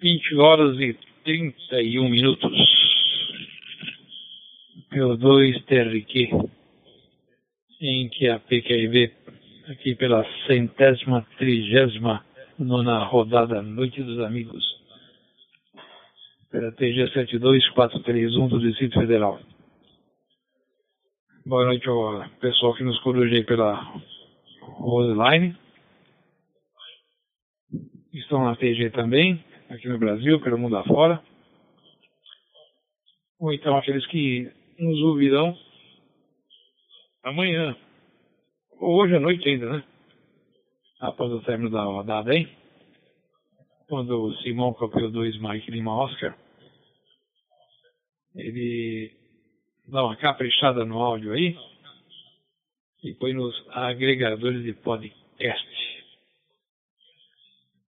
[0.00, 2.50] 20 horas e 31 minutos.
[4.90, 6.50] P2 TRQ
[7.82, 9.12] em que a PQRB,
[9.68, 12.24] aqui pela centésima, trigésima
[12.58, 14.64] nona rodada Noite dos Amigos,
[16.50, 19.38] pela TG 72431 do Distrito Federal.
[21.46, 23.74] Boa noite ao pessoal que nos coruje aí pela
[24.60, 25.56] Roseline.
[28.12, 31.22] Estão na TG também, aqui no Brasil, pelo mundo afora.
[33.38, 35.56] Ou então aqueles que nos ouvirão
[37.22, 37.76] amanhã,
[38.78, 39.84] ou hoje à noite ainda, né?
[41.00, 42.48] Após o término da rodada aí,
[43.88, 46.36] quando o Simão campeou 2 Mike Lima Oscar,
[48.34, 49.12] ele
[49.86, 51.56] dá uma caprichada no áudio aí
[53.02, 55.99] e põe nos agregadores de podcast.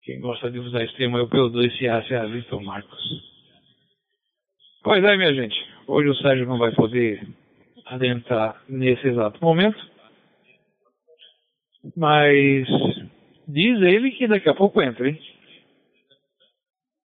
[0.07, 2.97] Quem gosta de usar esse termo é o P2 CA, Vitor Marcos.
[4.85, 5.57] Pois é, minha gente.
[5.85, 7.27] Hoje o Sérgio não vai poder
[7.87, 9.77] adentrar nesse exato momento.
[11.97, 12.69] Mas
[13.49, 15.21] diz ele que daqui a pouco entra, hein?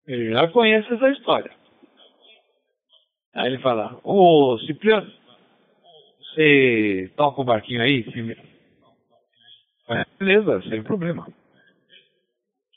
[0.05, 1.51] Ele já conhece essa história.
[3.33, 5.11] Aí ele fala, ô Cipriano,
[6.19, 8.05] você toca o barquinho aí?
[9.89, 11.27] É, beleza, sem problema.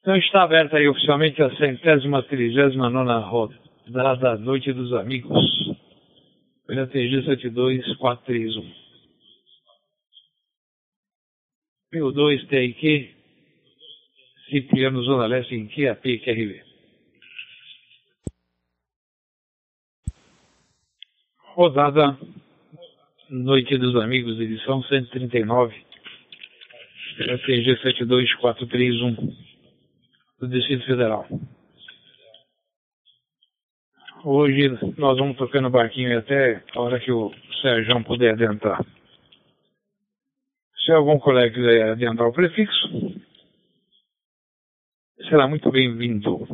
[0.07, 5.45] Então está aberta aí oficialmente a centésima, trigésima nona rodada da Noite dos Amigos
[6.65, 8.73] pela TG 72431.
[11.93, 13.17] P2 TIQ,
[14.49, 16.63] Cipriano Zona Leste em QAP QRV.
[21.57, 22.17] Rodada
[23.29, 25.75] Noite dos Amigos, edição 139,
[27.19, 29.46] pela TG 72431
[30.39, 31.27] do Distrito Federal.
[34.25, 38.85] Hoje nós vamos tocando barquinho até a hora que o Sérgio puder adentrar.
[40.85, 42.89] Se algum colega quiser adiantar o prefixo,
[45.29, 46.47] será muito bem-vindo.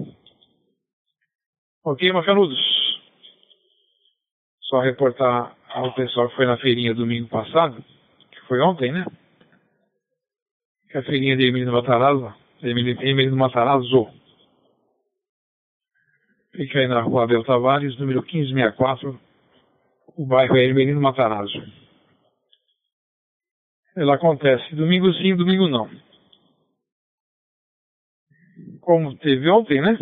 [1.84, 2.58] Ok, macanudos?
[4.62, 7.82] Só reportar ao pessoal que foi na feirinha domingo passado,
[8.30, 9.04] que foi ontem, né?
[10.90, 14.08] Que a feirinha de Emílio Matarazzo, Emílio Matarazzo,
[16.54, 19.18] Fica aí na rua Abel Tavares, número 1564,
[20.18, 21.62] o bairro é Hermelino Matarazzo.
[23.96, 25.88] Ela acontece domingo sim, domingo não.
[28.82, 29.96] Como teve ontem, né?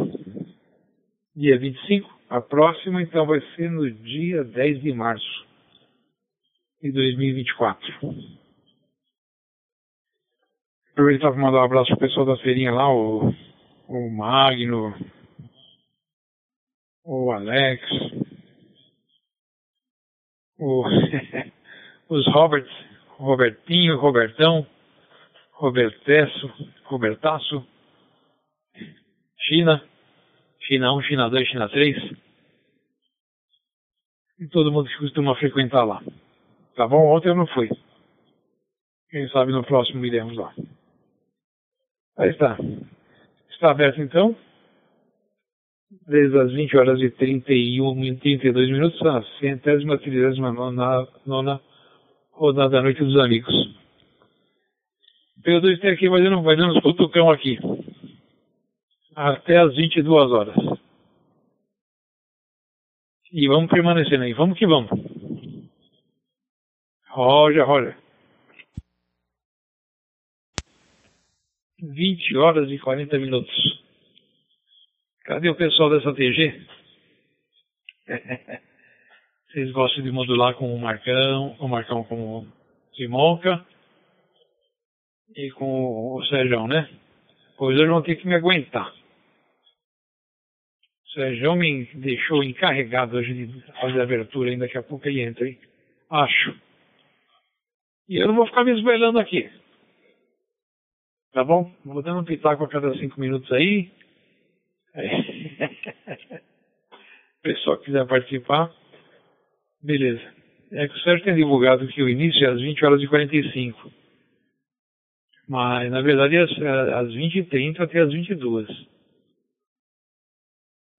[1.36, 5.46] Dia 25, a próxima então vai ser no dia 10 de março
[6.82, 7.86] de 2024.
[11.00, 13.32] Aproveitar para mandar um abraço pro pessoal da feirinha lá, o,
[13.88, 14.94] o Magno,
[17.06, 17.82] o Alex,
[20.58, 20.84] o,
[22.10, 22.70] os Roberts,
[23.16, 24.66] Robertinho, Robertão,
[25.52, 26.52] Robertesso,
[26.84, 27.66] Robertaço,
[29.38, 29.82] China,
[30.66, 31.96] China 1, China 2, China 3,
[34.38, 36.02] e todo mundo que costuma frequentar lá.
[36.76, 37.10] Tá bom?
[37.10, 37.70] Ontem eu não fui.
[39.08, 40.52] Quem sabe no próximo iremos lá.
[42.20, 42.54] Aí está.
[43.50, 44.36] Está aberto então
[46.06, 51.60] desde as 20 horas e 31 e 32 minutos, a centésima, trigésima nona, nona
[52.30, 53.52] rodada da Noite dos Amigos.
[55.42, 57.58] P2 tem aqui vai dando, vai dando cutucão aqui.
[59.16, 60.54] Até as 22 horas.
[63.32, 64.34] E vamos permanecendo aí.
[64.34, 64.90] Vamos que vamos.
[67.08, 67.99] Roger, Roger.
[71.82, 73.82] 20 horas e 40 minutos.
[75.24, 76.60] Cadê o pessoal dessa TG?
[79.50, 82.46] Vocês gostam de modular com o Marcão, o Marcão com o
[82.94, 83.64] Simonca
[85.36, 86.88] e com o Sérgio, né?
[87.56, 88.92] Pois hoje vão ter que me aguentar.
[91.04, 95.22] O Sérgio me deixou encarregado hoje de fazer a abertura, ainda daqui a pouco ele
[95.22, 95.58] entra, hein?
[96.10, 96.56] Acho.
[98.08, 99.50] E eu não vou ficar me esbelhando aqui.
[101.32, 101.72] Tá bom?
[101.84, 103.90] Vou dando um pitaco a cada cinco minutos aí.
[104.94, 106.40] É.
[107.42, 108.70] Pessoal que quiser participar,
[109.82, 110.20] beleza.
[110.72, 113.90] É que o Sérgio tem divulgado que o início é às 20 horas e 45.
[115.48, 116.42] Mas, na verdade, é
[116.94, 118.68] às 20 e 30 até às 22.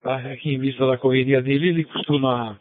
[0.02, 0.16] Tá?
[0.32, 2.60] Aqui em vista da correria dele, ele costuma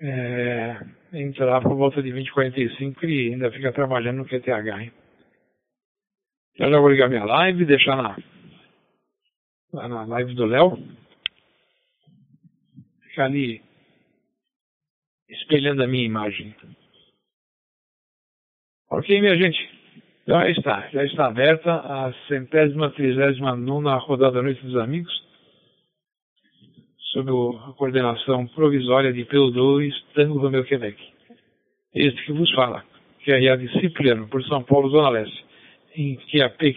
[0.00, 0.80] é,
[1.12, 4.80] entrar por volta de 20 e 45 e ainda fica trabalhando no QTH.
[4.80, 4.92] Hein?
[6.56, 8.16] Já já vou ligar minha live, deixar na
[9.72, 10.78] lá na live do Léo.
[13.08, 13.62] Ficar ali
[15.28, 16.54] espelhando a minha imagem.
[18.90, 19.82] Ok, minha gente.
[20.26, 25.12] Já está, já está aberta a centésima, trigésima nona rodada da Noite dos Amigos,
[27.10, 30.96] sob a coordenação provisória de PO2 Tango Romeu Quebec.
[31.92, 32.84] Este que vos fala,
[33.20, 35.44] que é a de Cipriano, por São Paulo, Zona Leste,
[35.94, 36.74] em QAP,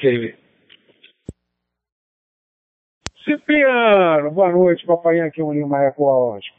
[3.24, 6.58] Cipriano, boa noite, papai aqui, um Lima Ecológico.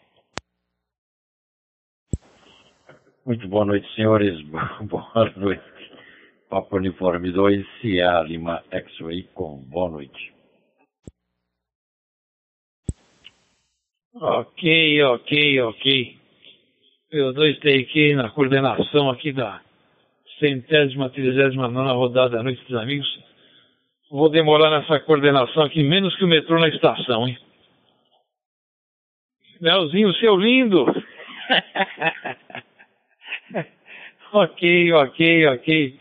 [3.24, 4.40] Muito boa noite, senhores.
[4.88, 5.62] Boa noite.
[6.48, 10.32] Papo Uniforme 2, Sierra Lima X-Ray com boa noite.
[14.14, 16.18] Ok, ok, ok.
[17.10, 19.60] Eu dois aqui na coordenação aqui da
[20.38, 23.06] centésima, trigésima nona rodada da Noite dos Amigos.
[24.10, 27.38] Vou demorar nessa coordenação aqui menos que o metrô na estação, hein?
[29.60, 30.84] Leozinho, seu lindo!
[34.32, 35.98] ok, ok, ok.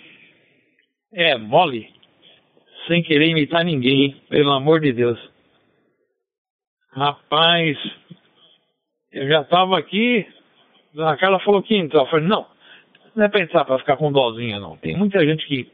[1.14, 1.94] É, mole.
[2.88, 4.22] Sem querer imitar ninguém, hein?
[4.30, 5.20] pelo amor de Deus.
[6.92, 7.78] Rapaz,
[9.12, 10.28] eu já tava aqui,
[10.98, 12.02] a cara falou que então.
[12.02, 12.46] Eu falei, não,
[13.16, 14.76] não é pensar para ficar com dozinha, não.
[14.78, 15.68] Tem muita gente que,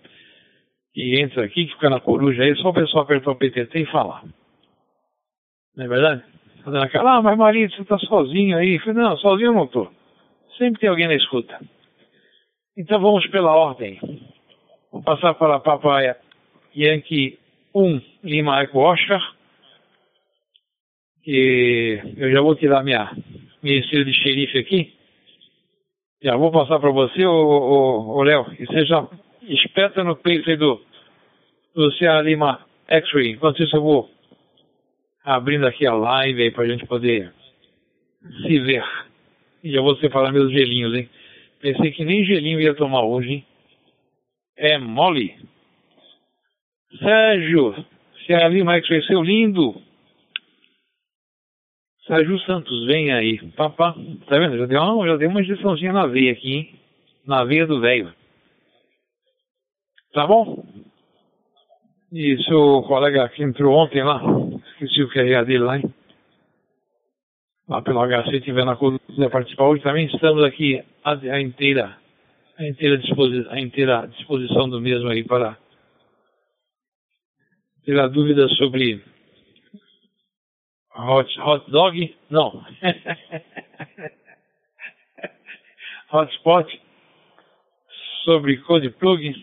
[0.93, 3.85] que entra aqui, que fica na coruja aí, só o pessoal apertar o PTT e
[3.85, 4.23] falar.
[5.75, 6.23] Não é verdade?
[6.63, 8.75] Fazendo aquela, ah, mas marido, você tá sozinho aí.
[8.75, 9.89] Eu falei, não, sozinho eu não tô.
[10.57, 11.59] Sempre tem alguém na escuta.
[12.77, 13.99] Então vamos pela ordem.
[14.91, 16.15] Vou passar para a Papai
[16.75, 17.39] Yankee
[17.73, 19.19] 1 Lima Eco Oscar.
[21.23, 23.11] Que eu já vou tirar minha,
[23.63, 25.00] minha estrela de xerife aqui.
[26.23, 28.45] Já vou passar para você, ô, Léo.
[28.59, 29.07] E já
[29.41, 30.79] espeta no peito aí do,
[31.97, 33.31] Ceará Lima X-Ray.
[33.31, 34.09] Enquanto isso eu vou
[35.23, 37.33] abrindo aqui a live aí para a gente poder
[38.44, 38.83] se ver.
[39.63, 41.09] E já vou separar meus gelinhos, hein?
[41.59, 43.45] Pensei que nem gelinho ia tomar hoje, hein?
[44.57, 45.35] É mole.
[47.00, 47.74] Sérgio,
[48.25, 49.81] se ali mais cresceu lindo.
[52.12, 53.40] Sérgio Santos, vem aí.
[53.52, 53.96] Papá,
[54.28, 54.58] tá vendo?
[54.58, 56.75] Já deu uma, já uma injeçãozinha na veia aqui, hein?
[57.25, 58.13] Na veia do velho.
[60.13, 60.62] Tá bom?
[62.12, 64.22] E seu colega que entrou ontem lá,
[64.74, 65.94] esqueci o que é dele lá, hein?
[67.69, 71.96] lá pelo HC tiver na quiser participar hoje, também estamos aqui a, a inteira,
[72.58, 75.58] a inteira, disposi a inteira disposição do mesmo aí para
[77.86, 79.02] tirar dúvidas sobre
[81.01, 82.63] hot, hot dog, não,
[86.12, 86.81] hotspot,
[88.24, 89.33] sobre code plug,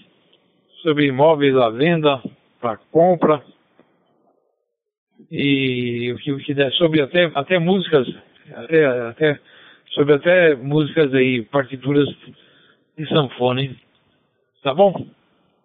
[0.82, 2.22] sobre imóveis à venda?
[2.60, 3.42] Para compra,
[5.30, 8.08] e o que, o que der sobre até, até músicas,
[8.54, 9.40] até, até,
[9.90, 12.08] sobre até músicas aí, partituras
[12.96, 13.76] de sanfona, hein?
[14.62, 15.06] Tá bom?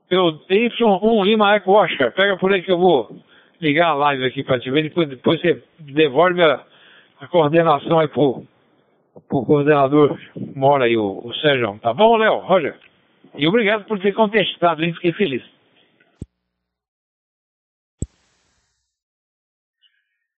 [0.09, 3.17] Eu Y1 Lima Eco Oscar, pega por aí que eu vou
[3.63, 6.63] ligar a live aqui para te ver, depois, depois você devolve a,
[7.21, 8.43] a coordenação aí pro,
[9.27, 10.19] pro coordenador,
[10.55, 12.39] mora aí o, o Sérgio, tá bom, Léo?
[12.39, 12.75] Roger?
[13.35, 14.93] E obrigado por ter contestado, hein?
[14.93, 15.43] Fiquei feliz.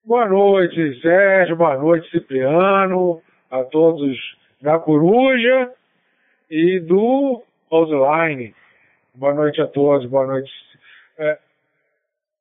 [0.04, 1.56] Boa noite, Sérgio.
[1.56, 3.20] Boa noite, Cipriano.
[3.50, 4.16] A todos
[4.62, 5.72] da Coruja
[6.48, 8.54] e do Outline.
[9.14, 10.08] Boa noite a todos.
[10.08, 10.50] Boa noite.
[11.18, 11.38] É,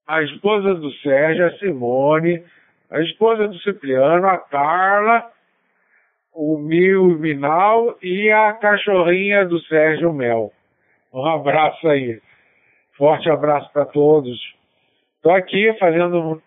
[0.08, 2.44] a esposa do Sérgio, a Simone.
[2.90, 5.32] A esposa do Cipriano, a Carla.
[6.34, 10.52] O Mil Minal e a cachorrinha do Sérgio Mel.
[11.14, 12.20] Um abraço aí.
[12.98, 14.38] Forte abraço para todos.
[15.16, 16.42] Estou aqui fazendo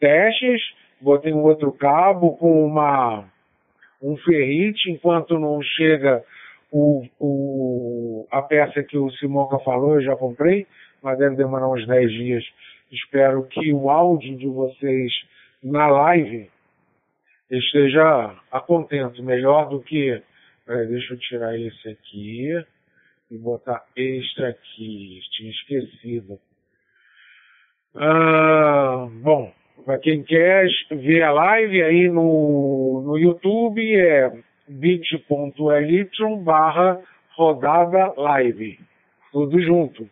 [0.00, 0.60] testes,
[1.00, 3.24] botei um outro cabo com uma,
[4.02, 6.22] um ferrite, enquanto não chega
[6.70, 10.66] o, o, a peça que o Simonca falou, eu já comprei,
[11.02, 12.44] mas deve demorar uns 10 dias.
[12.90, 15.12] Espero que o áudio de vocês
[15.62, 16.50] na live
[17.50, 20.22] esteja a contento, melhor do que.
[20.64, 22.64] Peraí, deixa eu tirar esse aqui
[23.30, 25.20] e botar extra aqui.
[25.32, 26.38] Tinha esquecido.
[27.94, 29.52] Ah, bom,
[29.84, 34.30] para quem quer ver a live aí no, no YouTube é
[34.68, 36.10] bit.ly
[36.42, 37.00] barra
[37.34, 38.78] rodada live.
[39.32, 40.08] Tudo junto.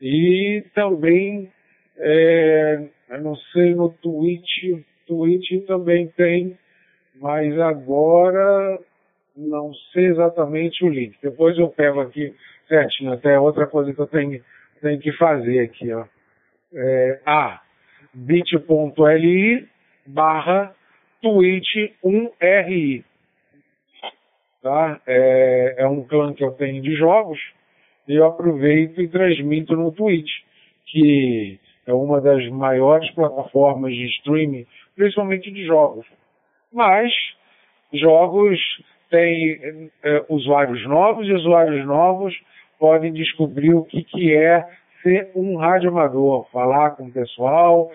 [0.00, 1.50] E também,
[1.98, 6.56] é, eu não sei, no Twitch, Twitch também tem,
[7.20, 8.78] mas agora
[9.36, 11.16] não sei exatamente o link.
[11.22, 12.34] Depois eu pego aqui
[12.68, 14.42] certinho, até outra coisa que eu tenho,
[14.80, 16.04] tenho que fazer aqui, ó.
[16.74, 17.62] É, ah,
[18.12, 19.66] bit.ly
[20.06, 20.74] barra
[21.22, 23.04] twitch1ri.
[24.62, 25.00] Tá?
[25.06, 27.38] É, é um clã que eu tenho de jogos
[28.08, 30.30] e eu aproveito e transmito no Twitch,
[30.86, 36.06] que é uma das maiores plataformas de streaming, principalmente de jogos.
[36.70, 37.10] Mas
[37.94, 38.60] jogos
[39.10, 42.38] têm é, usuários novos e usuários novos
[42.78, 44.68] podem descobrir o que, que é
[45.02, 47.90] ser um rádio amador, falar com o pessoal,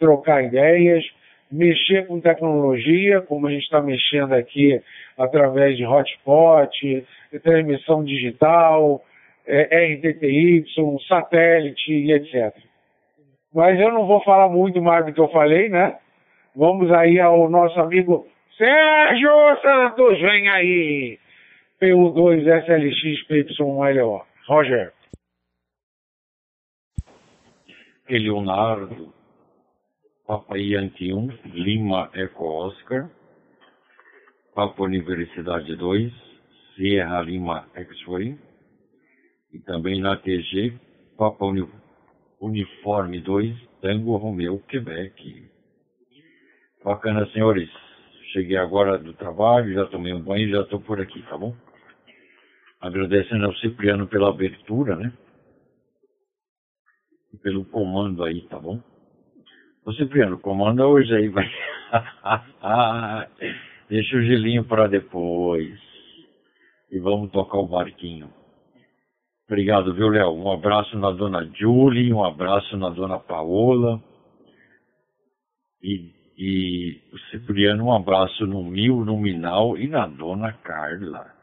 [0.00, 1.04] trocar ideias,
[1.52, 4.80] mexer com tecnologia, como a gente está mexendo aqui
[5.16, 7.06] através de hotspot,
[7.44, 9.04] transmissão digital,
[9.46, 10.64] é, RTTY,
[11.06, 12.69] satélite e etc.
[13.54, 15.98] Mas eu não vou falar muito mais do que eu falei, né?
[16.54, 18.26] Vamos aí ao nosso amigo
[18.56, 19.30] Sérgio
[19.62, 21.18] Santos, vem aí!
[21.80, 24.22] PU2 SLX PYLO.
[24.46, 24.92] Roger.
[28.08, 29.14] Leonardo,
[30.26, 33.08] Papa Yankee 1, Lima Eco Oscar,
[34.54, 36.12] Papa Universidade 2,
[36.74, 38.36] Sierra Lima X-Ray,
[39.52, 40.74] e também na TG,
[41.16, 41.62] Papa Uni
[42.40, 45.50] Uniforme 2, Tango Romeo, Quebec.
[46.82, 47.68] Bacana, senhores.
[48.32, 51.54] Cheguei agora do trabalho, já tomei um banho e já estou por aqui, tá bom?
[52.80, 55.12] Agradecendo ao Cipriano pela abertura, né?
[57.34, 58.80] E pelo comando aí, tá bom?
[59.84, 61.50] Ô Cipriano, comanda hoje aí, vai.
[63.90, 65.78] Deixa o gelinho para depois.
[66.90, 68.32] E vamos tocar o barquinho.
[69.50, 70.30] Obrigado, viu, Léo?
[70.30, 74.00] Um abraço na dona Julie, um abraço na dona Paola.
[75.82, 81.34] E, e o Cipriano, um abraço no Mil, no Minal e na dona Carla.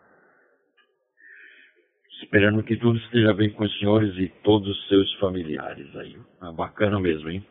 [2.22, 6.16] Esperando que tudo esteja bem com os senhores e todos os seus familiares aí.
[6.44, 7.46] É bacana mesmo, hein?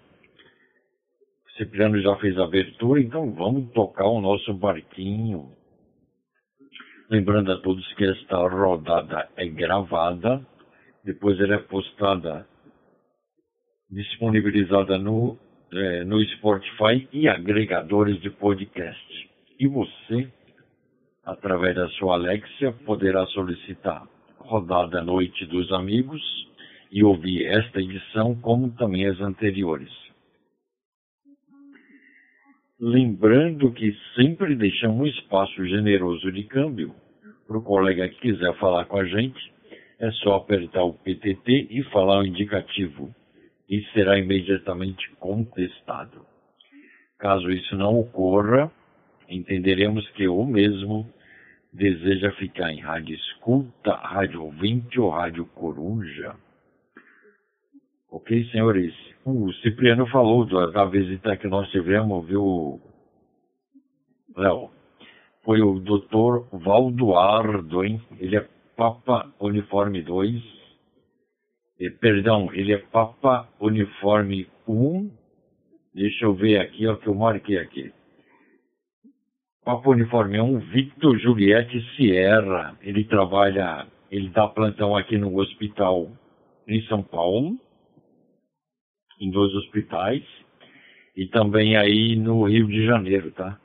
[1.48, 5.50] O Cipriano já fez a abertura, então vamos tocar o nosso barquinho.
[7.08, 10.44] Lembrando a todos que esta rodada é gravada,
[11.04, 12.44] depois ela é postada,
[13.88, 15.38] disponibilizada no,
[15.72, 19.30] é, no Spotify e agregadores de podcast.
[19.60, 20.28] E você,
[21.24, 24.02] através da sua Alexia, poderá solicitar
[24.40, 26.20] rodada Noite dos Amigos
[26.90, 30.05] e ouvir esta edição, como também as anteriores.
[32.78, 36.94] Lembrando que sempre deixamos um espaço generoso de câmbio
[37.48, 39.40] para o colega que quiser falar com a gente,
[39.98, 43.14] é só apertar o PTT e falar o indicativo
[43.66, 46.26] e será imediatamente contestado.
[47.18, 48.70] Caso isso não ocorra,
[49.26, 51.10] entenderemos que o mesmo
[51.72, 56.36] deseja ficar em rádio escuta, rádio ouvinte ou rádio coruja.
[58.10, 59.15] Ok, senhores?
[59.28, 62.80] O Cipriano falou da visita que nós tivemos, viu,
[64.36, 64.70] Léo?
[65.42, 68.00] Foi o doutor Valduardo, hein?
[68.20, 70.40] Ele é Papa Uniforme 2.
[71.80, 75.10] Eh, perdão, ele é Papa Uniforme 1.
[75.92, 77.92] Deixa eu ver aqui, ó, que eu marquei aqui.
[79.64, 82.78] Papa Uniforme 1, Victor Juliette Sierra.
[82.80, 86.12] Ele trabalha, ele dá plantão aqui no hospital
[86.68, 87.65] em São Paulo
[89.20, 90.22] em dois hospitais
[91.16, 93.58] e também aí no Rio de Janeiro, tá?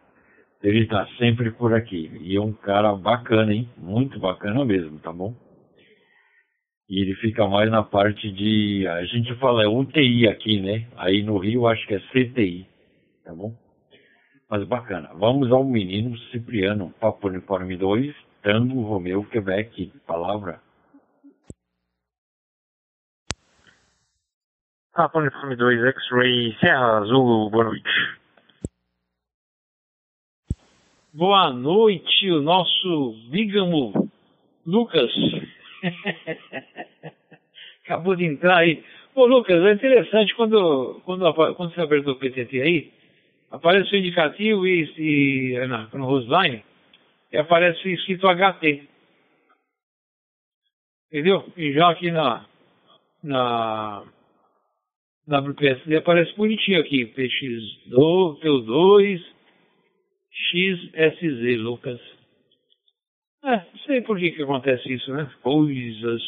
[0.64, 2.12] Ele está sempre por aqui.
[2.22, 3.68] E é um cara bacana, hein?
[3.78, 5.36] Muito bacana mesmo, tá bom?
[6.88, 8.86] E ele fica mais na parte de.
[8.88, 10.88] A gente fala é UTI aqui, né?
[10.98, 12.68] Aí no Rio acho que é CTI,
[13.24, 13.56] tá bom?
[14.50, 15.10] Mas bacana.
[15.16, 19.92] Vamos ao menino Cipriano, Papo Uniforme 2, Tango Romeu, Quebec.
[20.06, 20.60] Palavra.
[24.94, 27.90] Papa Uniforme 2, X-Ray, Serra Azul, boa noite.
[31.14, 34.12] Boa noite, o nosso bígamo
[34.66, 35.10] Lucas.
[37.86, 38.84] Acabou de entrar aí.
[39.14, 42.92] Pô, Lucas, é interessante quando, quando, quando você apertou o PTT aí,
[43.50, 46.66] aparece o indicativo e, e na, no Roseline,
[47.32, 48.90] e aparece escrito HT.
[51.08, 51.46] Entendeu?
[51.56, 52.46] E já aqui na,
[53.24, 54.04] na
[55.28, 59.22] WPSD aparece bonitinho aqui, PX2, PU2,
[60.32, 62.00] XSZ, Lucas.
[63.44, 65.30] É, não sei por que, que acontece isso, né?
[65.42, 66.22] Coisas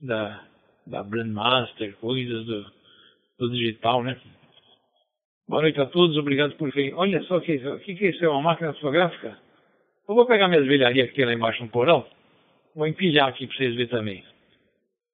[0.00, 0.44] da,
[0.86, 2.66] da Brandmaster, coisas do,
[3.38, 4.18] do digital, né?
[5.48, 6.94] Boa noite a todos, obrigado por virem.
[6.94, 8.24] Olha só o que, que, que é isso?
[8.24, 9.38] É uma máquina fotográfica?
[10.08, 12.06] Eu vou pegar minhas velharias aqui lá embaixo no porão,
[12.74, 14.24] vou empilhar aqui para vocês verem também.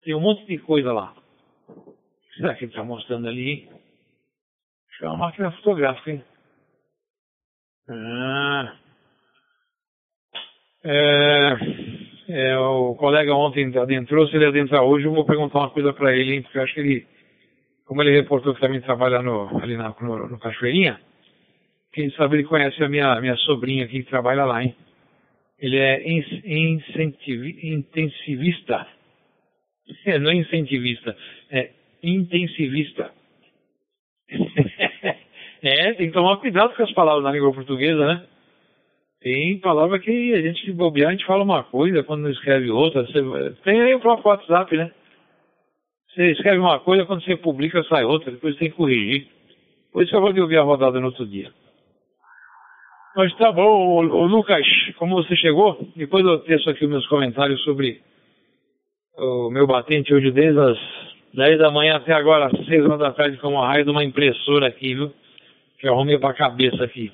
[0.03, 1.15] Tem um monte de coisa lá.
[2.37, 3.69] Será que ele está mostrando ali?
[4.89, 6.25] Acho que é uma máquina fotográfica, hein?
[7.89, 8.77] Ah.
[10.85, 11.57] É,
[12.29, 16.15] é, o colega ontem adentrou, se ele adentrar hoje, eu vou perguntar uma coisa para
[16.17, 17.07] ele, hein, porque eu acho que ele,
[17.87, 21.01] como ele reportou que também trabalha no, ali na, no, no Cachoeirinha,
[21.93, 24.75] quem sabe ele conhece a minha, minha sobrinha aqui que trabalha lá, hein?
[25.59, 26.03] Ele é
[27.63, 28.87] intensivista.
[30.07, 31.17] É, não é incentivista,
[31.51, 31.71] é
[32.05, 33.11] intensivista.
[35.63, 38.27] é, tem que tomar cuidado com as palavras na língua portuguesa, né?
[39.21, 43.07] Tem palavra que a gente se bobear, a gente fala uma coisa quando escreve outra.
[43.07, 43.23] Você,
[43.65, 44.91] tem aí o próprio WhatsApp, né?
[46.11, 49.27] Você escreve uma coisa, quando você publica sai outra, depois tem que corrigir.
[49.93, 51.51] Por isso eu vou ouvir a rodada no outro dia.
[53.17, 54.67] Mas tá bom, ô, Lucas,
[54.99, 58.01] como você chegou, depois eu teço aqui meus comentários sobre
[59.17, 60.79] o meu batente hoje desde as
[61.35, 64.69] 10 da manhã até agora, 6 horas da tarde, com uma raio de uma impressora
[64.69, 65.13] aqui, viu?
[65.79, 67.13] Que eu arrumei pra cabeça aqui.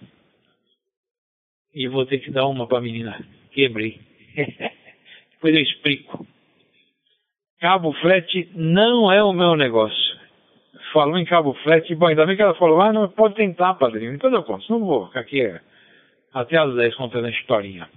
[1.75, 3.19] E vou ter que dar uma pra menina.
[3.51, 3.99] Quebrei.
[5.33, 6.27] depois eu explico.
[7.61, 10.19] Cabo flat não é o meu negócio.
[10.93, 14.13] Falou em cabo flat, bom, ainda bem que ela falou, ah, não, pode tentar, padrinho.
[14.13, 15.59] Depois eu conto, não vou ficar aqui
[16.35, 17.89] até as 10 contando a historinha.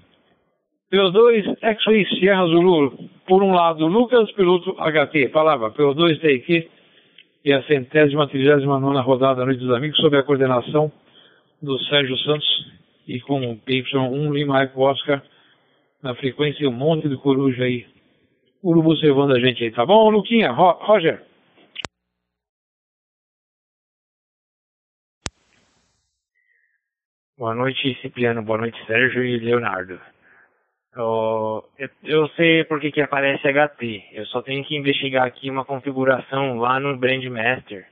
[0.93, 3.09] PO2, X-Ray Sierra Zulu.
[3.25, 5.29] Por um lado, Lucas, piloto HT.
[5.29, 6.69] Palavra, PO2 TQ
[7.43, 10.91] e a centésima, trigésima nona rodada Noite dos Amigos, sob a coordenação
[11.59, 12.71] do Sérgio Santos
[13.07, 15.23] e com o PY1 Lima Eco Oscar
[16.03, 17.87] na frequência um monte de coruja aí.
[18.63, 20.51] Urubu servando a gente aí, tá bom, Luquinha?
[20.51, 21.23] Ro Roger.
[27.35, 28.43] Boa noite, Cipriano.
[28.43, 30.12] Boa noite, Sérgio e Leonardo.
[30.95, 31.63] Eu,
[32.03, 34.03] eu sei por que, que aparece HT.
[34.13, 37.85] Eu só tenho que investigar aqui uma configuração lá no Brandmaster.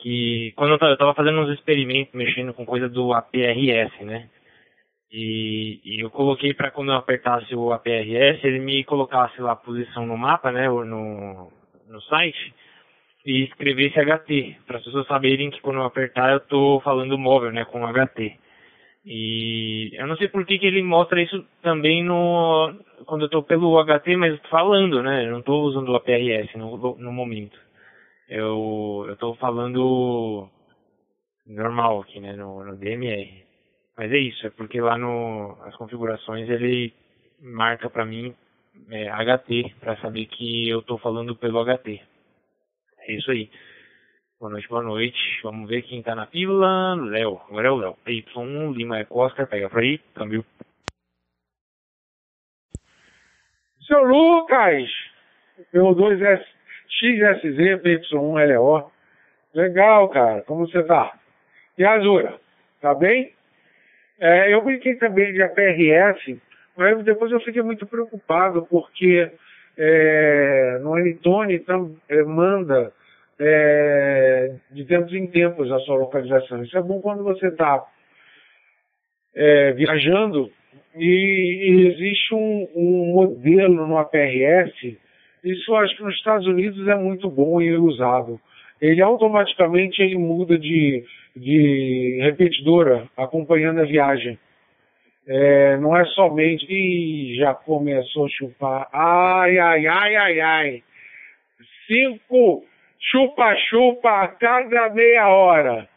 [0.00, 4.28] Que quando eu estava fazendo uns experimentos mexendo com coisa do APRS, né?
[5.10, 9.56] E, e eu coloquei para quando eu apertasse o APRS, ele me colocasse lá a
[9.56, 10.68] posição no mapa, né?
[10.70, 11.50] Ou no,
[11.88, 12.54] no site
[13.26, 17.50] e escrevesse HT, para as pessoas saberem que quando eu apertar eu estou falando móvel,
[17.50, 18.38] né, com HT.
[19.08, 22.74] E eu não sei por que, que ele mostra isso também no
[23.06, 25.26] quando eu estou pelo HT, mas falando, né?
[25.26, 27.56] Eu não estou usando o APRS no, no momento.
[28.28, 30.48] Eu estou falando
[31.46, 32.32] normal aqui, né?
[32.32, 33.44] No, no DMR.
[33.96, 36.92] Mas é isso, é porque lá no as configurações ele
[37.40, 38.34] marca para mim
[38.90, 42.02] é, HT para saber que eu estou falando pelo HT.
[43.06, 43.48] É isso aí.
[44.38, 45.40] Boa noite, boa noite.
[45.42, 46.94] Vamos ver quem tá na fila.
[46.94, 47.40] Léo.
[47.48, 47.96] Agora é o Léo.
[48.06, 49.46] Y1, Lima é Oscar.
[49.46, 49.96] Pega pra aí.
[50.14, 50.44] Câmbio.
[53.86, 54.90] Seu Lucas!
[55.72, 58.92] Pelo 2 XSZ, PY1, LO.
[59.54, 60.42] Legal, cara.
[60.42, 61.18] Como você tá?
[61.78, 62.38] E a Azura?
[62.82, 63.32] Tá bem?
[64.20, 66.38] É, eu brinquei também de APRS,
[66.76, 69.32] mas depois eu fiquei muito preocupado porque
[69.78, 72.92] é, no Anitone então, é, manda
[73.38, 76.62] é, de tempos em tempos a sua localização.
[76.62, 77.84] Isso é bom quando você está
[79.34, 80.50] é, viajando
[80.96, 84.98] e, e existe um, um, modelo no APRS,
[85.44, 88.40] isso eu acho que nos Estados Unidos é muito bom e usado.
[88.80, 94.38] Ele automaticamente ele muda de, de repetidora acompanhando a viagem.
[95.28, 96.64] É, não é somente.
[96.68, 98.88] Ih, já começou a chupar.
[98.92, 100.82] Ai, ai, ai, ai, ai.
[101.86, 102.64] Cinco
[103.00, 105.88] chupa-chupa a cada meia hora.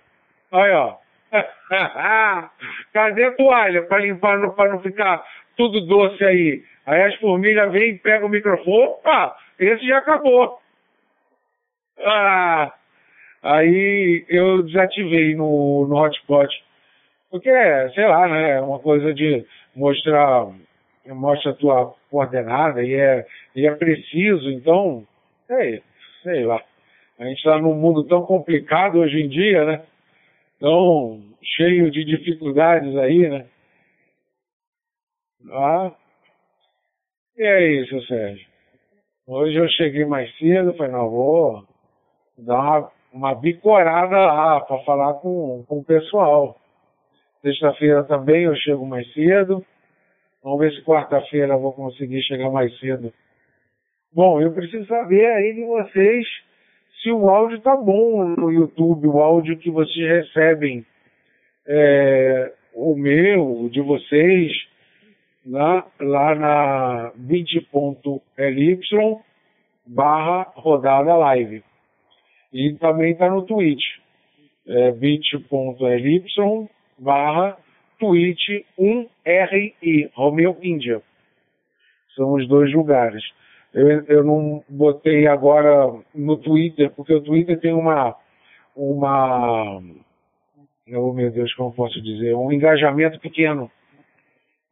[0.51, 0.97] Olha, ó.
[2.93, 5.23] Cadê a toalha para limpar, para não ficar
[5.55, 6.63] tudo doce aí?
[6.85, 10.59] Aí as formigas vêm, pegam o microfone, opa, esse já acabou.
[11.99, 12.73] Ah,
[13.43, 16.49] aí eu desativei no, no hotspot.
[17.29, 17.51] Porque,
[17.93, 20.47] sei lá, né, é uma coisa de mostrar,
[21.05, 25.05] mostra a tua coordenada e é, e é preciso, então,
[25.47, 25.79] é,
[26.23, 26.59] sei lá.
[27.19, 29.83] A gente está num mundo tão complicado hoje em dia, né?
[30.57, 33.45] Tão cheio de dificuldades aí, né?
[35.51, 35.91] Ah,
[37.37, 38.47] e é isso, Sérgio.
[39.27, 41.63] Hoje eu cheguei mais cedo, falei, não, vou
[42.37, 46.57] dar uma, uma bicorada lá para falar com, com o pessoal.
[47.41, 49.65] Sexta-feira também eu chego mais cedo.
[50.41, 53.13] Vamos ver se quarta-feira eu vou conseguir chegar mais cedo.
[54.13, 56.25] Bom, eu preciso saber aí de vocês
[57.01, 60.85] se o áudio está bom no YouTube, o áudio que vocês recebem,
[61.67, 64.51] é, o meu, o de vocês,
[65.45, 68.79] lá, lá na 20.ly
[69.85, 71.63] barra rodada live.
[72.51, 73.83] E também está no Twitch.
[74.67, 76.23] é bit.ly
[76.97, 77.57] barra
[77.99, 81.01] tweet 1RI, Romeo Índia.
[82.15, 83.23] São os dois lugares.
[83.73, 88.15] Eu, eu não botei agora no Twitter, porque o Twitter tem uma,
[88.75, 89.81] uma,
[90.93, 93.69] oh meu Deus, como posso dizer, um engajamento pequeno.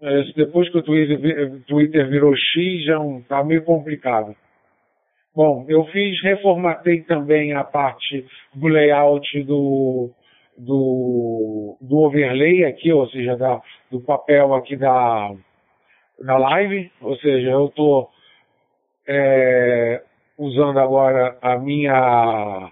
[0.01, 4.35] É, depois que o Twitter, Twitter virou X, já está meio complicado.
[5.35, 10.09] Bom, eu fiz, reformatei também a parte do layout do,
[10.57, 15.31] do, do overlay aqui, ou seja, da, do papel aqui da,
[16.19, 18.09] da live, ou seja, eu estou
[19.07, 20.03] é,
[20.37, 22.71] usando agora a minha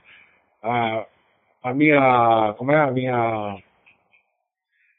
[0.62, 1.06] a,
[1.64, 2.80] a minha como é?
[2.80, 3.58] A minha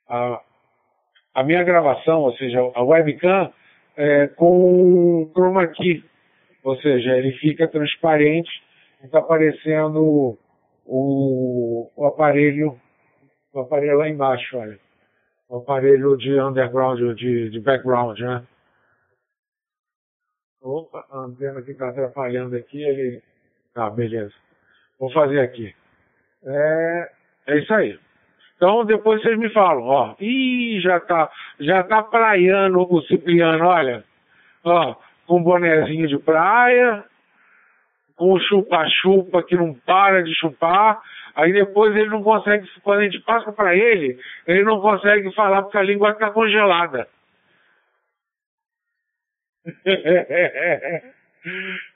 [0.09, 0.40] a,
[1.35, 3.53] a minha gravação, ou seja, a webcam
[3.96, 6.05] é, com chroma key,
[6.64, 8.51] ou seja, ele fica transparente,
[9.03, 10.38] está aparecendo
[10.87, 12.79] o, o aparelho
[13.53, 14.79] o aparelho lá embaixo, olha,
[15.49, 18.46] o aparelho de underground, de, de background, né?
[20.62, 23.23] Opa, a antena que está atrapalhando aqui, ele.
[23.75, 24.33] Tá, beleza.
[24.99, 25.75] Vou fazer aqui.
[26.45, 27.11] É,
[27.49, 27.99] é isso aí.
[28.57, 30.14] Então depois vocês me falam, ó.
[30.19, 34.03] Ih, já tá, já tá praiando o Cipriano, olha.
[34.64, 37.05] Ó, com bonezinho de praia,
[38.16, 41.01] com chupa-chupa que não para de chupar.
[41.35, 45.62] Aí depois ele não consegue, quando a gente passa para ele, ele não consegue falar
[45.62, 47.07] porque a língua está congelada.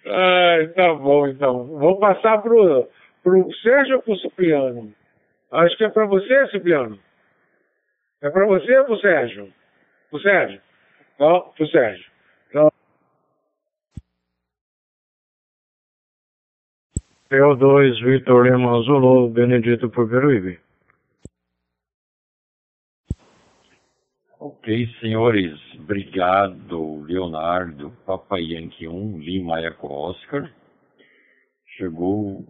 [0.07, 1.67] Ai, tá bom, então.
[1.67, 2.89] Vou passar pro,
[3.23, 4.93] pro Sérgio ou pro Cipriano?
[5.51, 6.99] Acho que é para você, Cipriano.
[8.23, 9.53] É para você ou pro Sérgio?
[10.11, 10.61] Pro Sérgio?
[11.19, 12.11] Não, pro Sérgio.
[12.49, 12.71] Então...
[17.31, 20.59] Eu dois, Vitor Lima Zulu, Benedito por Peruíbe.
[24.43, 25.61] Ok, senhores.
[25.75, 30.51] Obrigado, Leonardo, Papai Yankee 1, Lima Eco Oscar.
[31.77, 32.47] Chegou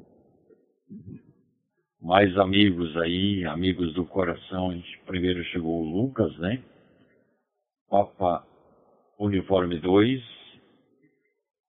[2.00, 4.80] mais amigos aí, amigos do coração.
[5.04, 6.62] Primeiro chegou o Lucas, né?
[7.88, 8.46] Papa
[9.18, 10.22] Uniforme 2.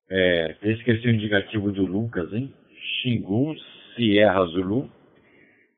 [0.07, 2.53] É, esqueci o indicativo do Lucas, hein?
[3.01, 3.55] Xingu
[3.95, 4.87] Sierra Zulu.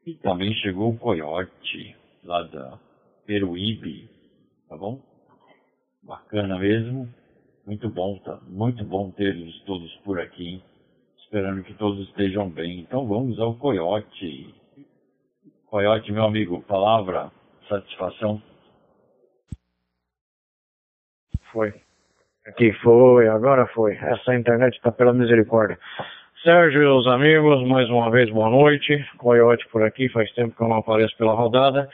[0.05, 2.77] E também chegou o Coyote, lá da
[3.25, 4.11] Peruíbe
[4.73, 4.99] tá bom?
[6.01, 7.07] Bacana mesmo.
[7.65, 8.39] Muito bom, tá?
[8.47, 10.61] Muito bom tê-los todos por aqui?
[11.19, 12.79] Esperando que todos estejam bem.
[12.79, 14.53] Então vamos ao Coyote.
[15.67, 17.31] Coyote, meu amigo, palavra,
[17.69, 18.41] satisfação.
[21.51, 21.73] Foi.
[22.47, 23.95] Aqui foi, agora foi.
[23.95, 25.77] Essa internet está pela misericórdia.
[26.43, 29.07] Sérgio e os amigos, mais uma vez boa noite.
[29.17, 31.87] Coyote por aqui, faz tempo que eu não apareço pela rodada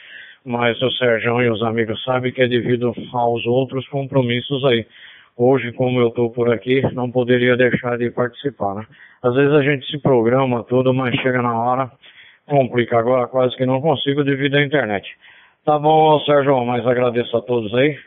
[0.45, 4.85] mas o Sérgio e os amigos sabem que é devido aos outros compromissos aí.
[5.37, 8.85] Hoje, como eu estou por aqui, não poderia deixar de participar, né?
[9.23, 11.91] Às vezes a gente se programa tudo, mas chega na hora,
[12.45, 12.97] complica.
[12.97, 15.07] Agora quase que não consigo devido à internet.
[15.65, 17.97] Tá bom, Sérgio, mas agradeço a todos aí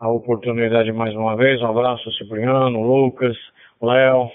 [0.00, 1.60] a oportunidade mais uma vez.
[1.60, 3.36] Um abraço, Cipriano, Lucas,
[3.80, 4.30] Léo.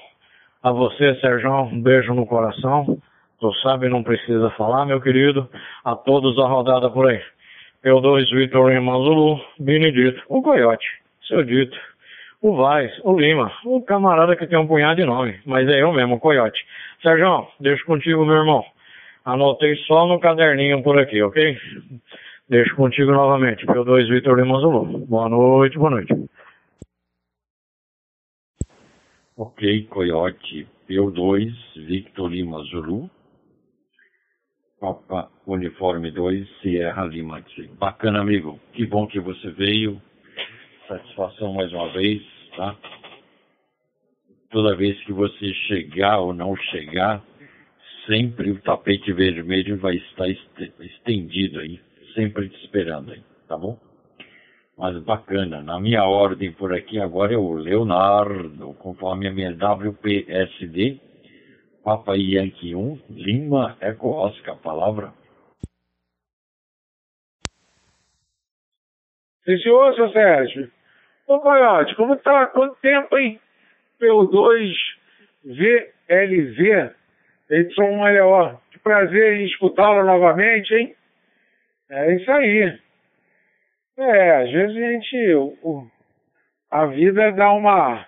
[0.62, 2.98] A você, Sérgio, um beijo no coração.
[3.40, 5.50] Tu sabe, não precisa falar, meu querido.
[5.84, 7.22] A todos a rodada por aí.
[7.84, 10.88] Eu dois Vitor Lima Zulu, Benedito, o Coyote,
[11.28, 11.78] seu Dito,
[12.42, 15.94] o Vaz, o Lima, o camarada que tem um punhado de nome, mas é eu
[15.94, 16.66] mesmo, o Coyote.
[17.02, 18.66] Sérgio, deixo contigo, meu irmão.
[19.24, 21.58] Anotei só no caderninho por aqui, ok?
[22.50, 25.06] Deixo contigo novamente, eu dois Vitor Lima Zulu.
[25.06, 26.12] Boa noite, boa noite.
[29.38, 29.88] Ok,
[30.90, 33.10] eu dois Victor Lima Zulu.
[34.86, 37.44] Papa Uniforme 2, Sierra Lima.
[37.80, 38.60] Bacana, amigo.
[38.74, 40.00] Que bom que você veio.
[40.88, 42.22] Satisfação mais uma vez,
[42.56, 42.76] tá?
[44.52, 47.24] Toda vez que você chegar ou não chegar,
[48.06, 51.82] sempre o tapete vermelho vai estar estendido aí,
[52.14, 53.80] sempre te esperando aí, tá bom?
[54.78, 61.00] Mas bacana, na minha ordem por aqui agora é o Leonardo, conforme a minha WPSD
[61.86, 65.14] Papa Yankee 1, Lima, Eco Oscar, palavra.
[69.46, 70.72] Sim, senhor, seu Sérgio.
[71.28, 72.48] Ô, Coyote, como tá?
[72.48, 73.40] Quanto tempo, hein?
[74.00, 74.76] Pelo 2
[75.44, 76.92] VLV,
[77.52, 78.60] edição melhor.
[78.72, 80.96] Que prazer em escutá-lo novamente, hein?
[81.92, 82.80] É isso aí.
[83.96, 85.34] É, às vezes a gente.
[85.62, 85.88] O,
[86.72, 88.08] a vida dá uma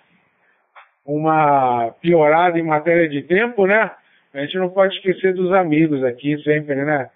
[1.08, 3.90] uma piorada em matéria de tempo, né?
[4.34, 7.10] A gente não pode esquecer dos amigos aqui sempre, né?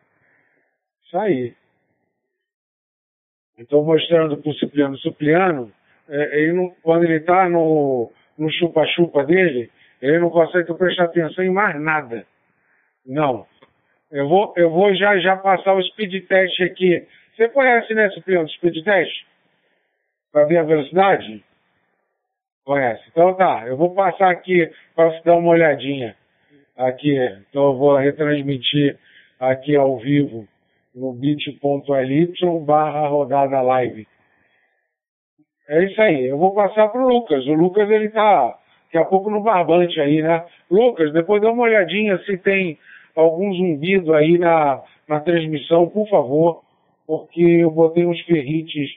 [1.05, 1.53] Isso aí.
[3.57, 4.95] Estou mostrando para o Cipriano.
[4.95, 5.71] O Cipriano,
[6.07, 8.09] é, ele não, quando ele está no
[8.59, 9.69] chupa-chupa dele,
[10.01, 12.25] ele não consegue prestar atenção em mais nada.
[13.05, 13.45] Não.
[14.09, 17.05] Eu vou, eu vou já, já passar o speed test aqui.
[17.35, 19.25] Você conhece, né, Cipriano, o speed test?
[20.31, 21.43] Para ver a velocidade?
[22.65, 23.03] Conhece.
[23.09, 26.15] Então tá, eu vou passar aqui para você dar uma olhadinha.
[26.77, 27.15] Aqui,
[27.49, 28.97] então eu vou retransmitir
[29.39, 30.47] aqui ao vivo
[30.95, 32.33] no bit.ly
[32.65, 34.07] barra rodada live.
[35.67, 37.45] É isso aí, eu vou passar pro Lucas.
[37.47, 40.45] O Lucas ele tá daqui a pouco no barbante aí, né?
[40.69, 42.77] Lucas, depois dá uma olhadinha se tem
[43.15, 46.61] algum zumbido aí na, na transmissão, por favor,
[47.07, 48.89] porque eu botei uns ferrites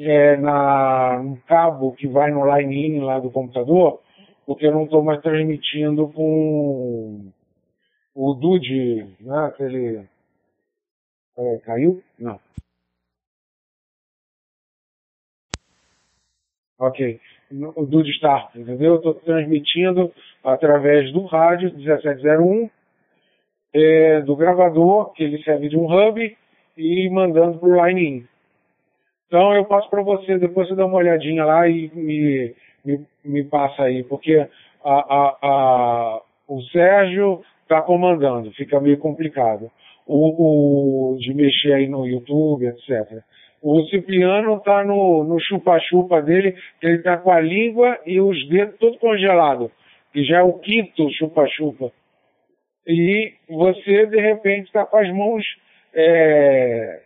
[0.00, 4.00] é, na, no cabo que vai no line-in lá do computador,
[4.46, 7.30] porque eu não estou mais transmitindo com
[8.14, 9.46] o Dude, né?
[9.46, 10.08] Aquele.
[11.36, 12.02] É, caiu?
[12.18, 12.40] Não.
[16.78, 17.20] Ok.
[17.76, 18.96] O Dude Star, entendeu?
[18.96, 20.10] Estou transmitindo
[20.42, 22.70] através do rádio 1701,
[23.74, 26.36] é, do gravador, que ele serve de um hub,
[26.76, 28.26] e mandando para o line-in.
[29.30, 32.52] Então eu passo para você, depois você dá uma olhadinha lá e me,
[32.84, 34.44] me, me passa aí, porque
[34.84, 39.70] a, a, a, o Sérgio está comandando, fica meio complicado.
[40.04, 43.22] O, o, de mexer aí no YouTube, etc.
[43.62, 48.98] O Cipriano está no chupa-chupa dele, ele está com a língua e os dedos todos
[48.98, 49.70] congelados,
[50.12, 51.92] que já é o quinto chupa-chupa.
[52.84, 55.44] E você, de repente, está com as mãos
[55.94, 57.02] é,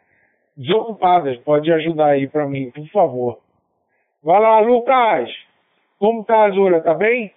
[0.57, 1.37] desocupadas.
[1.39, 3.41] Pode ajudar aí para mim, por favor.
[4.23, 5.29] Vai lá, Lucas.
[5.99, 6.81] Como tá a Azura?
[6.81, 7.33] Tá bem?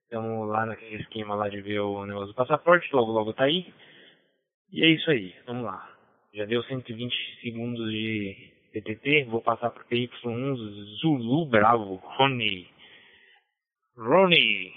[0.04, 3.72] Estamos lá naquele esquema lá de ver o negócio do passaporte, logo logo tá aí.
[4.72, 5.94] E é isso aí, vamos lá.
[6.32, 10.56] Já deu 120 segundos de PTT, vou passar para PY1
[11.00, 12.77] Zulu Bravo, Rony.
[13.98, 14.72] Rony,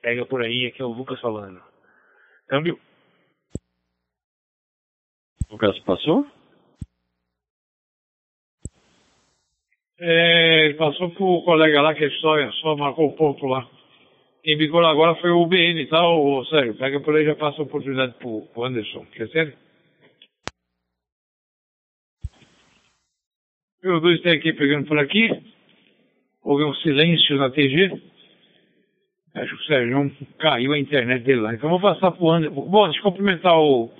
[0.00, 1.60] pega por aí, aqui é o Lucas falando.
[2.48, 2.80] Câmbio.
[5.50, 6.26] O caso passou?
[10.00, 13.68] É, passou pro colega lá que só, só marcou o ponto lá.
[14.42, 16.74] Quem bicou agora foi o BN, tá, ô, Sérgio?
[16.74, 19.04] Pega por aí e já passa a oportunidade pro, pro Anderson.
[19.12, 19.56] Quer ser?
[23.84, 25.28] Os dois tem aqui pegando por aqui.
[26.42, 28.11] Houve um silêncio na TG.
[29.34, 31.54] Acho que o Sérgio caiu a internet dele lá.
[31.54, 32.66] Então vou passar pro Anderson.
[32.66, 33.90] Bom, deixa eu cumprimentar o,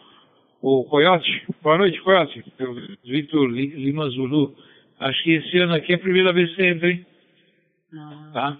[0.60, 1.46] o Coyote.
[1.62, 2.44] Boa noite, Coyote.
[3.04, 4.54] Vitor Lima Zulu.
[5.00, 7.06] Acho que esse ano aqui é a primeira vez que você entra, hein?
[7.90, 8.32] Não.
[8.32, 8.58] Tá?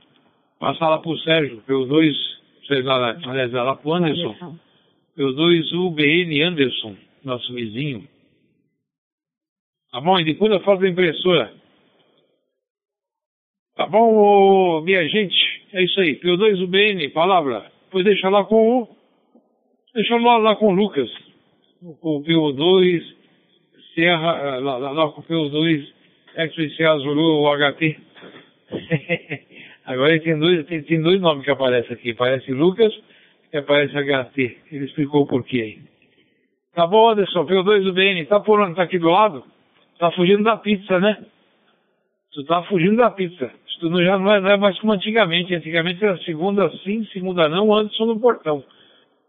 [0.58, 2.16] Passar lá pro Sérgio, pelos dois.
[2.64, 4.58] Vocês lá, aliás, lá pro Anderson.
[5.14, 8.08] Pelos dois UBN Anderson, nosso vizinho.
[9.90, 10.18] Tá bom?
[10.18, 11.52] E depois eu faço da impressora.
[13.76, 15.51] Tá bom, minha gente?
[15.72, 16.16] É isso aí.
[16.20, 17.64] P2 UBN, palavra.
[17.84, 18.88] Depois deixa lá com o.
[19.94, 21.10] Deixa lá, lá com o Lucas.
[22.00, 23.02] Com o PO2,
[23.94, 25.86] Serra, lá, lá, lá com o PO2,
[26.36, 27.96] X Zulu, o HT.
[29.84, 32.10] Agora tem dois, tem, tem dois nomes que aparecem aqui.
[32.10, 32.92] Aparece Lucas
[33.52, 34.58] e aparece HT.
[34.70, 35.78] Ele explicou o porquê aí.
[36.74, 38.26] Tá bom, Anderson, PO2 UBN.
[38.26, 38.76] Tá por onde?
[38.76, 39.44] Tá aqui do lado?
[39.98, 41.24] Tá fugindo da pizza, né?
[42.32, 43.52] Tu tá fugindo da pizza.
[43.66, 45.54] Isso não, já não é, não é, mais como antigamente.
[45.54, 48.64] Antigamente era segunda sim, segunda não, Anderson no portão.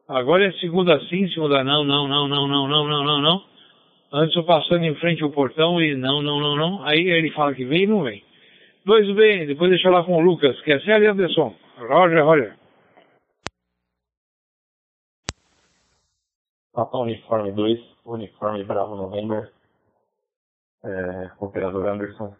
[0.07, 3.43] Agora é segunda sim, segunda não, não, não, não, não, não, não, não, não.
[4.11, 6.83] Anderson passando em frente ao portão e não, não, não, não.
[6.85, 8.23] Aí ele fala que vem e não vem.
[8.85, 11.53] Dois bem, depois deixa lá com o Lucas, que é sério, Anderson.
[11.77, 12.55] Roger, Roger.
[16.75, 19.51] Uniforme 2, Uniforme Bravo November,
[20.83, 22.35] é, operador Anderson.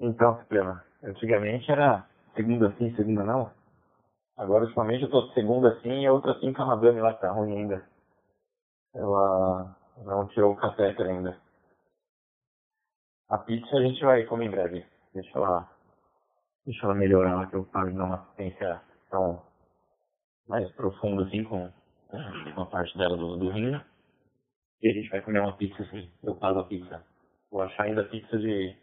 [0.00, 0.84] Então, problema.
[1.02, 3.50] Antigamente era segunda sim, segunda não.
[4.36, 7.20] Agora, ultimamente, eu tô segunda sim e a outra sim com a madame lá que
[7.20, 7.84] tá ruim ainda.
[8.94, 11.40] Ela não tirou o catéter ainda.
[13.28, 14.86] A pizza a gente vai comer em breve.
[15.12, 15.68] Deixa ela,
[16.64, 18.80] deixa ela melhorar lá que eu paro de dar uma assistência
[19.10, 19.42] tão
[20.48, 21.70] mais profunda assim com
[22.56, 23.78] uma parte dela do, do rim.
[24.80, 26.10] E a gente vai comer uma pizza assim.
[26.22, 27.04] Eu pago a pizza.
[27.50, 28.76] Vou achar ainda pizza de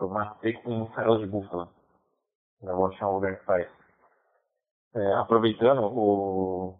[0.00, 1.68] tomate seco com mussarela de búfala.
[2.60, 3.68] Ainda vou achar um lugar que faz.
[4.94, 6.74] É, aproveitando o,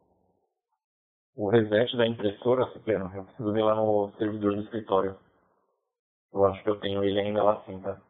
[1.36, 5.16] o reset da impressora, Cipriano, eu preciso ver lá no servidor do escritório.
[6.32, 8.00] Eu acho que eu tenho ele ainda lá sim, tá?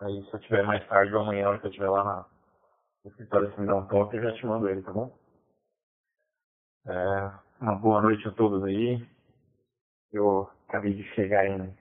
[0.00, 2.26] Aí se eu tiver mais tarde ou amanhã, hora que eu estiver lá na,
[3.04, 5.16] no escritório, se me dá um toque, eu já te mando ele, tá bom?
[6.86, 9.06] É, uma boa noite a todos aí.
[10.12, 11.74] Eu acabei de chegar em,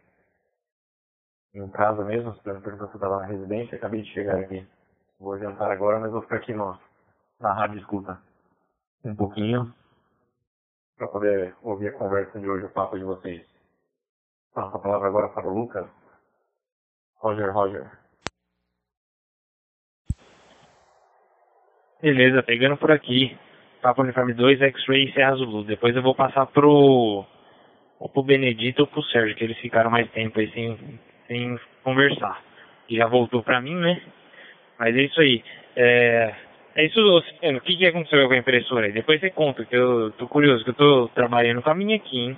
[1.54, 4.68] em casa mesmo, você perguntou se eu estava na residência, acabei de chegar aqui.
[5.20, 6.78] Vou jantar agora, mas vou ficar aqui no,
[7.39, 8.20] na rádio escuta
[9.06, 9.74] um pouquinho
[10.98, 13.46] para poder ouvir a conversa de hoje, o papo de vocês.
[14.54, 15.88] Passo a palavra agora para o Lucas.
[17.18, 17.92] Roger, Roger.
[22.02, 23.38] Beleza, pegando por aqui.
[23.82, 25.66] Papo Uniforme 2, X-Ray e Serra Zulu.
[25.66, 27.26] Depois eu vou passar pro,
[28.00, 31.00] ou pro Benedito ou pro Sérgio, que eles ficaram mais tempo aí sem,
[31.34, 32.41] sem conversar.
[32.88, 34.00] E já voltou pra mim, né?
[34.78, 35.43] Mas é isso aí.
[35.76, 36.36] É,
[36.76, 37.00] é isso.
[37.00, 38.91] O que, que aconteceu com a impressora?
[38.91, 42.19] Depois você conta, que eu tô curioso, que eu tô trabalhando com a minha aqui,
[42.19, 42.38] hein?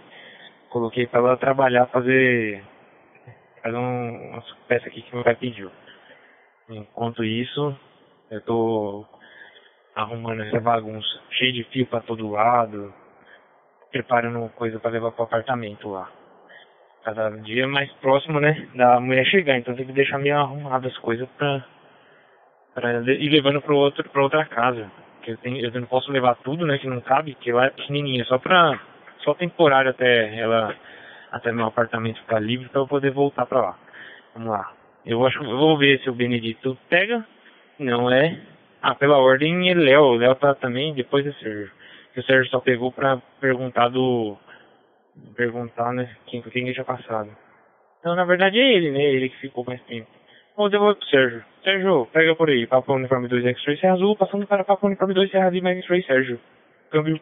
[0.70, 2.64] Coloquei pra ela trabalhar, fazer,
[3.62, 5.70] fazer um, umas peças aqui que meu pai pediu.
[6.70, 7.78] Enquanto isso,
[8.32, 9.06] eu tô
[9.94, 12.94] arrumando essa bagunça, cheio de fio para todo lado,
[13.92, 16.10] preparando coisa para levar pro apartamento lá.
[17.06, 20.98] Cada dia mais próximo, né, da mulher chegar, então tem que deixar meio arrumado as
[20.98, 21.64] coisas pra,
[22.74, 24.92] pra ir levando pro outro, pra outra casa.
[25.22, 27.70] Que eu, tenho, eu não posso levar tudo, né, que não cabe, que lá é
[27.70, 28.80] pequenininha, só pra,
[29.20, 30.76] só temporário até ela,
[31.32, 33.78] até meu apartamento ficar livre pra eu poder voltar pra lá.
[34.34, 34.74] Vamos lá.
[35.06, 37.24] Eu acho vou ver se o Benedito pega.
[37.78, 38.40] Não é,
[38.88, 40.04] ah, pela ordem é Léo.
[40.04, 41.72] O Léo tá também depois do Sérgio.
[42.14, 44.38] Que o Sérgio só pegou pra perguntar do.
[45.36, 46.16] Perguntar, né?
[46.28, 47.30] Quem, quem tinha passado.
[48.00, 49.02] Então, na verdade, é ele, né?
[49.02, 50.08] Ele que ficou mais tempo.
[50.56, 51.46] Vou devolver pro Sérgio.
[51.64, 52.66] Sérgio, pega por aí.
[52.66, 56.40] Papo Uniforme 2 X-Ray Serra Azul, passando para Papo Uniforme 2 Serra Lima X-Ray Sérgio.
[56.92, 57.20] Câmbio.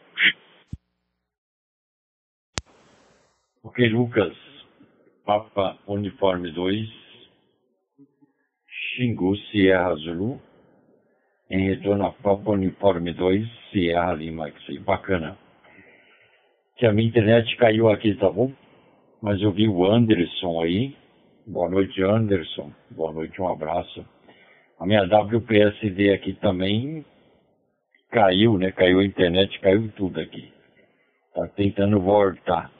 [3.63, 4.33] Ok, Lucas.
[5.25, 7.03] Papa Uniforme 2.
[8.67, 10.39] Xingu Sierra Zulu
[11.53, 15.37] em retorno a Papa Uniforme 2, Sierra Lima, que bacana.
[16.75, 18.51] Que a minha internet caiu aqui, tá bom?
[19.21, 20.95] Mas eu vi o Anderson aí.
[21.45, 22.71] Boa noite, Anderson.
[22.89, 24.03] Boa noite, um abraço.
[24.79, 27.05] A minha WPSD aqui também
[28.11, 28.71] caiu, né?
[28.71, 30.51] Caiu a internet, caiu tudo aqui.
[31.35, 32.71] Tá tentando voltar.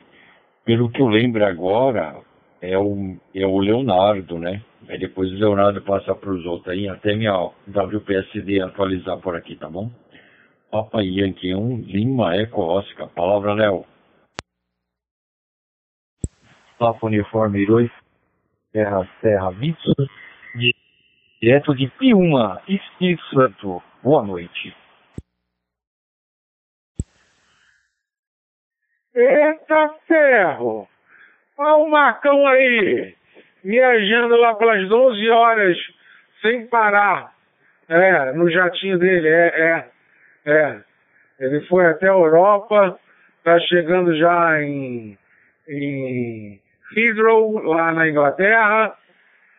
[0.66, 2.20] Pelo que eu lembro agora,
[2.62, 4.62] é o, é o Leonardo, né?
[4.90, 9.56] Aí depois o Leonardo passa para os outros aí, até minha WPSD atualizar por aqui,
[9.56, 9.92] tá bom?
[10.72, 13.08] Papa Yankee 1, Lima Eco Oscar.
[13.10, 13.86] Palavra, Léo.
[16.84, 17.90] Papa Uniforme 2,
[18.74, 19.94] Terra Serra Vitsu,
[21.42, 23.82] direto de Piuma, Espírito Santo.
[24.04, 24.76] Boa noite.
[29.16, 30.86] Eita ferro!
[31.58, 33.16] Olha o Marcão aí,
[33.64, 35.78] viajando lá pelas 12 horas,
[36.42, 37.34] sem parar.
[37.88, 40.84] É, no jatinho dele, é, é, é.
[41.40, 43.00] Ele foi até a Europa,
[43.42, 45.18] tá chegando já em,
[45.70, 46.63] em
[46.96, 48.94] Heathrow, lá na Inglaterra.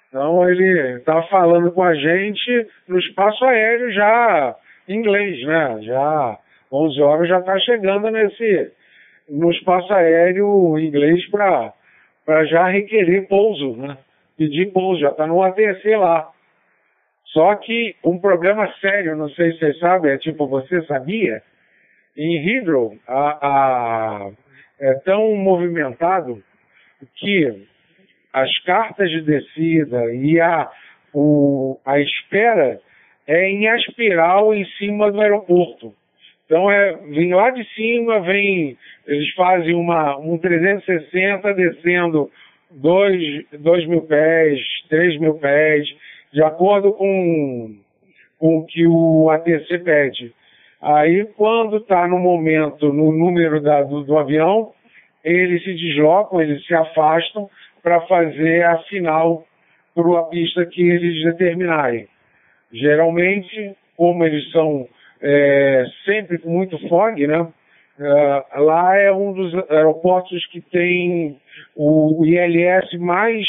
[0.09, 4.57] Então ele está falando com a gente no espaço aéreo já
[4.89, 5.78] em inglês, né?
[5.82, 6.39] Já
[6.70, 8.72] 11 horas já está chegando nesse
[9.28, 13.97] no espaço aéreo inglês para já requerer pouso, né?
[14.37, 16.30] Pedir pouso, já está no ATC lá.
[17.26, 21.43] Só que um problema sério, não sei se vocês sabem, é tipo, você sabia?
[22.16, 24.30] Em Heathrow, a, a,
[24.78, 26.41] é tão movimentado
[27.17, 27.67] que
[28.33, 30.71] as cartas de descida e a,
[31.13, 32.81] o, a espera
[33.27, 35.95] é em espiral em cima do aeroporto.
[36.45, 38.77] Então é, vem lá de cima, vem,
[39.07, 42.31] eles fazem uma, um 360 descendo
[42.71, 45.89] 2 mil pés, 3 mil pés,
[46.33, 47.77] de acordo com,
[48.39, 50.33] com o que o ATC pede.
[50.83, 54.73] Aí, quando está no momento, no número da, do, do avião,
[55.25, 57.49] eles se deslocam, eles se afastam
[57.83, 59.45] para fazer a final
[59.95, 62.09] para a pista que eles determinarem.
[62.72, 64.89] Geralmente, como eles são
[65.22, 67.47] é, sempre muito fog, né?
[67.99, 71.39] É, lá é um dos aeroportos que tem
[71.77, 73.47] o ILS mais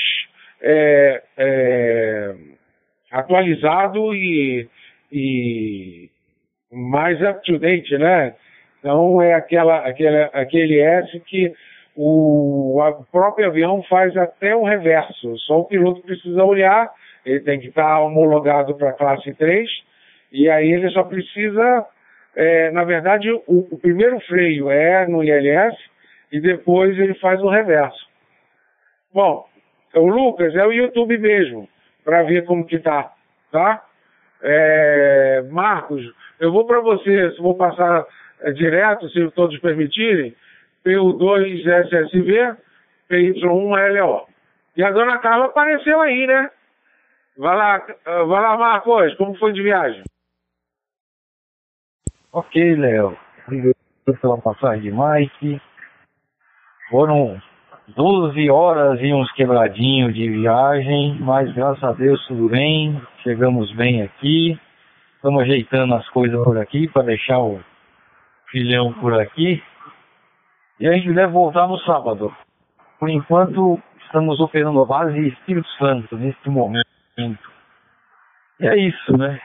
[0.62, 2.36] é, é,
[3.12, 4.68] atualizado e,
[5.12, 6.10] e
[6.72, 8.36] mais up-to-date, né?
[8.86, 11.52] Então é aquela, aquele S que
[11.96, 15.36] o, o próprio avião faz até o reverso.
[15.40, 16.92] Só o piloto precisa olhar,
[17.26, 19.68] ele tem que estar homologado para a classe 3,
[20.32, 21.88] e aí ele só precisa,
[22.36, 25.76] é, na verdade, o, o, primeiro freio é no ILS
[26.32, 28.08] e depois ele faz o reverso.
[29.12, 29.48] Bom,
[29.96, 31.68] o Lucas é o YouTube mesmo,
[32.04, 33.12] para ver como que tá,
[33.52, 33.84] tá?
[34.44, 36.04] É, Marcos,
[36.40, 38.06] eu vou para você, vou passar
[38.56, 40.36] direto, se todos permitirem,
[40.86, 42.58] PU2SSV,
[43.10, 44.26] PY1LO.
[44.78, 46.50] E a dona Carla apareceu aí, né?
[47.38, 50.04] Vai lá, vai lá, Marcos, como foi de viagem?
[52.32, 53.18] Ok, Léo.
[53.48, 53.76] Obrigado
[54.22, 55.62] pela passagem de Mike.
[56.90, 57.42] Foram
[57.88, 63.02] 12 horas e uns quebradinhos de viagem, mas graças a Deus tudo bem.
[63.24, 64.60] Chegamos bem aqui.
[65.16, 67.60] Estamos ajeitando as coisas por aqui para deixar o
[68.56, 69.62] filhão por aqui.
[70.80, 72.34] E a gente deve voltar no sábado.
[72.98, 76.88] Por enquanto, estamos operando a base Espírito Santo neste momento.
[77.18, 79.42] E é isso, né?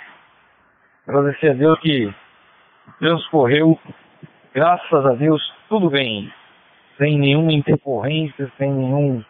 [1.08, 2.14] Agradecer a Deus que
[3.00, 3.76] transcorreu,
[4.54, 6.32] graças a Deus, tudo bem.
[6.96, 9.24] Sem nenhuma intercorrência, sem nenhum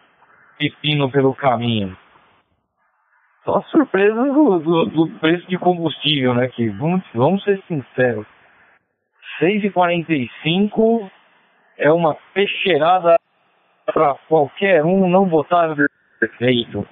[0.59, 1.97] pepino pelo caminho.
[3.43, 6.49] Só surpresa do, do, do, preço de combustível, né?
[6.49, 8.27] Que vamos, vamos ser sinceros.
[9.41, 11.09] 6,45
[11.77, 13.17] é uma peixeirada
[13.85, 15.75] para qualquer um não botar
[16.19, 16.87] perfeito.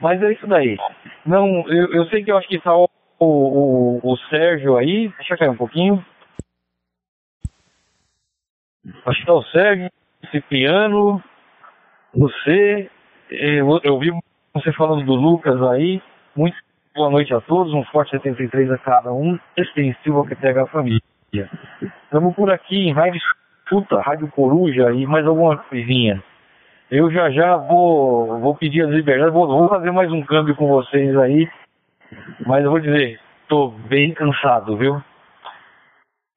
[0.00, 0.76] Mas é isso daí.
[1.24, 2.88] Não, eu, eu sei que eu acho que está o,
[3.20, 5.08] o, o, Sérgio aí.
[5.16, 6.04] Deixa eu cair um pouquinho.
[8.84, 9.90] Acho que está o Sérgio,
[10.30, 11.22] Cipriano,
[12.14, 12.90] você.
[13.30, 14.10] Eu, eu vi
[14.52, 16.02] você falando do Lucas aí.
[16.34, 16.56] Muito
[16.94, 21.00] boa noite a todos, um forte 73 a cada um, extensivo ao que pega família.
[21.34, 23.18] Estamos por aqui em Rádio
[23.64, 26.22] Escuta, Rádio Coruja e mais alguma coisinha.
[26.90, 30.66] Eu já já vou, vou pedir as liberdades, vou, vou fazer mais um câmbio com
[30.68, 31.50] vocês aí,
[32.46, 33.18] mas eu vou dizer,
[33.48, 35.02] tô bem cansado, viu?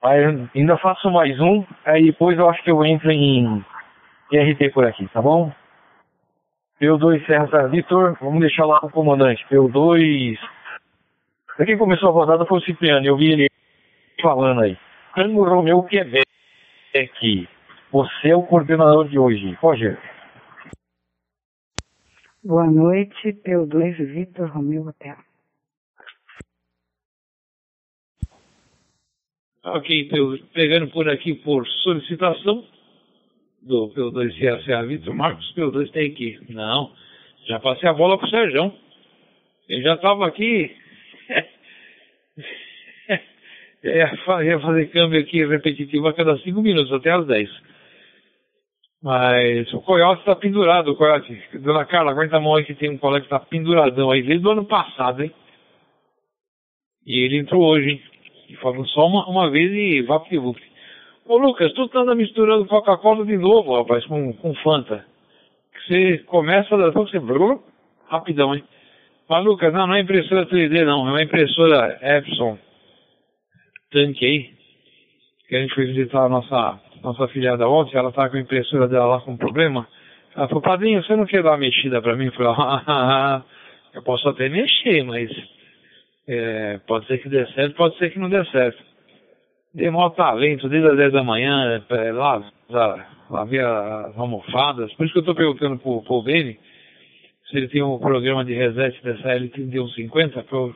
[0.01, 3.65] Mas ainda faço mais um, aí depois eu acho que eu entro em
[4.31, 5.51] RT por aqui, tá bom?
[6.79, 9.45] P2 Serra Vitor, vamos deixar lá o comandante.
[9.51, 10.37] P2.
[11.65, 13.49] Quem começou a rodada foi o Cipriano, eu vi ele
[14.21, 14.84] falando aí.
[15.15, 16.27] Tango Romeu Quebec,
[17.89, 19.53] você é o coordenador de hoje.
[19.61, 19.97] Roger.
[22.43, 25.15] Boa noite, P2 Vitor Romeu Hotel.
[29.63, 30.09] Ok,
[30.53, 32.67] pegando por aqui por solicitação,
[33.61, 36.41] do P2 CSA Vitor Marcos, P2 tem que.
[36.49, 36.93] Não,
[37.45, 38.73] já passei a bola pro Sérgio.
[39.69, 40.75] Ele já estava aqui.
[43.85, 47.49] ia fazer câmbio aqui repetitivo a cada 5 minutos, até as 10.
[49.03, 51.39] Mas o Coyote está pendurado, o Coyote.
[51.59, 54.47] Dona Carla, aguenta a mão aí que tem um colega que está penduradão aí, desde
[54.47, 55.31] o ano passado, hein?
[57.05, 58.01] E ele entrou hoje, hein?
[58.49, 60.55] E falou só uma, uma vez e pro
[61.27, 65.05] Ô Lucas, tu tá misturando Coca-Cola de novo, rapaz, com, com Fanta.
[65.87, 67.19] Você começa, da você
[68.07, 68.63] rapidão, hein?
[69.29, 72.57] Mas Lucas, não, não é impressora 3D não, é uma impressora Epson
[73.95, 74.49] tanque aí.
[75.47, 78.87] Que a gente foi visitar a nossa, nossa filhada ontem, ela tá com a impressora
[78.89, 79.87] dela lá com problema.
[80.35, 82.25] Ela falou, padrinho, você não quer dar uma mexida pra mim?
[82.25, 83.43] Eu falei, ah,
[83.95, 85.31] eu posso até mexer, mas
[86.27, 88.83] é, pode ser que dê certo, pode ser que não dê certo.
[89.73, 94.91] Dei maior talento desde as 10 da manhã, é, lá, lá, lavei as almofadas.
[94.93, 96.57] Por isso que eu estou perguntando pro, pro Beni
[97.49, 100.75] se ele tem um programa de reset dessa L3150, que eu, que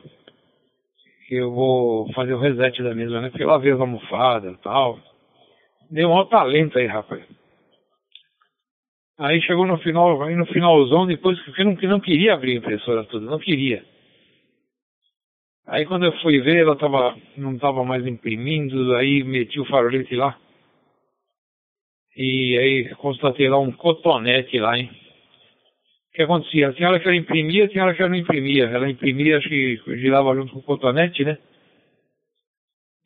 [1.38, 3.30] vou fazer o reset da mesma, né?
[3.30, 4.98] Porque eu lavei as almofadas e tal.
[5.90, 7.22] Dei um talento aí, rapaz.
[9.18, 12.56] Aí chegou no final, aí no finalzão, depois que eu não, não queria abrir a
[12.56, 13.84] impressora toda, não queria.
[15.66, 20.16] Aí quando eu fui ver, ela tava, não estava mais imprimindo, aí meti o farolete
[20.16, 20.36] lá.
[22.16, 24.90] E aí constatei lá um cotonete lá, hein?
[26.10, 26.72] O que acontecia?
[26.72, 28.64] Tinha hora que ela imprimia, tinha hora que ela não imprimia.
[28.64, 31.38] Ela imprimia, acho que girava junto com o cotonete, né?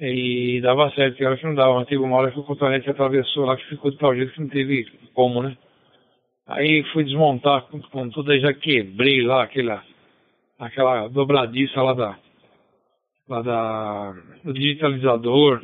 [0.01, 2.89] E dava certo, tinha hora que não dava, mas teve uma hora que o cotonete
[2.91, 5.57] atravessou lá que ficou de tal jeito que não teve como, né?
[6.47, 9.85] Aí fui desmontar com, com tudo, aí já quebrei lá aquela,
[10.59, 12.19] aquela dobradiça lá da,
[13.29, 15.63] lá da, do digitalizador.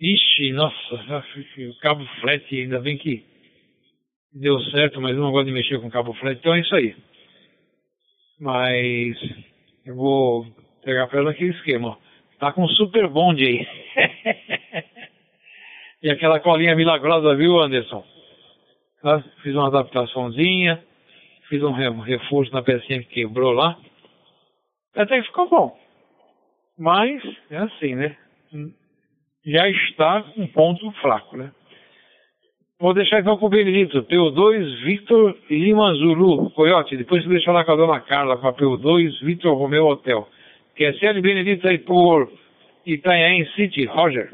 [0.00, 1.24] Ixi, nossa,
[1.58, 3.24] o cabo flat, ainda bem que
[4.32, 6.96] deu certo, mas eu não gosto de mexer com cabo flat, então é isso aí.
[8.40, 9.16] Mas
[9.84, 10.46] eu vou
[10.84, 11.98] pegar para ela aquele esquema,
[12.42, 13.64] Tá com super bond aí.
[16.02, 18.04] e aquela colinha milagrosa, viu, Anderson?
[19.00, 19.22] Tá?
[19.44, 20.82] Fiz uma adaptaçãozinha,
[21.48, 23.78] fiz um reforço na pecinha que quebrou lá.
[24.96, 25.78] Até que ficou bom.
[26.76, 28.16] Mas, é assim, né?
[29.46, 31.52] Já está um ponto fraco, né?
[32.82, 36.96] Vou deixar então com o Benedito, PO2, Victor Lima Zulu, Coyote.
[36.96, 40.26] Depois você deixa lá com a dona Carla, com a PO2, Victor Romeu Hotel.
[40.74, 42.28] QSL Benedito aí por
[42.84, 44.32] Itanhaém City, Roger.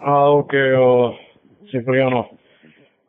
[0.00, 0.58] Ah, ok,
[1.70, 2.26] Cipriano.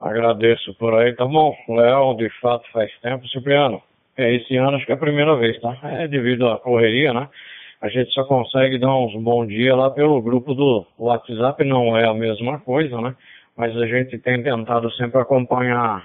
[0.02, 1.56] Agradeço por aí, tá bom?
[1.70, 3.82] Léo, de fato, faz tempo, Cipriano.
[4.18, 5.80] É, esse ano acho que é a primeira vez, tá?
[5.84, 7.30] É devido à correria, né?
[7.84, 12.08] A gente só consegue dar uns bom dia lá pelo grupo do WhatsApp, não é
[12.08, 13.14] a mesma coisa, né?
[13.58, 16.02] Mas a gente tem tentado sempre acompanhar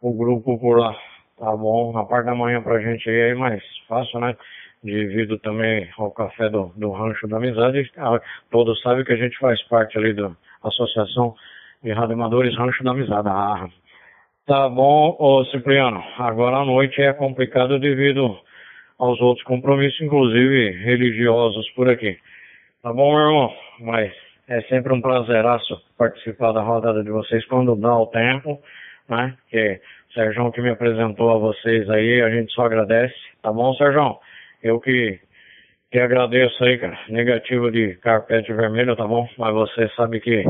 [0.00, 0.96] o grupo por lá,
[1.38, 1.92] tá bom?
[1.92, 4.34] Na parte da manhã pra gente aí é mais fácil, né?
[4.82, 8.18] Devido também ao café do, do Rancho da Amizade, ah,
[8.50, 10.30] todos sabem que a gente faz parte ali da
[10.64, 11.34] Associação
[11.82, 13.68] de Rademadores Rancho da Amizade, a
[14.46, 16.02] Tá bom, ô Cipriano.
[16.16, 18.38] Agora à noite é complicado devido
[19.00, 22.18] aos outros compromissos, inclusive religiosos por aqui.
[22.82, 23.54] Tá bom, meu irmão?
[23.80, 24.12] Mas
[24.46, 28.60] é sempre um prazeraço participar da rodada de vocês quando dá o tempo,
[29.08, 29.34] né?
[29.48, 29.80] Que
[30.10, 33.14] o Sérgio que me apresentou a vocês aí, a gente só agradece.
[33.42, 34.18] Tá bom, Sérgio?
[34.62, 35.18] Eu que,
[35.90, 36.98] que agradeço aí, cara.
[37.08, 39.26] Negativo de carpete vermelho, tá bom?
[39.38, 40.44] Mas você sabe que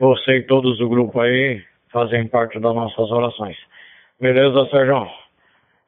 [0.00, 3.56] você e todos do grupo aí fazem parte das nossas orações.
[4.20, 5.23] Beleza, Sérgio?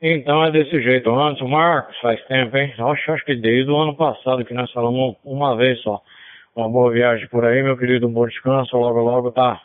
[0.00, 1.10] Então é desse jeito.
[1.10, 2.74] Antes, Marcos, faz tempo, hein?
[2.78, 6.02] Acho, acho que desde o ano passado que nós falamos uma vez só.
[6.54, 8.06] Uma boa viagem por aí, meu querido.
[8.06, 8.76] Um bom descanso.
[8.76, 9.60] Logo, logo tá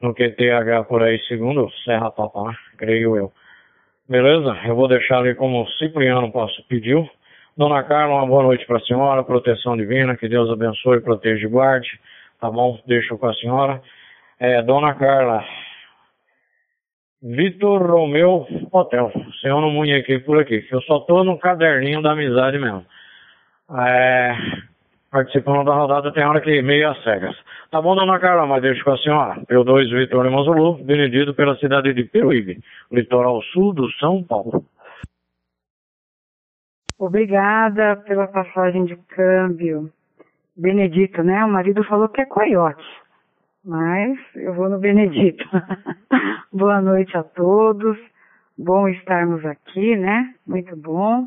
[0.00, 2.54] no QTH por aí, segundo Serra Topa, né?
[2.78, 3.32] Creio eu.
[4.08, 4.56] Beleza?
[4.64, 6.32] Eu vou deixar ali como o Cipriano
[6.68, 7.08] pediu.
[7.56, 9.24] Dona Carla, uma boa noite para a senhora.
[9.24, 10.16] Proteção divina.
[10.16, 11.88] Que Deus abençoe, proteja e guarde.
[12.40, 12.78] Tá bom?
[12.86, 13.82] Deixo com a senhora.
[14.38, 15.44] É, Dona Carla,
[17.26, 19.10] Vitor Romeu Hotel.
[19.40, 20.64] Senhor não munhequei por aqui.
[20.70, 22.86] Eu só tô no caderninho da amizade mesmo.
[23.68, 24.36] É,
[25.10, 27.36] participando da rodada tem hora que meio às cegas.
[27.68, 29.42] Tá bom, dona Carla, mas deixo com a senhora.
[29.48, 32.60] Eu 2 Vitor Lima Zulu, Benedito pela cidade de Peruíbe,
[32.92, 34.64] litoral sul do São Paulo.
[36.96, 39.90] Obrigada pela passagem de câmbio.
[40.56, 41.44] Benedito, né?
[41.44, 42.86] O marido falou que é coiote
[43.66, 45.44] mas eu vou no Benedito.
[46.52, 47.98] Boa noite a todos.
[48.56, 50.34] Bom estarmos aqui, né?
[50.46, 51.26] Muito bom.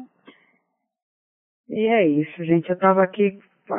[1.68, 2.70] E é isso, gente.
[2.70, 3.38] Eu estava aqui,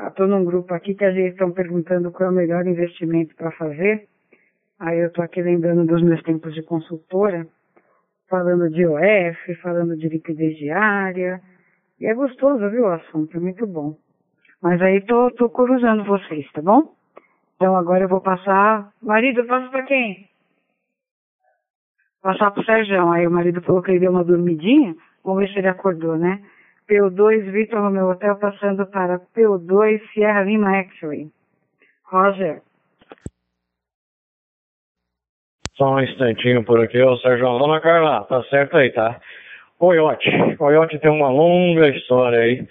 [0.09, 3.51] estou num grupo aqui que a gente estão perguntando qual é o melhor investimento para
[3.53, 4.07] fazer.
[4.79, 7.47] Aí eu estou aqui lembrando dos meus tempos de consultora,
[8.29, 11.41] falando de OF, falando de liquidez diária.
[11.99, 13.97] E é gostoso, viu, o assunto, é muito bom.
[14.61, 17.00] Mas aí tô, tô cruzando vocês, tá bom?
[17.61, 18.91] Então agora eu vou passar.
[19.03, 20.27] Marido, eu passo para quem?
[22.23, 23.13] Passar pro Sérgio.
[23.13, 24.97] Aí o marido falou que ele deu uma dormidinha.
[25.23, 26.41] Vamos ver se ele acordou, né?
[26.89, 31.29] PO2 Vitor no meu hotel passando para PO2 Sierra Lima X-Ray.
[32.05, 32.63] Roger.
[35.75, 37.59] Só um instantinho por aqui, ô Sérgio.
[37.59, 39.21] Dona Carla, tá certo aí, tá?
[39.79, 40.31] Coyote.
[40.57, 42.67] Coyote tem uma longa história aí.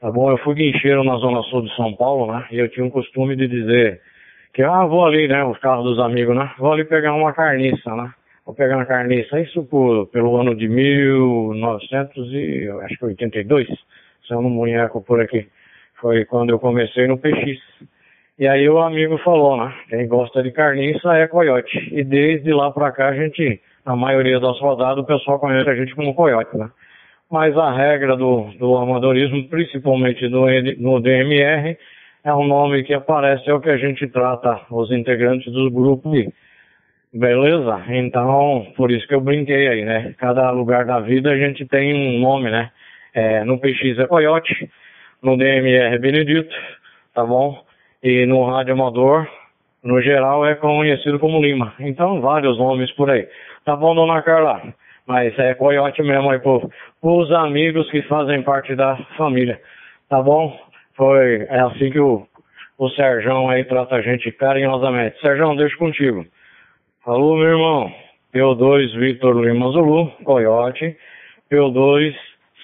[0.00, 0.32] Tá bom?
[0.32, 2.44] Eu fui guincheiro na zona sul de São Paulo, né?
[2.50, 4.02] E eu tinha um costume de dizer
[4.52, 5.42] Que ah, vou ali, né?
[5.44, 6.52] Os carros dos amigos, né?
[6.58, 8.12] Vou ali pegar uma carniça, né?
[8.44, 9.40] Vou pegar uma carniça.
[9.40, 13.78] Isso por, pelo ano de 1982, se
[14.30, 15.48] eu não munheco por aqui.
[16.00, 17.58] Foi quando eu comecei no PX.
[18.38, 19.74] E aí o amigo falou, né?
[19.88, 21.88] Quem gosta de carniça é coiote.
[21.90, 25.74] E desde lá pra cá a gente, na maioria das rodadas, o pessoal conhece a
[25.74, 26.70] gente como coiote, né?
[27.30, 30.44] Mas a regra do, do amadorismo, principalmente do,
[30.78, 31.78] no DMR,
[32.24, 36.26] é um nome que aparece, é o que a gente trata os integrantes dos grupos.
[37.12, 37.84] Beleza?
[37.88, 40.14] Então, por isso que eu brinquei aí, né?
[40.18, 42.70] Cada lugar da vida a gente tem um nome, né?
[43.12, 44.70] É, no PX é Coyote,
[45.22, 46.54] no DMR é Benedito,
[47.14, 47.62] tá bom?
[48.02, 49.28] E no Rádio Amador,
[49.82, 51.74] no geral, é conhecido como Lima.
[51.80, 53.28] Então, vários nomes por aí.
[53.64, 54.62] Tá bom, dona Carla?
[55.06, 56.70] Mas é Coyote mesmo aí por,
[57.02, 59.60] os amigos que fazem parte da família.
[60.08, 60.56] Tá bom?
[60.94, 62.26] Foi, é assim que o,
[62.78, 65.20] o Serjão aí trata a gente carinhosamente.
[65.20, 66.26] Serjão, deixa contigo.
[67.04, 67.92] Falou, meu irmão.
[68.34, 70.96] P2 Victor Lima Zulu, Coyote.
[71.50, 72.14] P2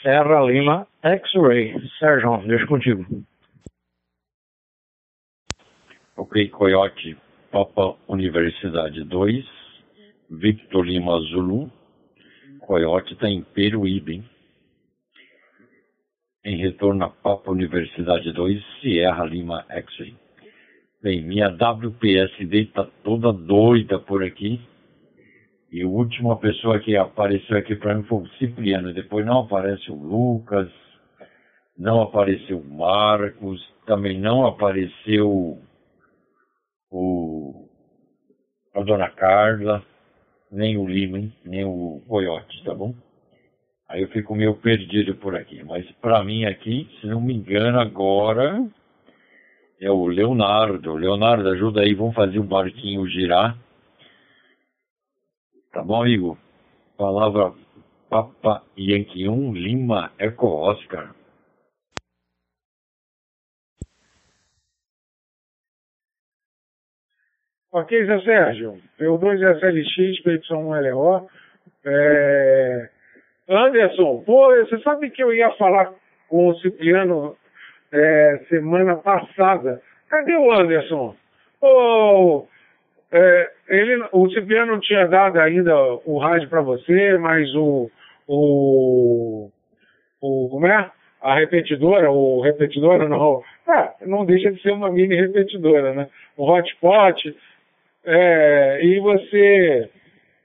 [0.02, 1.74] Serra Lima X-Ray.
[1.98, 3.04] Sérgio, deixa contigo.
[6.16, 7.16] Ok, Coyote
[7.50, 9.44] Papa Universidade 2,
[10.30, 11.70] Victor Lima Zulu.
[12.60, 14.30] Coyote está em Peruíbe, hein?
[16.44, 20.14] Em retorno a Papa Universidade 2, Sierra Lima X-Ray.
[21.02, 24.60] Bem, minha WPSD está toda doida por aqui.
[25.72, 28.94] E a última pessoa que apareceu aqui para mim foi o Cipriano.
[28.94, 30.70] Depois não aparece o Lucas,
[31.76, 35.58] não apareceu o Marcos, também não apareceu
[36.88, 37.68] o,
[38.74, 39.84] a Dona Carla,
[40.52, 42.94] nem o Lima, nem o Coyote, tá bom?
[43.88, 45.62] Aí eu fico meio perdido por aqui.
[45.64, 48.62] Mas para mim aqui, se não me engano, agora
[49.80, 50.94] é o Leonardo.
[50.94, 53.56] Leonardo, ajuda aí, vamos fazer um barquinho girar.
[55.72, 56.38] Tá bom, amigo?
[56.98, 57.54] Palavra
[58.10, 61.14] Papa Yankee 1, Lima Eco Oscar.
[67.70, 68.80] Ok, Zé Sérgio.
[68.98, 71.28] P2SLX, PY1LO.
[71.84, 72.97] É...
[73.48, 75.92] Anderson, pô, você sabe que eu ia falar
[76.28, 77.36] com o Cipriano
[77.92, 79.80] é, semana passada.
[80.08, 81.14] Cadê o Anderson?
[81.60, 82.46] Ô,
[83.10, 85.74] é, ele, o Cipriano não tinha dado ainda
[86.04, 87.90] o rádio para você, mas o,
[88.26, 89.50] o,
[90.20, 90.48] o.
[90.50, 90.90] Como é?
[91.20, 93.42] A repetidora, o repetidora não.
[93.68, 96.08] É, não deixa de ser uma mini repetidora, né?
[96.36, 97.34] O hotspot.
[98.04, 99.90] É, e você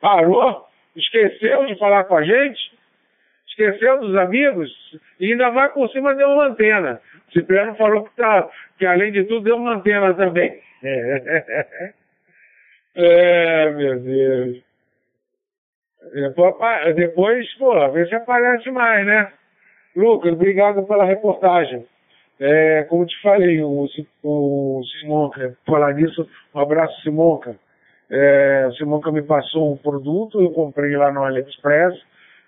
[0.01, 2.72] parou, esqueceu de falar com a gente,
[3.53, 4.71] esqueceu dos amigos,
[5.19, 6.99] e ainda vai por cima de uma antena.
[7.31, 10.59] Cipriano falou que, tá, que além de tudo deu uma antena também.
[12.95, 14.61] É, meu Deus.
[16.13, 19.31] Depois, depois pô, vê se aparece mais, né?
[19.95, 21.87] Lucas, obrigado pela reportagem.
[22.39, 23.87] É, como te falei, o,
[24.23, 27.55] o Simonca, falar nisso, um abraço, Simonca.
[28.11, 31.99] É, o Simonca me passou um produto, eu comprei lá no AliExpress,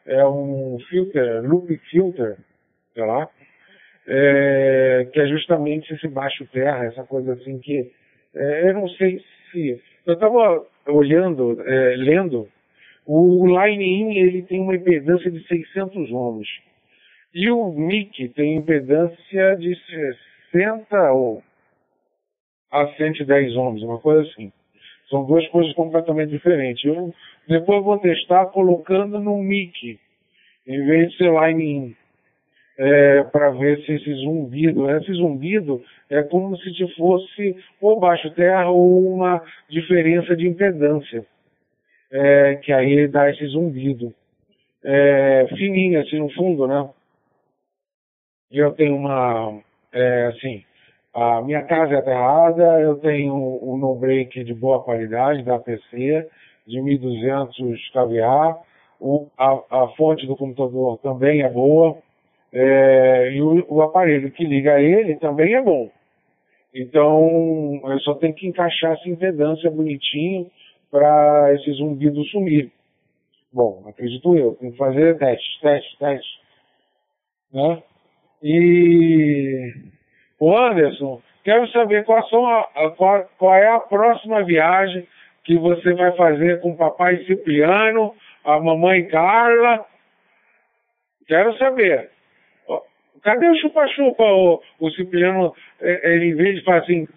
[0.06, 2.38] é um filter, loop filter,
[2.94, 3.30] sei lá,
[4.08, 7.92] é, que é justamente esse baixo terra, essa coisa assim que,
[8.36, 12.48] é, eu não sei se eu estava olhando, é, lendo,
[13.06, 16.48] o Line-In ele tem uma impedância de 600 ohms.
[17.34, 19.76] E o MIC tem impedância de
[20.52, 21.44] 60 ou
[22.72, 24.52] a 110 ohms, uma coisa assim.
[25.10, 26.84] São duas coisas completamente diferentes.
[26.84, 27.14] Eu
[27.48, 30.00] depois vou testar colocando no MIC,
[30.68, 31.96] em vez de ser Line-In
[32.78, 38.70] é, para ver se esse zumbido, esse zumbido é como se fosse ou baixo terra
[38.70, 41.26] ou uma diferença de impedância,
[42.12, 44.14] é, que aí dá esse zumbido.
[44.84, 46.88] É, fininho assim no fundo, né?
[48.52, 49.60] Eu tenho uma,
[49.92, 50.64] é, assim,
[51.16, 56.28] a minha casa é aterrada, eu tenho um no-break de boa qualidade da PC,
[56.68, 58.58] de 1200 kVA,
[59.00, 61.98] o, a, a fonte do computador também é boa,
[62.52, 65.90] é, e o, o, aparelho que liga a ele também é bom.
[66.74, 70.52] Então, eu só tenho que encaixar essa impedância bonitinho
[70.92, 72.74] para esse zumbido sumir.
[73.54, 76.42] Bom, acredito eu, tem que fazer teste, teste, teste.
[77.54, 77.84] Né?
[78.44, 79.95] E
[80.40, 85.08] o Anderson, quero saber qual, a, qual, qual é a próxima viagem
[85.44, 88.14] que você vai fazer com o papai Cipriano,
[88.44, 89.86] a mamãe Carla.
[91.28, 92.10] Quero saber.
[93.24, 94.24] Cadê o chupa-chupa?
[94.24, 97.08] O, o Cipriano, é, ele, em vez de falar assim,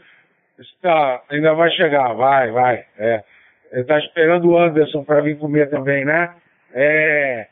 [0.59, 2.85] Está, ainda vai chegar, vai, vai.
[2.99, 3.23] É.
[3.71, 6.35] Ele está esperando o Anderson para vir comer também, né?
[6.75, 7.47] É.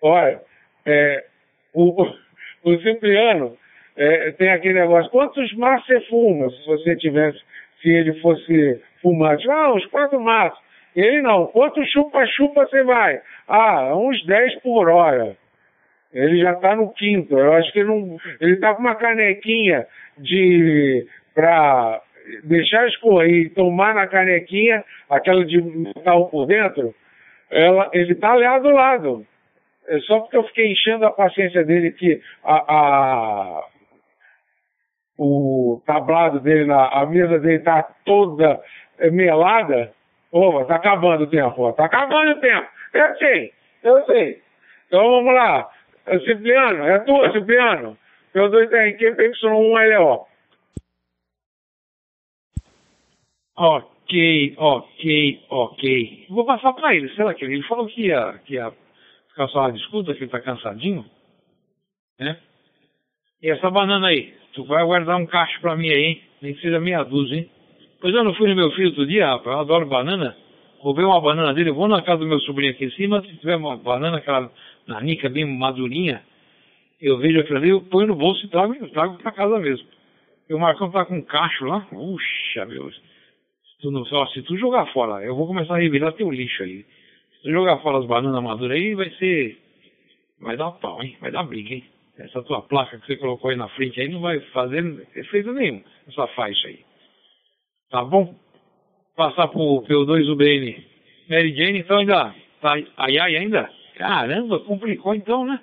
[0.00, 0.40] Olha,
[0.86, 1.24] é,
[1.74, 2.06] o,
[2.62, 3.58] o Cipriano
[4.02, 7.38] é, tem aquele negócio, quantos maços você fuma se você tivesse,
[7.82, 9.46] se ele fosse fumante?
[9.50, 10.58] Ah, uns quatro maços.
[10.96, 13.20] Ele não, quantos chupa-chupa você vai?
[13.46, 15.36] Ah, uns 10 por hora.
[16.14, 17.38] Ele já está no quinto.
[17.38, 18.16] Eu acho que ele não.
[18.40, 19.86] Ele está com uma canequinha
[20.16, 21.06] de.
[21.34, 22.00] para
[22.44, 26.94] deixar escorrer e tomar na canequinha, aquela de metal por dentro,
[27.50, 29.26] ela, ele está ali do lado.
[29.86, 33.64] É só porque eu fiquei enchendo a paciência dele que a
[35.22, 38.58] o tablado dele, na, a mesa dele está toda
[39.12, 39.92] melada.
[40.32, 42.66] Opa, está acabando o tempo, está acabando o tempo.
[42.94, 43.52] Eu sei,
[43.82, 44.42] eu sei.
[44.86, 45.68] Então vamos lá.
[46.24, 47.98] Cipriano, é tua, Cipriano.
[48.34, 50.24] P2RQ, PY1LO.
[53.56, 56.26] Ok, ok, ok.
[56.30, 57.14] Vou passar para ele.
[57.14, 58.72] Será que ele, ele falou que ia, que ia
[59.28, 61.04] ficar só uma disputa, que ele tá cansadinho?
[62.18, 62.38] Né?
[63.42, 64.39] E essa banana aí?
[64.52, 66.22] Tu vai guardar um cacho para mim aí, hein?
[66.42, 67.50] Nem que seja meia dúzia, hein?
[68.00, 69.46] Pois eu não fui no meu filho outro dia, rapaz.
[69.46, 70.36] Eu adoro banana.
[70.82, 71.70] Vou ver uma banana dele.
[71.70, 73.20] Eu vou na casa do meu sobrinho aqui em cima.
[73.22, 74.50] Se tiver uma banana, aquela
[74.86, 76.22] nanica bem madurinha,
[77.00, 79.86] eu vejo aquilo ali, eu ponho no bolso e trago, trago para casa mesmo.
[80.48, 81.80] E o Marcão tá com um cacho lá.
[81.82, 82.90] Puxa, meu.
[82.90, 83.00] Se
[83.82, 86.84] tu, não, ó, se tu jogar fora, eu vou começar a revirar teu lixo aí.
[87.36, 89.58] Se tu jogar fora as bananas maduras aí, vai ser.
[90.40, 91.16] Vai dar pau, hein?
[91.20, 91.84] Vai dar briga, hein?
[92.20, 95.82] Essa tua placa que você colocou aí na frente aí não vai fazer efeito nenhum,
[96.06, 96.84] essa faixa aí.
[97.90, 98.34] Tá bom?
[99.16, 100.86] Passar pro P2 UBN.
[101.28, 102.34] Mary Jane, então ainda.
[102.60, 103.70] Tá ai ai ainda?
[103.96, 105.60] Caramba, complicou então, né?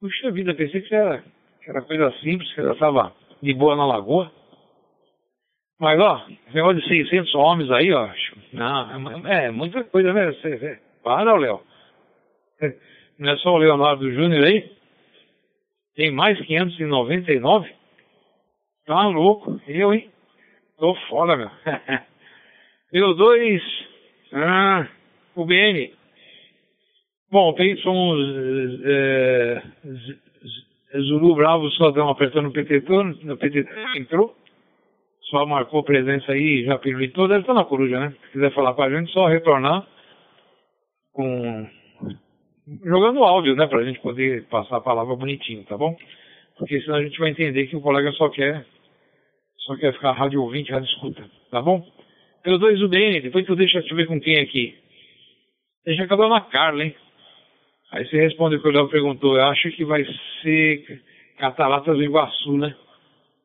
[0.00, 1.22] Puxa vida, pensei que era,
[1.62, 4.32] que era coisa simples, que ela estava de boa na lagoa.
[5.80, 8.08] Mas, ó, negócio de 600 homens aí, ó,
[8.52, 10.32] não, é, é muita coisa, né?
[11.04, 11.62] Para, Léo.
[13.18, 14.77] Não é só o Leonardo Júnior aí?
[15.98, 17.74] Tem mais 599?
[18.86, 19.60] Tá louco.
[19.66, 20.08] Eu, hein?
[20.78, 21.50] Tô foda, meu.
[22.94, 23.60] Eu dois.
[24.32, 24.86] Ah,
[25.34, 25.92] o BN.
[27.32, 28.16] Bom, tem somos
[28.84, 29.62] é,
[31.00, 32.80] Zulu Bravo só apertando no PT,
[33.24, 34.38] no PT entrou
[35.30, 38.14] só marcou presença aí, já pirulitou, deve estar na coruja, né?
[38.22, 39.86] Se quiser falar com a gente, só retornar
[41.12, 41.68] com.
[42.84, 43.66] Jogando áudio, né?
[43.66, 45.96] Pra gente poder passar a palavra bonitinho, tá bom?
[46.56, 48.64] Porque senão a gente vai entender que o colega só quer.
[49.58, 51.84] só quer ficar rádio ouvinte, rádio escuta, tá bom?
[52.42, 54.74] Pelo 2 UDN, depois tu deixa eu ver com quem aqui.
[55.84, 56.94] Deixa a dona Carla, hein?
[57.92, 59.36] Aí você responde o que o Léo perguntou.
[59.36, 60.04] Eu acho que vai
[60.42, 61.02] ser
[61.38, 62.74] Cataratas do Iguaçu, né?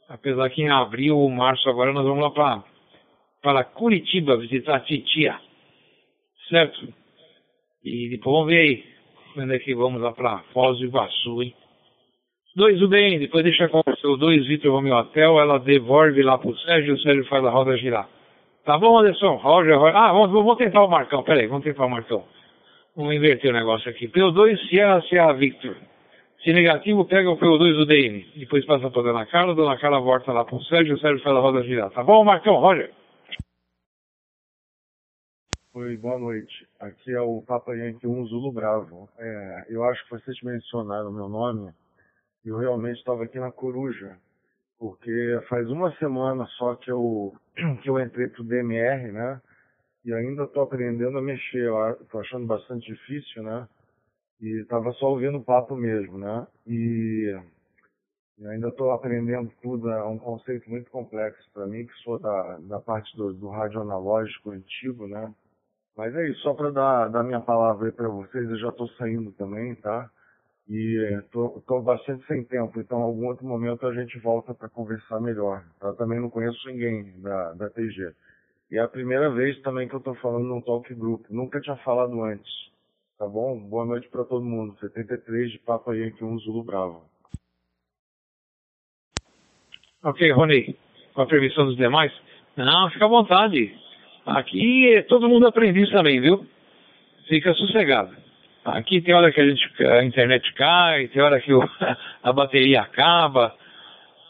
[0.09, 2.63] Apesar que em abril ou março agora nós vamos lá para
[3.41, 5.39] para Curitiba visitar a titia.
[6.49, 6.93] Certo?
[7.84, 8.92] E depois vamos ver aí
[9.63, 11.53] que vamos lá para Foz do Iguaçu, hein?
[12.55, 16.55] Dois UBN, depois deixa com o seu dois Vitor Romeo Hotel, ela devolve lá pro
[16.59, 18.07] Sérgio, o Sérgio faz a roda girar.
[18.63, 19.36] Tá bom, Anderson?
[19.38, 19.95] Roger, Roger.
[19.95, 22.23] Ah, vamos, vamos tentar o Marcão, peraí, vamos tentar o Marcão.
[22.95, 24.07] Vamos inverter o negócio aqui.
[24.07, 25.75] PO2, Sierra, Sierra, Victor.
[26.43, 28.23] Se negativo, pega o PO2 do DM.
[28.36, 31.36] Depois passa para Dona Carla, Dona Carla volta lá para o Sérgio, o Sérgio faz
[31.36, 31.89] a roda girar.
[31.89, 32.55] Tá bom, Marcão?
[32.55, 32.91] Roger?
[35.76, 36.69] Oi, boa noite.
[36.80, 39.09] Aqui é o Papa Yankee 1 Zulu Bravo.
[39.17, 41.74] É, eu acho que vocês mencionaram meu nome.
[42.45, 44.15] Eu realmente estava aqui na Coruja,
[44.78, 47.34] porque faz uma semana só que eu,
[47.82, 49.41] que eu entrei pro DMR, né?
[50.05, 51.71] E ainda estou aprendendo a mexer.
[52.01, 53.67] Estou achando bastante difícil, né?
[54.41, 56.45] E estava só ouvindo o papo mesmo, né?
[56.67, 57.36] E,
[58.38, 62.59] e ainda estou aprendendo tudo, é um conceito muito complexo para mim, que sou da,
[62.59, 65.34] da parte do, do rádio analógico antigo, né?
[65.95, 69.31] Mas é isso, só para dar, dar minha palavra para vocês, eu já estou saindo
[69.33, 70.09] também, tá?
[70.67, 75.19] E estou bastante sem tempo, então em algum outro momento a gente volta para conversar
[75.19, 75.63] melhor.
[75.81, 78.13] Eu também não conheço ninguém da, da TG.
[78.71, 81.75] E é a primeira vez também que eu estou falando num talk group, nunca tinha
[81.77, 82.51] falado antes.
[83.19, 83.59] Tá bom?
[83.59, 84.75] Boa noite para todo mundo.
[84.79, 87.03] 73 de Papa Yankee 1 Zulu Bravo.
[90.03, 90.75] Ok, Rony.
[91.13, 92.11] Com a permissão dos demais?
[92.57, 93.82] Não, fica à vontade.
[94.26, 96.45] Aqui todo mundo aprende também, viu?
[97.28, 98.15] Fica sossegado.
[98.63, 101.61] Aqui tem hora que a, gente, a internet cai, tem hora que o,
[102.24, 103.53] a bateria acaba,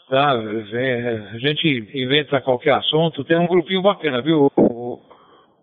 [0.08, 0.32] tá?
[0.32, 3.24] A gente inventa qualquer assunto.
[3.24, 5.00] Tem um grupinho bacana, viu, o,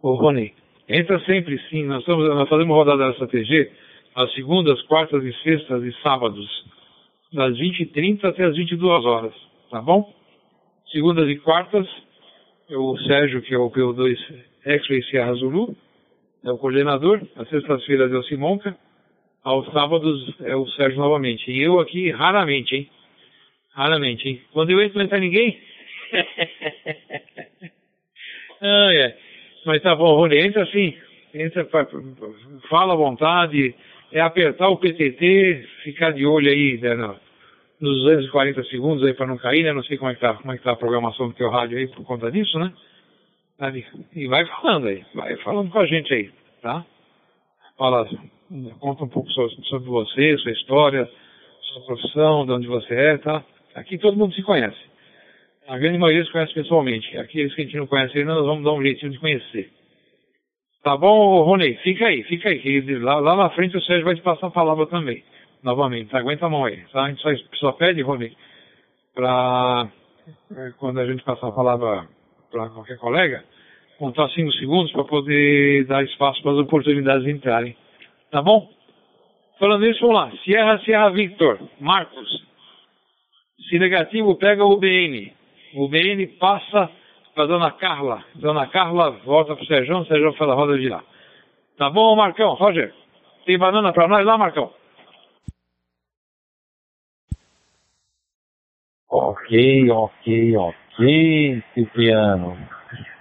[0.01, 0.53] o, Rony?
[0.87, 3.71] Entra sempre sim, nós, estamos, nós fazemos rodada da TG
[4.15, 6.47] às segundas, quartas e sextas e sábados,
[7.33, 9.33] das 20h30 até as 22 horas,
[9.69, 10.13] tá bom?
[10.91, 11.87] Segundas e quartas,
[12.77, 14.17] o Sérgio, que é o PO2
[14.65, 15.75] X-Ray Sierra Zulu,
[16.43, 17.21] é o coordenador.
[17.35, 18.75] Às sextas-feiras é o Simonca.
[19.43, 21.51] Aos sábados é o Sérgio novamente.
[21.51, 22.89] E eu aqui, raramente, hein?
[23.73, 24.41] Raramente, hein?
[24.51, 25.59] Quando eu entro, não entra ninguém.
[28.61, 29.17] ah, é.
[29.65, 30.95] Mas tá bom, Rony, entra assim.
[31.33, 31.67] Entra,
[32.69, 33.73] fala à vontade.
[34.11, 37.15] É apertar o PTT, ficar de olho aí né,
[37.81, 39.73] nos 240 segundos aí para não cair, né?
[39.73, 41.77] Não sei como é que tá, como é que tá a programação do teu rádio
[41.77, 42.71] aí por conta disso, né?
[44.15, 46.85] E vai falando aí, vai falando com a gente aí, tá?
[47.77, 48.07] Fala,
[48.79, 51.09] conta um pouco sobre, você, sua história,
[51.61, 53.43] sua profissão, de onde você é, tá?
[53.75, 54.79] Aqui todo mundo se conhece.
[55.67, 57.17] A grande maioria se conhece pessoalmente.
[57.17, 59.71] Aqueles que a gente não conhece ainda, nós vamos dar um jeitinho de conhecer.
[60.83, 61.75] Tá bom, Rony?
[61.83, 62.59] Fica aí, fica aí.
[62.59, 65.23] Que lá, lá na frente o Sérgio vai te passar a palavra também.
[65.63, 66.15] Novamente?
[66.15, 66.83] Aguenta a mão aí.
[66.91, 67.03] Tá?
[67.03, 68.35] A gente só, só pede, Rony,
[69.13, 69.87] para
[70.55, 72.07] é, quando a gente passar a palavra
[72.51, 73.43] para qualquer colega,
[73.97, 77.75] contar cinco segundos para poder dar espaço para as oportunidades entrarem.
[78.31, 78.69] Tá bom?
[79.59, 80.31] Falando isso, vamos lá.
[80.43, 82.43] Sierra, Sierra Victor, Marcos.
[83.69, 85.31] Se negativo, pega o UBN.
[85.75, 86.89] O UBN passa
[87.35, 88.23] para Dona Carla.
[88.35, 91.03] Dona Carla volta para o Sérgio, Sérgio faz a roda de lá.
[91.77, 92.53] Tá bom, Marcão?
[92.55, 92.93] Roger,
[93.45, 94.73] tem banana para nós lá, Marcão?
[99.51, 102.57] Ok, ok, ok, Cipriano.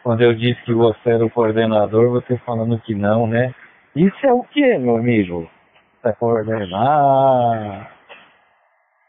[0.05, 3.53] Quando eu disse que você era o coordenador, você falando que não, né?
[3.97, 5.51] Isso é o que, meu amigo?
[6.01, 7.91] Você coordenar?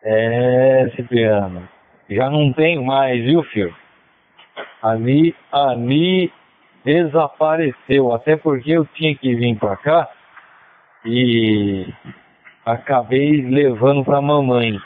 [0.01, 1.69] É, Cipriano.
[2.09, 3.75] Já não tenho mais, viu, filho?
[4.81, 6.33] Ali, ali
[6.83, 8.11] desapareceu.
[8.13, 10.09] Até porque eu tinha que vir pra cá
[11.05, 11.85] e
[12.65, 14.81] acabei levando pra mamãe.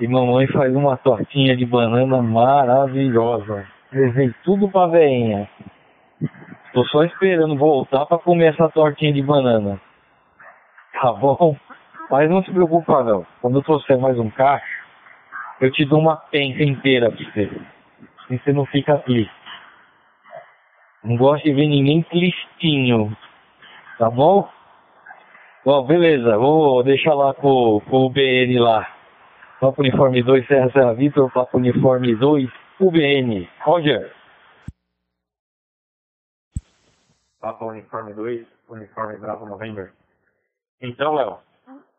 [0.00, 3.66] E mamãe faz uma tortinha de banana maravilhosa.
[3.92, 5.46] Levei tudo pra veinha.
[6.72, 9.78] Tô só esperando voltar pra comer essa tortinha de banana.
[10.94, 11.54] Tá bom?
[12.10, 13.26] Mas não se preocupa não.
[13.42, 14.64] Quando eu trouxer mais um cacho,
[15.60, 17.50] eu te dou uma penca inteira pra você.
[18.30, 19.30] E você não fica triste.
[21.04, 23.14] Não gosto de ver ninguém tristinho.
[23.98, 24.48] Tá bom?
[25.62, 26.38] Bom, beleza.
[26.38, 28.99] Vou deixar lá com, com o BN lá.
[29.60, 32.50] Papo Uniforme 2, Serra Serra Vitor, Papo Uniforme 2,
[32.80, 33.46] UBN.
[33.60, 34.10] Roger.
[37.38, 39.92] Papo Uniforme 2, Uniforme Bravo November.
[40.80, 41.40] Então, Léo,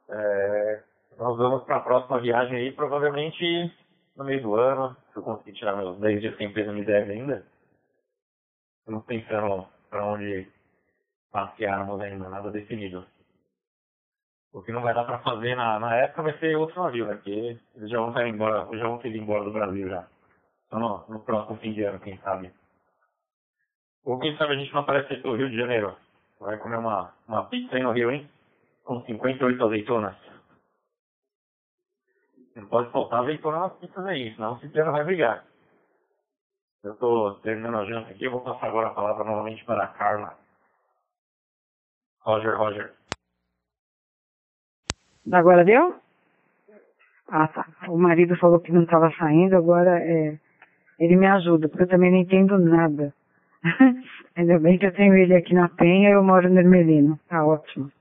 [0.09, 0.81] é,
[1.19, 3.71] nós vamos para a próxima viagem aí, provavelmente
[4.15, 6.83] no meio do ano, se eu conseguir tirar meus 10 dias que a empresa me
[6.83, 7.45] deve ainda.
[8.79, 10.47] Estamos pensando para onde
[11.31, 13.05] passearmos ainda, nada definido.
[14.53, 17.15] O que não vai dar para fazer na, na época vai ser outro navio, né?
[17.15, 20.05] Porque eles já vão sair embora, já vão ter embora do Brasil já.
[20.67, 22.51] Então no, no próximo fim de ano, quem sabe.
[24.03, 25.95] Ou quem sabe a gente não aparece no Rio de Janeiro.
[26.39, 28.29] Vai comer uma, uma pizza aí no Rio, hein?
[28.83, 30.15] Com 58 azeitonas.
[32.55, 35.45] Não pode faltar azeitona nas pizzas aí, senão o Cipriano vai brigar.
[36.83, 39.87] Eu estou terminando a janta aqui, eu vou passar agora a palavra novamente para a
[39.87, 40.35] Carla.
[42.21, 42.93] Roger, Roger.
[45.29, 45.95] Agora deu?
[47.29, 47.65] Ah, tá.
[47.87, 50.37] O marido falou que não estava saindo, agora é,
[50.99, 53.13] ele me ajuda, porque eu também não entendo nada.
[54.35, 57.19] Ainda bem que eu tenho ele aqui na Penha eu moro no Ermelino.
[57.27, 57.91] Tá ótimo.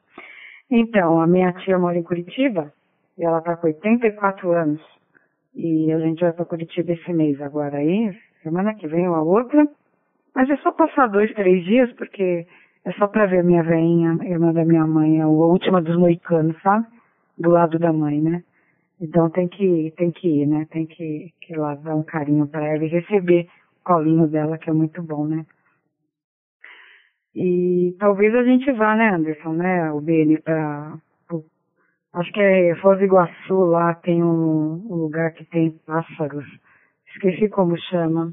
[0.70, 2.72] Então, a minha tia mora em Curitiba
[3.18, 4.80] e ela tá com 84 anos.
[5.54, 9.22] E a gente vai para Curitiba esse mês agora aí, semana que vem ou a
[9.22, 9.66] outra.
[10.34, 12.46] Mas é só passar dois, três dias, porque
[12.84, 16.86] é só para ver minha veinha, irmã da minha mãe, a última dos moicanos, sabe?
[17.40, 18.44] Do lado da mãe, né?
[19.00, 20.66] Então tem que, tem que ir, né?
[20.70, 23.48] Tem que, que ir lá dar um carinho para ela e receber
[23.80, 25.46] o colinho dela, que é muito bom, né?
[27.34, 29.90] E talvez a gente vá, né, Anderson, né?
[29.92, 30.98] O BN para
[32.12, 36.44] Acho que é Foz do Iguaçu, lá tem um, um, lugar que tem pássaros.
[37.06, 38.32] Esqueci como chama.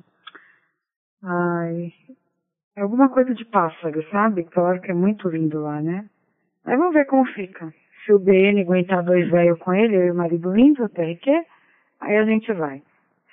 [1.23, 1.93] Ai.
[2.75, 4.45] É alguma coisa de pássaro, sabe?
[4.45, 6.09] Claro que é muito lindo lá, né?
[6.65, 7.71] Aí vamos ver como fica.
[8.07, 11.29] Se o BN aguentar dois velhos com ele, eu e o marido lindo, o TRQ,
[11.99, 12.81] aí a gente vai.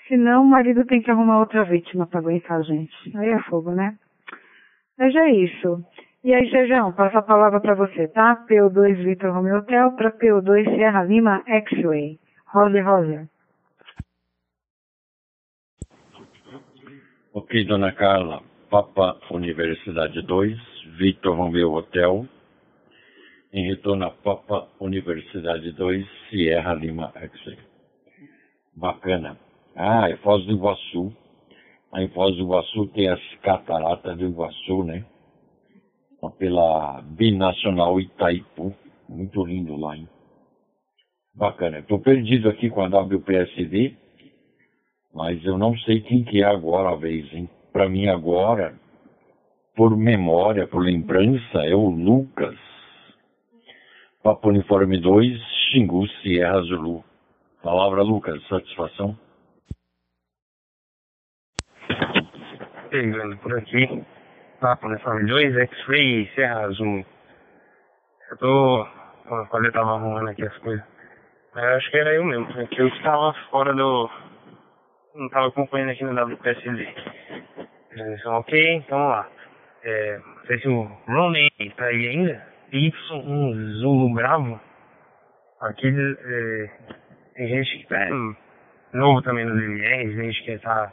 [0.08, 2.92] Se não, o marido tem que arrumar outra vítima para aguentar a gente.
[3.16, 3.96] Aí é fogo, né?
[4.98, 5.80] Mas é isso.
[6.24, 8.44] E aí, Sejão, passo a palavra para você, tá?
[8.50, 12.18] PO2 Vitor Romeo Hotel para PO2 Sierra Lima X-Way.
[12.48, 13.28] Roger, Roger.
[17.32, 18.42] Ok, dona Carla.
[18.68, 20.58] Papa Universidade 2,
[20.98, 22.26] Vitor Romeo Hotel.
[23.54, 27.56] Em retorno a Papa Universidade 2, Sierra Lima X-Way.
[28.74, 29.38] Bacana.
[29.76, 31.12] Ah, é Foz do Iguaçu.
[31.94, 35.04] Em Foz do Iguaçu tem as cataratas do Iguaçu, né?
[36.36, 38.74] Pela Binacional Itaipu.
[39.08, 40.08] Muito lindo lá, hein?
[41.32, 41.78] Bacana.
[41.78, 43.94] Estou perdido aqui com a WPSD,
[45.14, 47.48] mas eu não sei quem que é agora a vez, hein?
[47.72, 48.74] Para mim agora,
[49.76, 52.73] por memória, por lembrança, é o Lucas.
[54.24, 55.38] Papo Uniforme 2,
[55.70, 57.04] Xingu, Sierra Zulu.
[57.62, 58.42] Palavra, Lucas.
[58.48, 59.14] Satisfação?
[62.88, 64.02] Pegando por aqui.
[64.62, 67.04] Papo Uniforme 2, X-Ray, Sierra Zulu.
[68.30, 68.86] Eu tô...
[69.50, 70.82] Quando eu tava arrumando aqui as coisas.
[71.54, 74.10] Eu acho que era eu mesmo, porque eu estava fora do...
[75.14, 76.88] Não estava acompanhando aqui no WPSD.
[77.92, 79.28] Então, ok, então vamos lá.
[79.82, 82.53] É, não sei se o Ronnie tá aí ainda.
[82.74, 84.60] Y, um Zulu Bravo.
[85.60, 86.70] Aqui é,
[87.36, 88.08] tem gente que tá
[88.92, 90.92] novo também nos MRs, gente que tá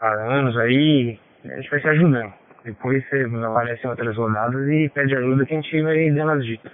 [0.00, 1.16] há anos aí.
[1.44, 2.34] A gente vai se ajudando.
[2.64, 6.44] Depois você aparece em outras rodadas e pede ajuda que a gente vai dando as
[6.44, 6.72] dicas.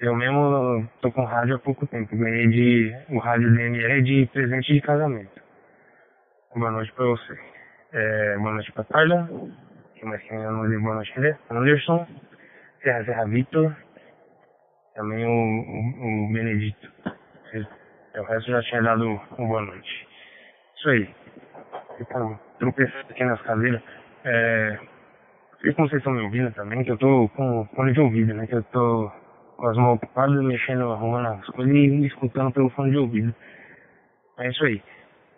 [0.00, 2.16] Eu mesmo tô com rádio há pouco tempo.
[2.16, 2.96] Ganhei de.
[3.10, 5.42] O rádio DMR de presente de casamento.
[6.56, 7.38] Boa noite pra você.
[7.92, 9.28] É, boa noite pra Carla.
[9.94, 11.38] Quem mais que ainda não deu boa noite ainda?
[11.50, 12.06] Anderson.
[12.82, 13.76] Serra Vitor.
[14.94, 16.92] Também o, o, o Benedito.
[18.16, 20.08] O resto já tinha dado uma boa noite.
[20.76, 21.14] Isso aí.
[22.00, 23.82] Então, tropeçando aqui nas cadeiras.
[24.24, 24.78] É,
[25.60, 28.46] sei como vocês estão me ouvindo também, que eu tô com fone de ouvido, né?
[28.46, 29.10] Que eu tô
[29.56, 33.34] com as mãos ocupadas, mexendo, arrumando as coisas e me escutando pelo fone de ouvido.
[34.38, 34.82] É isso aí.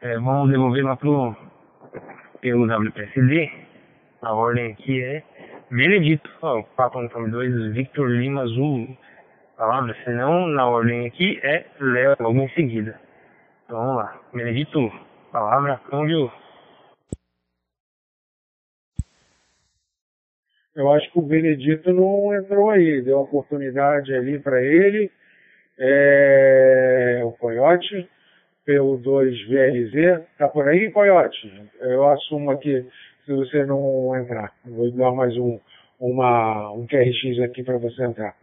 [0.03, 1.36] É, vamos devolver lá pro
[2.41, 3.51] pelo WPSD.
[4.22, 5.22] A ordem aqui é
[5.70, 8.98] Benedito, ó, Papa Uniforme 2, Victor Lima Azul.
[9.56, 13.00] Palavra, senão na ordem aqui é Léo logo em seguida.
[13.64, 14.20] Então vamos lá.
[14.34, 14.90] Benedito,
[15.30, 16.32] palavra, câmbio.
[20.74, 25.08] Eu acho que o Benedito não entrou aí, deu oportunidade ali para ele.
[25.78, 28.10] É, o Coyote,
[28.64, 31.70] pelo 2VRZ, tá por aí, Coyote?
[31.80, 32.84] Eu assumo aqui
[33.30, 34.52] se você não entrar.
[34.64, 35.60] Vou dar mais um,
[36.00, 38.34] uma, um QRX aqui para você entrar.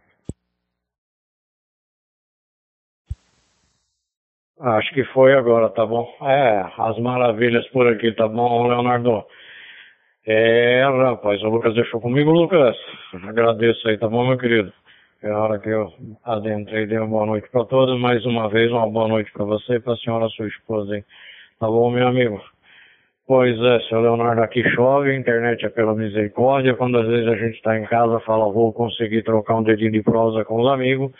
[4.58, 6.08] Acho que foi agora, tá bom?
[6.22, 9.24] É, as maravilhas por aqui, tá bom, Leonardo?
[10.26, 12.76] É, rapaz, o Lucas deixou comigo, Lucas.
[13.28, 14.72] Agradeço aí, tá bom, meu querido?
[15.22, 15.92] É a hora que eu
[16.24, 18.00] adentrei, dei uma boa noite para todos.
[18.00, 21.04] Mais uma vez, uma boa noite para você e para a senhora, sua esposa, hein?
[21.60, 22.40] Tá bom, meu amigo?
[23.28, 26.74] Pois é, seu Leonardo, aqui chove, a internet é pela misericórdia.
[26.74, 30.02] Quando às vezes a gente está em casa, fala, vou conseguir trocar um dedinho de
[30.02, 31.12] prosa com os amigos,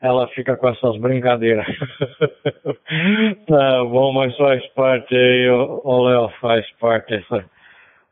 [0.00, 1.66] ela fica com essas brincadeiras.
[3.46, 7.44] tá bom, mas faz parte aí, ô Léo, faz parte essa,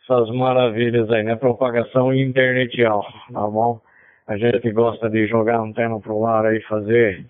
[0.02, 1.34] essas maravilhas aí, né?
[1.34, 3.02] Propagação internetial,
[3.32, 3.80] tá bom?
[4.26, 7.24] A gente gosta de jogar antena pro ar aí, fazer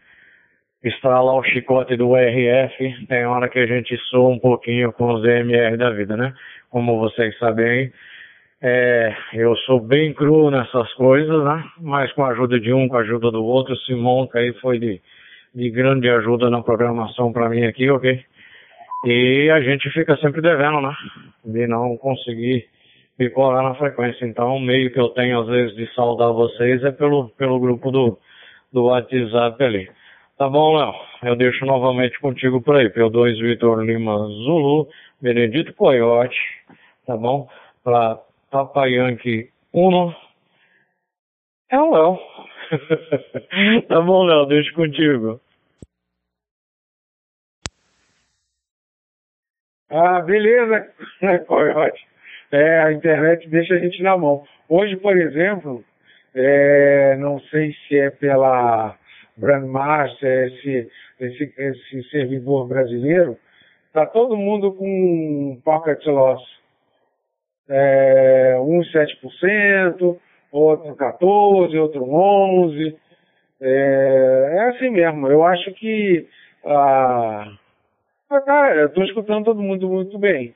[0.82, 5.22] estralar o chicote do RF, tem hora que a gente soa um pouquinho com os
[5.22, 6.34] DMR da vida, né?
[6.70, 7.92] Como vocês sabem,
[8.60, 11.64] é, eu sou bem cru nessas coisas, né?
[11.80, 14.78] Mas com a ajuda de um, com a ajuda do outro, Simon que aí foi
[14.78, 15.00] de,
[15.54, 18.24] de grande ajuda na programação para mim aqui, ok?
[19.04, 20.94] E a gente fica sempre devendo, né?
[21.44, 22.66] De não conseguir
[23.18, 24.24] me colar na frequência.
[24.24, 27.90] Então, o meio que eu tenho às vezes de saudar vocês é pelo, pelo grupo
[27.90, 28.18] do,
[28.72, 29.88] do WhatsApp ali.
[30.36, 30.94] Tá bom, Léo?
[31.22, 32.88] Eu deixo novamente contigo por aí.
[32.88, 34.88] P2 Vitor Lima Zulu,
[35.20, 36.36] Benedito Coyote,
[37.06, 37.48] tá bom?
[37.84, 38.18] Pra
[38.50, 40.14] Papa Yankee Uno.
[41.70, 42.18] É o Léo.
[43.88, 44.46] tá bom, Léo?
[44.46, 45.40] Deixo contigo.
[49.90, 50.88] Ah, beleza,
[51.46, 52.06] Coyote.
[52.50, 54.44] É, a internet deixa a gente na mão.
[54.68, 55.84] Hoje, por exemplo,
[56.34, 58.96] é, não sei se é pela
[59.36, 63.36] Brandmaster, esse, esse, esse servidor brasileiro,
[63.86, 66.42] está todo mundo com pocket loss.
[67.68, 70.18] É, um 7%,
[70.50, 72.94] outro 14%, outro 11%.
[73.60, 75.28] É, é assim mesmo.
[75.28, 76.26] Eu acho que.
[76.64, 77.52] Ah,
[78.28, 80.54] cara, eu estou escutando todo mundo muito bem.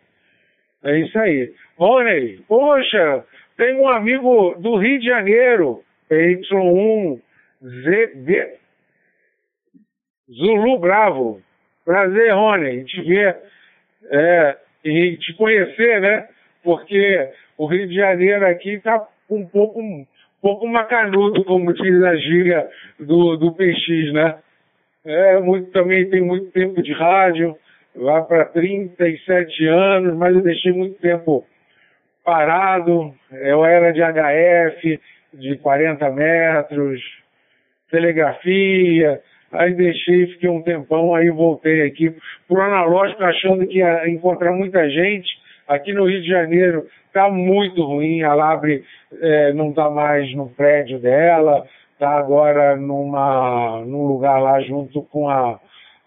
[0.82, 1.52] É isso aí.
[1.78, 3.24] Rony, poxa,
[3.56, 7.20] tem um amigo do Rio de Janeiro, Y1,
[7.64, 8.58] ZB,
[10.30, 11.40] Zulu Bravo.
[11.84, 13.36] Prazer, Rony, em te ver
[14.10, 16.28] é, e te conhecer, né?
[16.64, 20.04] Porque o Rio de Janeiro aqui está um pouco, um
[20.42, 22.68] pouco macanudo, como diz a gíria
[22.98, 24.38] do, do PX, né?
[25.04, 27.56] É, muito, também tem muito tempo de rádio,
[27.94, 31.46] lá para 37 anos, mas eu deixei muito tempo
[32.24, 33.14] parado.
[33.30, 35.00] Eu era de HF,
[35.34, 37.00] de 40 metros,
[37.88, 39.22] telegrafia,
[39.52, 42.14] aí deixei, fiquei um tempão, aí voltei aqui
[42.48, 45.28] pro analógico achando que ia encontrar muita gente.
[45.68, 48.84] Aqui no Rio de Janeiro está muito ruim, a Labre
[49.20, 55.28] é, não está mais no prédio dela, está agora numa, num lugar lá junto com
[55.28, 55.58] a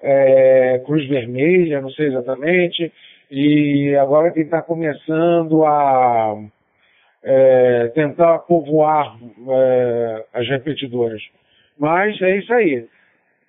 [0.02, 2.92] é, Cruz Vermelha, não sei exatamente,
[3.30, 6.36] e agora que está começando a
[7.24, 9.18] é, tentar povoar
[9.50, 11.22] é, as repetidoras.
[11.78, 12.86] Mas é isso aí.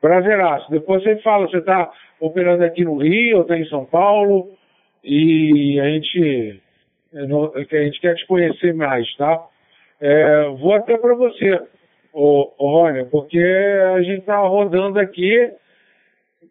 [0.01, 0.71] Prazeraço.
[0.71, 4.51] Depois você fala, você está operando aqui no Rio, ou está em São Paulo,
[5.05, 6.61] e a gente,
[7.15, 9.47] a gente quer te conhecer mais, tá?
[10.01, 11.61] É, vou até para você,
[12.13, 13.43] Rônia, porque
[13.95, 15.51] a gente está rodando aqui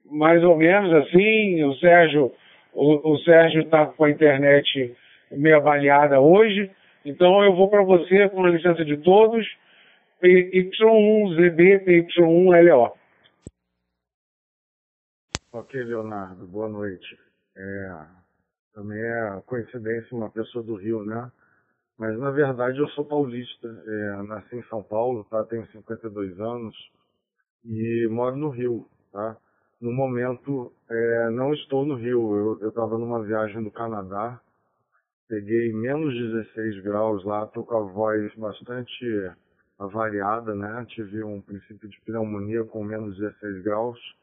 [0.06, 2.32] mais ou menos assim, o Sérgio
[2.74, 4.96] o, o Sérgio está com a internet
[5.32, 6.70] meio avaliada hoje,
[7.06, 9.46] então eu vou para você, com a licença de todos,
[10.24, 12.92] Y1ZB, Y1LO.
[15.52, 17.20] Ok, Leonardo, boa noite.
[17.58, 18.06] É,
[18.72, 21.32] também é coincidência uma pessoa do Rio, né?
[21.98, 25.44] Mas na verdade eu sou paulista, é, nasci em São Paulo, tá?
[25.46, 26.76] Tenho 52 anos
[27.66, 29.36] e moro no Rio, tá?
[29.82, 34.40] No momento é, não estou no Rio, eu estava numa viagem do Canadá,
[35.28, 39.32] peguei menos 16 graus lá, estou com a voz bastante
[39.80, 40.86] avariada, né?
[40.90, 44.19] Tive um princípio de pneumonia com menos 16 graus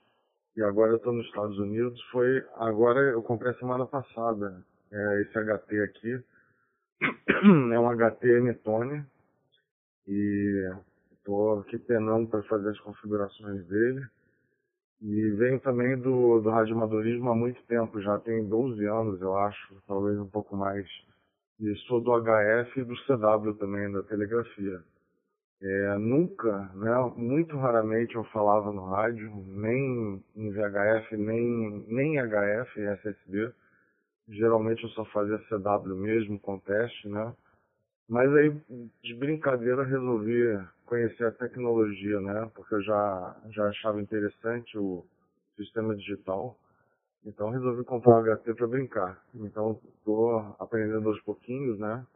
[0.56, 2.00] e agora estou nos Estados Unidos.
[2.10, 6.24] Foi agora eu comprei semana passada é, esse HT aqui
[7.74, 9.04] é um HT Netone
[10.08, 10.72] e
[11.12, 14.06] estou aqui penando para fazer as configurações dele.
[15.02, 20.18] E venho também do, do há muito tempo, já tem 12 anos, eu acho, talvez
[20.18, 20.86] um pouco mais.
[21.60, 24.82] E sou do HF e do CW também, da telegrafia.
[25.62, 32.78] É, nunca, né, muito raramente eu falava no rádio, nem em VHF, nem, nem HF,
[32.78, 33.52] SSB.
[34.28, 37.32] Geralmente eu só fazia CW mesmo, com teste, né?
[38.08, 38.54] Mas aí,
[39.02, 42.50] de brincadeira, resolvi conhecer a tecnologia, né?
[42.54, 45.04] Porque eu já, já achava interessante o
[45.56, 46.56] sistema digital.
[47.24, 49.22] Então resolvi comprar o HT para brincar.
[49.34, 52.06] Então estou aprendendo aos pouquinhos, né?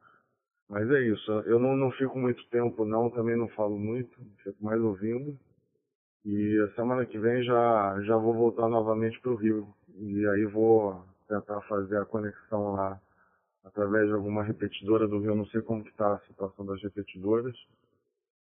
[0.70, 1.32] Mas é isso.
[1.46, 5.36] Eu não, não fico muito tempo não, também não falo muito, fico mais ouvindo.
[6.24, 9.74] E a semana que vem já, já vou voltar novamente para o Rio.
[9.96, 13.00] E aí vou tentar fazer a conexão lá
[13.64, 15.34] através de alguma repetidora do Rio.
[15.34, 17.56] Não sei como está a situação das repetidoras,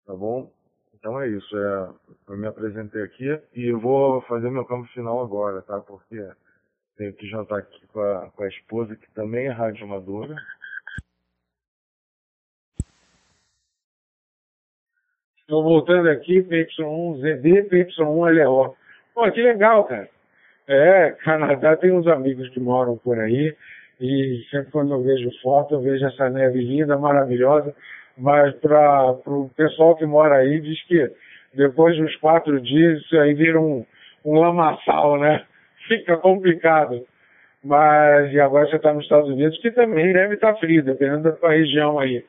[0.07, 0.51] tá bom?
[0.95, 1.55] Então é isso.
[1.55, 1.93] É,
[2.29, 5.79] eu me apresentei aqui e vou fazer meu campo final agora, tá?
[5.79, 6.27] Porque
[6.97, 10.35] tenho que jantar aqui com a, com a esposa, que também é radioamadora.
[15.45, 18.73] Estou voltando aqui, PY1ZD, PY1LO.
[19.13, 20.09] Pô, que legal, cara.
[20.67, 23.55] É, Canadá tem uns amigos que moram por aí
[24.01, 27.75] e sempre quando eu vejo foto, eu vejo essa neve linda, maravilhosa,
[28.17, 31.11] mas para o pessoal que mora aí diz que
[31.53, 33.85] depois dos quatro dias isso aí vira um,
[34.25, 35.45] um lamaçal, né?
[35.87, 37.05] Fica complicado.
[37.63, 41.29] Mas e agora você está nos Estados Unidos, que também deve estar tá frio, dependendo
[41.29, 42.25] da sua região aí.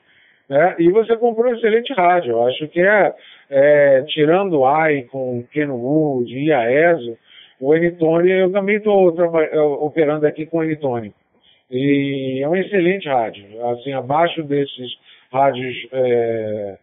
[0.48, 0.76] Né?
[0.78, 2.32] E você comprou um excelente rádio.
[2.32, 3.14] Eu acho que é,
[3.50, 7.16] é tirando o AI com Kenwood e a ESO,
[7.60, 9.08] o Enitone, eu também estou
[9.82, 11.12] operando aqui com o Enitone.
[11.70, 13.44] E é um excelente rádio.
[13.66, 14.98] Assim, abaixo desses
[15.32, 16.78] rádios é,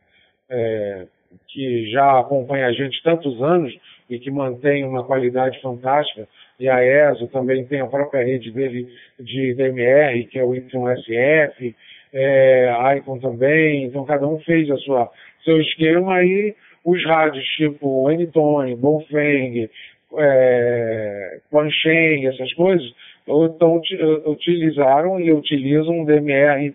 [0.49, 1.05] é,
[1.47, 3.73] que já acompanham a gente tantos anos
[4.09, 6.27] e que mantém uma qualidade fantástica,
[6.59, 8.87] e a ESO também tem a própria rede dele
[9.19, 11.75] de DMR, que é o Y-SF,
[12.13, 15.09] é, Icon também, então cada um fez a sua
[15.43, 19.69] seu esquema e os rádios tipo Anytone, Bonfeng,
[20.17, 22.93] é, Quansheng, essas coisas,
[23.27, 23.81] então
[24.25, 26.73] utilizaram e utilizam um DMR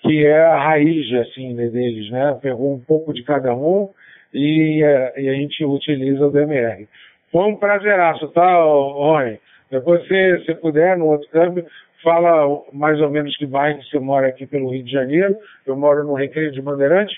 [0.00, 2.36] que é a raiz assim deles, né?
[2.42, 3.88] Pegou um pouco de cada um
[4.34, 6.88] e, é, e a gente utiliza o DMR.
[7.30, 9.38] Foi um prazeraço, tá, Rony?
[9.70, 11.64] Depois, se você puder, no outro câmbio,
[12.02, 15.36] fala mais ou menos que bairro você mora aqui pelo Rio de Janeiro.
[15.66, 17.14] Eu moro no Recreio de Bandeirante.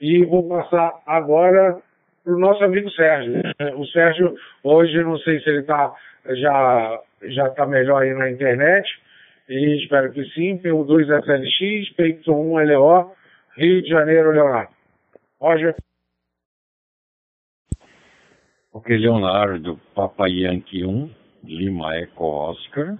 [0.00, 1.78] E vou passar agora
[2.22, 3.42] para o nosso amigo Sérgio.
[3.76, 5.92] O Sérgio, hoje, não sei se ele está
[6.26, 8.86] já está melhor aí na internet.
[9.48, 10.58] E espero que sim.
[10.58, 13.12] PU2SLX, PY1LO,
[13.56, 14.70] Rio de Janeiro, Leonardo.
[15.40, 15.74] Roger.
[18.72, 21.10] Ok, Leonardo, Papa Yankee 1,
[21.44, 22.98] Lima Eco Oscar.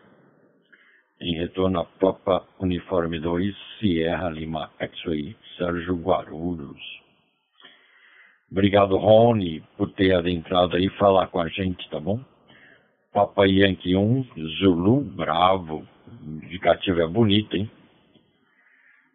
[1.21, 6.81] Em retorno a Papa Uniforme 2, Sierra Lima X-Ray, Sérgio Guarulhos.
[8.51, 12.21] Obrigado, Rony, por ter adentrado aí falar com a gente, tá bom?
[13.13, 14.27] Papa Yankee 1,
[14.61, 15.85] Zulu, bravo.
[16.23, 17.69] Indicativa é bonita, hein?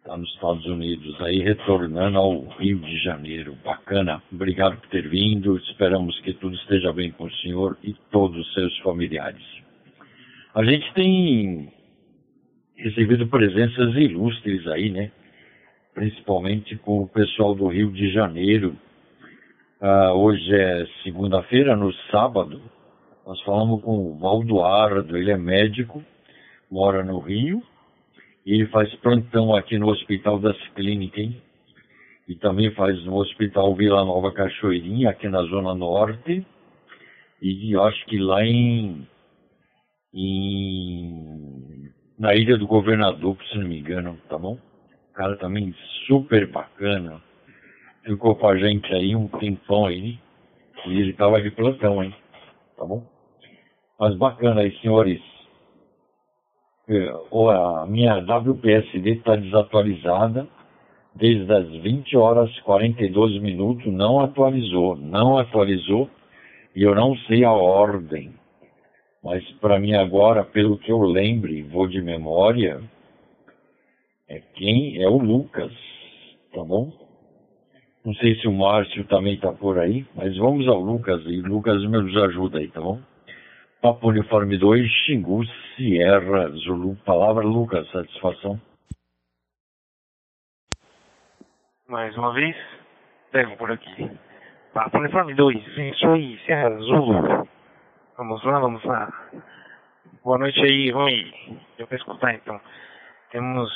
[0.04, 3.56] Tá nos Estados Unidos aí, retornando ao Rio de Janeiro.
[3.64, 4.22] Bacana.
[4.30, 5.56] Obrigado por ter vindo.
[5.56, 9.42] Esperamos que tudo esteja bem com o senhor e todos os seus familiares.
[10.54, 11.72] A gente tem
[12.76, 15.10] recebido presenças ilustres aí, né?
[15.94, 18.76] Principalmente com o pessoal do Rio de Janeiro.
[19.80, 22.60] Ah, hoje é segunda-feira, no sábado,
[23.26, 26.02] nós falamos com o Valdoardo, ele é médico,
[26.70, 27.62] mora no Rio,
[28.44, 31.42] e ele faz plantão aqui no Hospital das Clínicas, hein?
[32.26, 36.44] E também faz no Hospital Vila Nova Cachoeirinha, aqui na Zona Norte,
[37.40, 39.06] e acho que lá em,
[40.14, 44.58] em na Ilha do Governador, se não me engano, tá bom?
[45.14, 45.74] Cara também
[46.06, 47.20] super bacana.
[48.04, 50.18] Ficou com a gente aí um tempão aí.
[50.86, 52.14] E ele tava de plantão, hein?
[52.76, 53.02] Tá bom?
[53.98, 55.20] Mas bacana aí, senhores.
[56.88, 60.46] É, a minha WPSD está desatualizada
[61.14, 66.10] desde as 20 horas e 42 minutos, não atualizou, não atualizou
[66.74, 68.34] e eu não sei a ordem.
[69.24, 72.78] Mas para mim agora, pelo que eu lembre, vou de memória,
[74.28, 75.72] é quem é o Lucas,
[76.52, 76.92] tá bom?
[78.04, 81.82] Não sei se o Márcio também está por aí, mas vamos ao Lucas e Lucas
[81.84, 83.00] nos ajuda aí, tá bom?
[83.80, 85.42] Papo Uniforme 2, Xingu,
[85.74, 86.94] Sierra, Zulu.
[87.06, 88.60] Palavra, Lucas, satisfação.
[91.88, 92.54] Mais uma vez,
[93.32, 94.10] pego por aqui.
[94.74, 97.53] Papo Uniforme 2, isso aí, Sierra, Zulu.
[98.16, 99.12] Vamos lá, vamos lá.
[100.22, 101.60] Boa noite aí, Rony.
[101.76, 102.60] Deu pra escutar então.
[103.32, 103.70] Temos,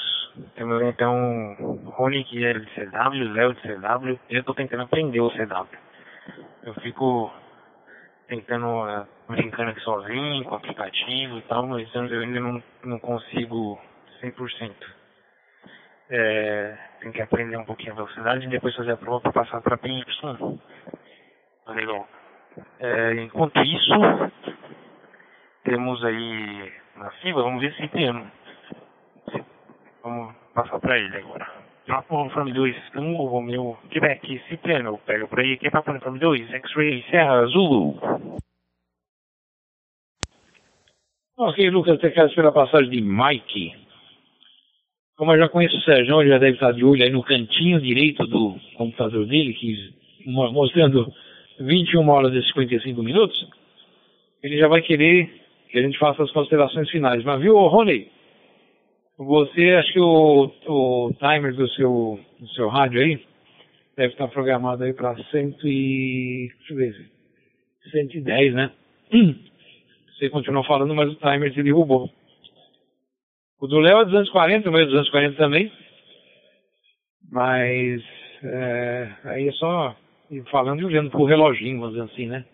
[0.55, 4.21] temos então Rony que é de CW, Léo de CW.
[4.31, 5.67] Eu tô tentando aprender o CW.
[6.63, 7.33] Eu fico
[8.29, 13.77] tentando, uh, brincando aqui sozinho, com aplicativo e tal, mas eu ainda não, não consigo
[14.23, 14.73] 100%.
[16.11, 19.61] É, tem que aprender um pouquinho a velocidade e depois fazer a prova para passar
[19.63, 20.05] para PY.
[21.67, 22.09] Legal.
[22.81, 23.93] É, enquanto isso,
[25.65, 28.31] temos aí na fila, vamos ver se tem.
[30.03, 31.47] Vamos passar para ele agora.
[31.87, 36.51] Papo Uniforme 2, um Romeu, Quebec, Cipriano, pega por aí, que é Papo Uniforme 2,
[36.51, 37.99] X-Ray, Serra, Zulu.
[41.39, 43.73] Ok, Lucas, quer pela passagem de Mike.
[45.17, 47.81] Como eu já conheço o Sérgio, ele já deve estar de olho aí no cantinho
[47.81, 49.95] direito do computador dele, que
[50.27, 51.11] mostrando
[51.61, 53.49] 21 horas e 55 minutos,
[54.43, 55.31] ele já vai querer
[55.69, 57.23] que a gente faça as considerações finais.
[57.25, 58.11] Mas viu, Rony?
[59.19, 63.21] Você, acho que o, o timer do seu, do seu rádio aí
[63.97, 66.49] deve estar programado aí para 100 e...
[66.57, 66.95] deixa eu ver,
[67.91, 68.71] 110, né?
[70.19, 72.11] Você continuou falando, mas o timer se derrubou.
[73.61, 75.73] O do Léo é 240, o meu é 240 também.
[77.31, 78.03] Mas
[78.43, 79.97] é, aí é só
[80.51, 82.45] falando e olhando pro reloginho, vamos dizer assim, né?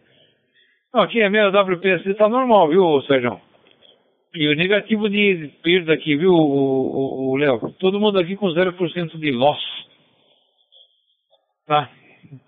[0.92, 3.40] Não, aqui a minha WPSC tá normal, viu, Sérgio?
[4.34, 7.72] E o negativo de perda aqui, viu, o Léo?
[7.78, 9.60] Todo mundo aqui com 0% de loss.
[11.66, 11.90] Tá?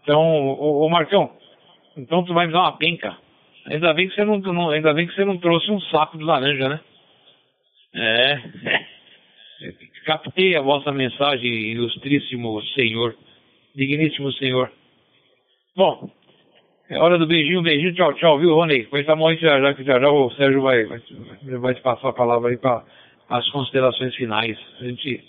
[0.02, 1.30] Então, o Marcão,
[1.96, 3.16] então tu vai me dar uma penca.
[3.66, 6.24] Ainda bem que você não, não, ainda bem que você não trouxe um saco de
[6.24, 6.80] laranja, né?
[7.94, 8.40] É.
[10.06, 13.16] Captei a vossa mensagem, ilustríssimo senhor,
[13.74, 14.70] digníssimo senhor.
[15.76, 16.10] Bom,
[16.88, 18.84] é hora do beijinho, beijinho, tchau, tchau, viu, Rony?
[18.84, 21.00] Depois tá muito já, já já, já o Sérgio vai, vai,
[21.58, 22.82] vai te passar a palavra aí para
[23.28, 24.58] as considerações finais.
[24.80, 25.22] A gente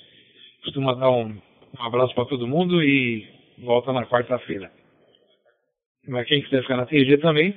[0.63, 1.35] costuma dar um,
[1.77, 4.71] um abraço para todo mundo e volta na quarta-feira.
[6.07, 7.53] Mas quem quiser ficar na TG também,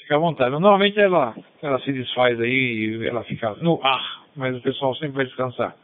[0.00, 0.50] fica à vontade.
[0.50, 5.18] Normalmente ela, ela se desfaz aí e ela fica no ar, mas o pessoal sempre
[5.18, 5.76] vai descansar.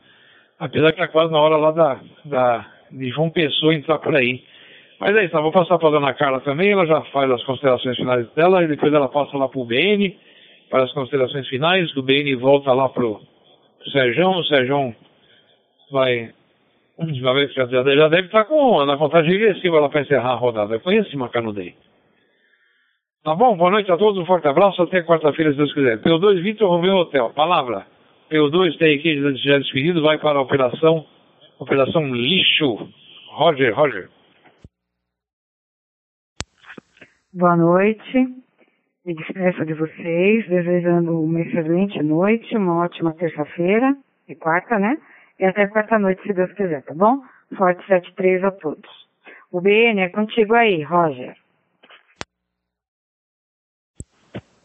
[0.58, 4.50] Apesar que tá quase na hora lá da, da, de João Pessoa entrar por aí.
[5.02, 7.96] Mas é isso, vou passar para a dona Carla também, ela já faz as considerações
[7.96, 10.16] finais dela, e depois ela passa lá para o BN,
[10.70, 13.20] para as considerações finais, o BN volta lá para o
[13.90, 14.94] Sérgio, o Sérgio
[15.90, 16.32] vai,
[17.00, 20.76] já, já, já deve estar com, na contagem regressiva lá para encerrar a rodada.
[20.76, 21.74] Eu conheço Macanudei.
[23.24, 23.56] Tá bom?
[23.56, 25.98] Boa noite a todos, um forte abraço, até quarta-feira, se Deus quiser.
[26.00, 27.88] P2 Vitor Romeu Hotel, palavra.
[28.30, 31.04] P2 tem aqui já despedido, vai para a operação,
[31.58, 32.88] operação lixo.
[33.32, 34.08] Roger, Roger.
[37.34, 38.28] Boa noite.
[39.06, 43.96] Me despeço de vocês, desejando uma excelente noite, uma ótima terça-feira
[44.28, 45.00] e quarta, né?
[45.38, 47.22] E até quarta-noite, se Deus quiser, tá bom?
[47.56, 49.08] Forte 73 a todos.
[49.50, 51.34] O BN é contigo aí, Roger.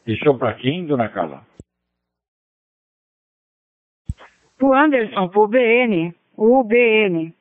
[0.06, 1.48] Deixou para quem, dona Carla?
[4.58, 6.14] Pro Anderson, pro BN.
[6.36, 7.34] O BN.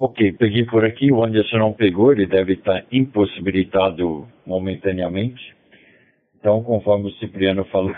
[0.00, 5.56] Ok, peguei por aqui, o Anderson não pegou, ele deve estar impossibilitado momentaneamente.
[6.38, 7.92] Então, conforme o Cipriano falou,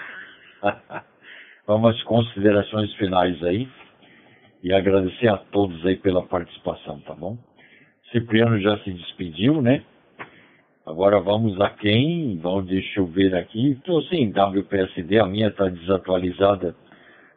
[1.66, 3.68] vamos às considerações finais aí.
[4.62, 7.36] E agradecer a todos aí pela participação, tá bom?
[8.10, 9.82] Cipriano já se despediu, né?
[10.86, 12.38] Agora vamos a quem?
[12.38, 13.72] Vamos, deixa eu ver aqui.
[13.72, 16.74] Estou sem WPSD, a minha está desatualizada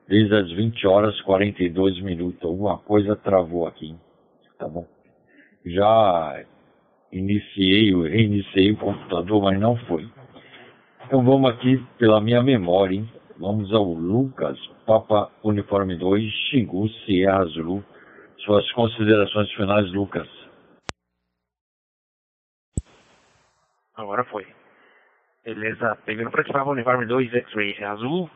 [0.07, 2.41] desde as 20 horas 42 minutos.
[2.43, 3.93] Alguma coisa travou aqui
[4.63, 4.87] tá bom?
[5.65, 6.43] Já
[7.11, 10.09] iniciei, reiniciei o computador, mas não foi.
[11.05, 13.11] Então vamos aqui pela minha memória, hein?
[13.37, 17.83] Vamos ao Lucas, Papa Uniforme 2, Xingu, Sierra Zulu.
[18.45, 20.27] Suas considerações finais, Lucas.
[23.95, 24.45] Agora foi.
[25.43, 28.29] Beleza, pegando para Papa Uniforme 2, X-Ray Azul.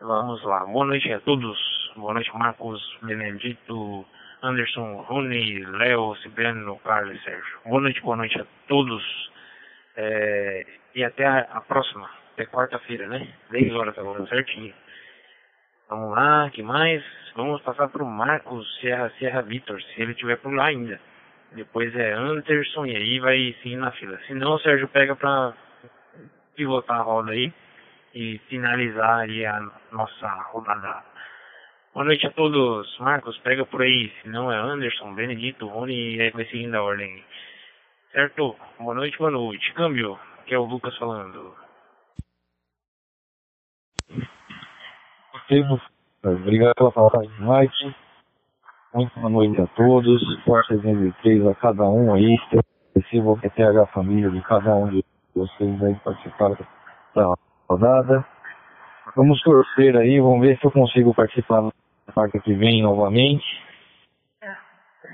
[0.00, 0.64] Vamos lá.
[0.64, 1.58] Boa noite a todos.
[1.96, 4.06] Boa noite, Marcos Benedito.
[4.42, 7.58] Anderson, Rony, Léo, Cipriano, Carlos e Sérgio.
[7.66, 9.30] Boa noite, boa noite a todos.
[9.96, 13.28] É, e até a, a próxima, até quarta-feira, né?
[13.50, 14.72] 10 horas agora, certinho.
[15.90, 17.04] Vamos lá, que mais?
[17.34, 20.98] Vamos passar para o Marcos Serra Serra Vitor, se ele estiver por lá ainda.
[21.52, 24.18] Depois é Anderson e aí vai seguir na fila.
[24.26, 25.52] Se não, o Sérgio pega para
[26.54, 27.52] pivotar a roda aí
[28.14, 29.60] e finalizar aí a
[29.92, 31.09] nossa rodada
[31.92, 32.96] Boa noite a todos.
[33.00, 34.12] Marcos, pega por aí.
[34.22, 37.24] Se não é Anderson, Benedito, Rony e aí vai seguindo a ordem.
[38.12, 38.54] Certo?
[38.78, 39.74] Boa noite, boa noite.
[39.74, 41.52] Câmbio, que é o Lucas falando.
[46.22, 47.96] Obrigado pela palavra de Mike.
[48.94, 50.44] Muito boa noite a todos.
[50.44, 52.38] Força 73 a cada um aí.
[52.94, 55.04] Recebo ETH família de cada um de
[55.34, 56.56] vocês aí participar
[57.16, 57.34] da
[57.68, 58.24] rodada.
[59.16, 61.62] Vamos torcer aí, vamos ver se eu consigo participar
[62.10, 63.44] quarta que vem novamente.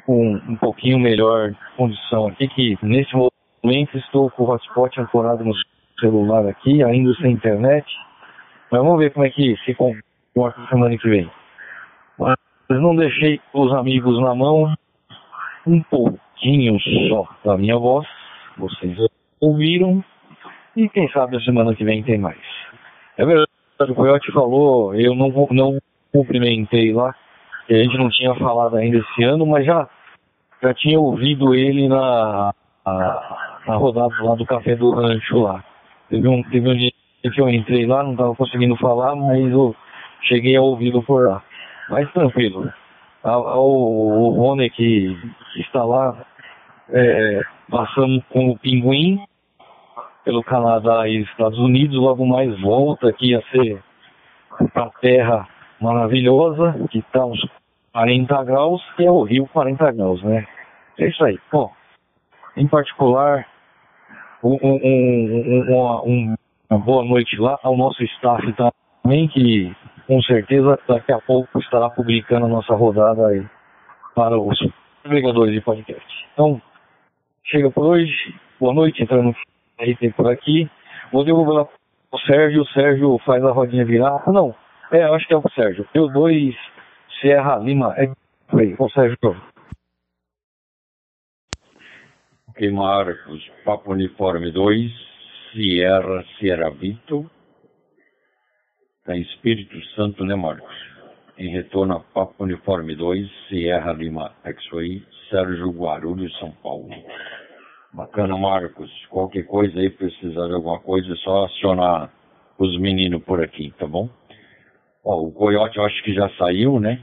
[0.05, 5.55] Com um pouquinho melhor condição aqui, que nesse momento estou com o hotspot ancorado no
[5.99, 7.87] celular aqui, ainda sem internet.
[8.71, 11.31] Mas vamos ver como é que se comporta semana que vem.
[12.19, 12.37] Mas
[12.69, 14.75] não deixei os amigos na mão,
[15.67, 16.79] um pouquinho
[17.09, 18.07] só da minha voz,
[18.57, 18.97] vocês
[19.41, 20.05] ouviram,
[20.77, 22.41] e quem sabe a semana que vem tem mais.
[23.17, 23.49] É verdade
[23.81, 25.79] o Coyote falou, eu não, não
[26.13, 27.15] cumprimentei lá,
[27.69, 29.89] a gente não tinha falado ainda esse ano, mas já,
[30.63, 32.53] já tinha ouvido ele na,
[32.87, 35.65] na, na rodada lá do Café do Rancho lá.
[36.09, 36.93] Teve um, teve um dia
[37.23, 39.75] que eu entrei lá, não estava conseguindo falar, mas eu
[40.23, 41.43] cheguei a ouvi-lo por lá.
[41.91, 42.73] Mas tranquilo.
[43.25, 45.17] O, o Rony que
[45.57, 46.17] está lá,
[46.91, 49.19] é, passamos com o Pinguim,
[50.25, 53.83] pelo Canadá e Estados Unidos, logo mais volta aqui a ser
[54.75, 55.49] a terra
[55.81, 57.41] maravilhosa, que está uns
[57.93, 60.47] 40 graus, que é o Rio 40 graus, né?
[60.99, 61.39] É isso aí.
[61.53, 61.73] Bom,
[62.57, 63.47] em particular,
[64.43, 66.35] um, um, um,
[66.71, 68.43] uma boa noite lá ao nosso staff
[69.03, 69.75] também, que
[70.07, 73.45] com certeza daqui a pouco estará publicando a nossa rodada aí
[74.15, 74.59] para os
[75.05, 76.27] agregadores de podcast.
[76.33, 76.61] Então,
[77.45, 78.35] chega por hoje.
[78.59, 79.35] Boa noite, entrando
[79.79, 80.71] aí por aqui.
[81.13, 81.67] Vou devolver
[82.11, 84.23] o Sérgio, o Sérgio faz a rodinha virar.
[84.27, 84.55] Não,
[84.91, 85.89] é, acho que é o Sérgio.
[85.95, 86.55] Eu dois
[87.21, 87.95] Sierra Lima.
[87.97, 88.13] É,
[88.49, 89.19] foi, o Sérgio.
[92.49, 94.93] Ok, Marcos, Papo Uniforme 2,
[95.53, 97.31] Sierra, Sierra Vito.
[99.01, 100.75] Está em Espírito Santo, né, Marcos?
[101.39, 106.89] Em retorno a Papo Uniforme 2, Sierra Lima X-Ray, Sérgio Guarulhos, São Paulo.
[107.93, 108.91] Bacana, Marcos.
[109.11, 112.11] Qualquer coisa aí, precisar de alguma coisa, é só acionar
[112.59, 114.09] os meninos por aqui, tá bom?
[115.09, 117.01] Ó, o Coyote eu acho que já saiu, né?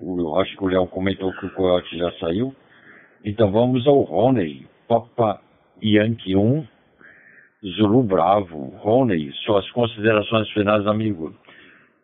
[0.00, 2.56] Eu acho que o Léo comentou que o Coyote já saiu.
[3.22, 4.66] Então vamos ao Rony.
[4.88, 5.38] Papa
[5.82, 6.66] Yankee 1,
[7.76, 8.72] Zulu Bravo.
[8.78, 11.34] Rony, suas considerações finais, amigo.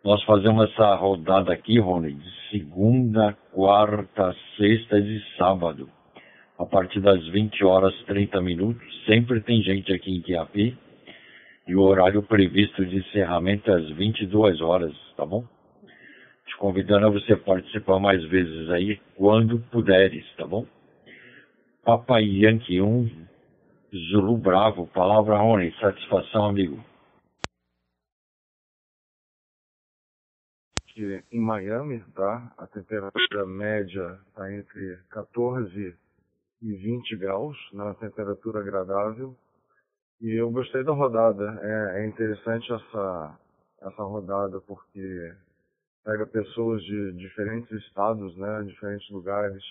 [0.04, 5.88] Nós fazemos essa rodada aqui, Rony, de segunda, quarta, sexta e sábado
[6.58, 8.86] a partir das 20 horas 30 minutos.
[9.06, 10.76] Sempre tem gente aqui em Quiapi.
[11.68, 15.46] E o horário previsto de encerramento é às 22 horas, tá bom?
[16.46, 20.66] Te convidando a você participar mais vezes aí, quando puderes, tá bom?
[21.84, 23.28] Papai Yankee 1,
[24.10, 24.86] Zulu Bravo.
[24.88, 25.70] Palavra Rony.
[25.78, 26.82] Satisfação, amigo.
[31.30, 32.52] Em Miami, tá?
[32.58, 35.94] A temperatura média está entre 14
[36.60, 37.96] e 20 graus, na né?
[38.00, 39.36] temperatura agradável.
[40.20, 41.58] E eu gostei da rodada.
[41.62, 43.38] É, é interessante essa,
[43.82, 45.32] essa rodada porque
[46.04, 49.62] pega pessoas de diferentes estados, né, diferentes lugares.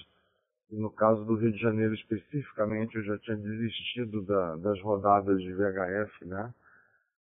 [0.70, 5.42] E no caso do Rio de Janeiro especificamente, eu já tinha desistido da, das rodadas
[5.42, 6.54] de VHF, né,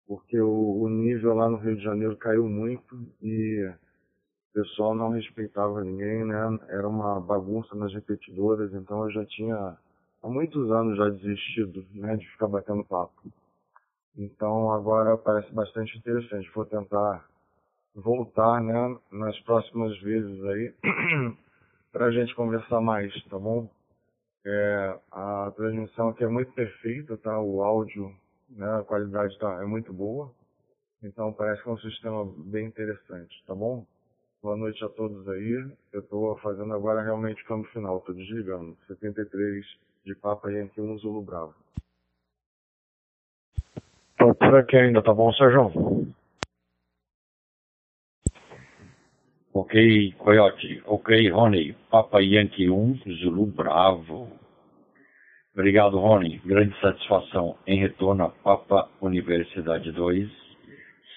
[0.07, 3.65] porque o, o nível lá no Rio de Janeiro caiu muito e
[4.51, 9.77] o pessoal não respeitava ninguém, né, era uma bagunça nas repetidoras, então eu já tinha
[10.21, 13.31] há muitos anos já desistido, né, de ficar batendo papo.
[14.17, 16.51] Então agora parece bastante interessante.
[16.53, 17.25] Vou tentar
[17.95, 20.73] voltar, né, nas próximas vezes aí,
[21.91, 23.69] para a gente conversar mais, tá bom?
[24.45, 27.39] É, a transmissão aqui é muito perfeita, tá?
[27.39, 28.15] O áudio,
[28.49, 30.31] né, a qualidade tá, é muito boa.
[31.03, 33.85] Então parece que é um sistema bem interessante, tá bom?
[34.41, 35.71] Boa noite a todos aí.
[35.91, 38.77] Eu estou fazendo agora realmente o câmbio final, estou desligando.
[38.87, 39.65] 73
[40.09, 41.53] de Papa Yankee 1 Zulu Bravo.
[44.17, 45.71] Tô por aqui ainda, tá bom, Sérgio?
[49.53, 50.81] Ok, Coyote.
[50.87, 51.73] Ok, Rony.
[51.91, 54.31] Papa Yankee 1, Zulu Bravo.
[55.53, 56.39] Obrigado, Rony.
[56.39, 57.55] Grande satisfação.
[57.67, 60.27] Em retorno a Papa Universidade 2,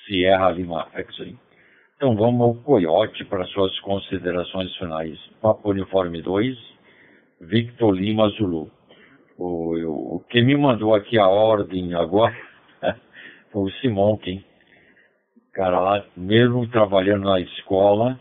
[0.05, 1.35] Sierra Lima X-Ray.
[1.97, 5.19] Então vamos ao Coyote para suas considerações finais.
[5.41, 6.59] Papa Uniforme 2,
[7.41, 8.71] Victor Lima Zulu.
[9.43, 9.75] O,
[10.15, 12.37] o, quem me mandou aqui a ordem agora
[13.51, 14.45] foi o Simonkin.
[15.53, 18.19] Cara lá, mesmo trabalhando na escola,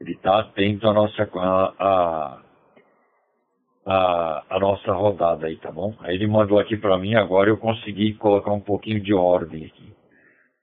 [0.00, 2.40] ele está atento à nossa, a,
[3.84, 5.92] a, a, nossa rodada aí, tá bom?
[5.98, 9.92] Aí ele mandou aqui para mim, agora eu consegui colocar um pouquinho de ordem aqui.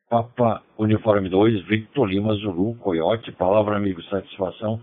[0.09, 4.81] Papa Uniforme 2, Victor Lima Zulu, Coyote, palavra amigo, satisfação.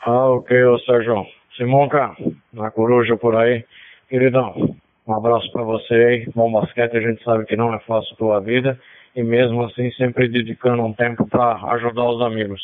[0.00, 1.24] Ah, ok, ô Sérgio.
[1.56, 2.16] Simonca,
[2.52, 3.64] na coruja por aí.
[4.08, 4.76] Queridão,
[5.06, 6.28] um abraço para você aí.
[6.34, 8.78] Bom basquete, a gente sabe que não é fácil tua vida.
[9.14, 12.60] E mesmo assim, sempre dedicando um tempo para ajudar os amigos.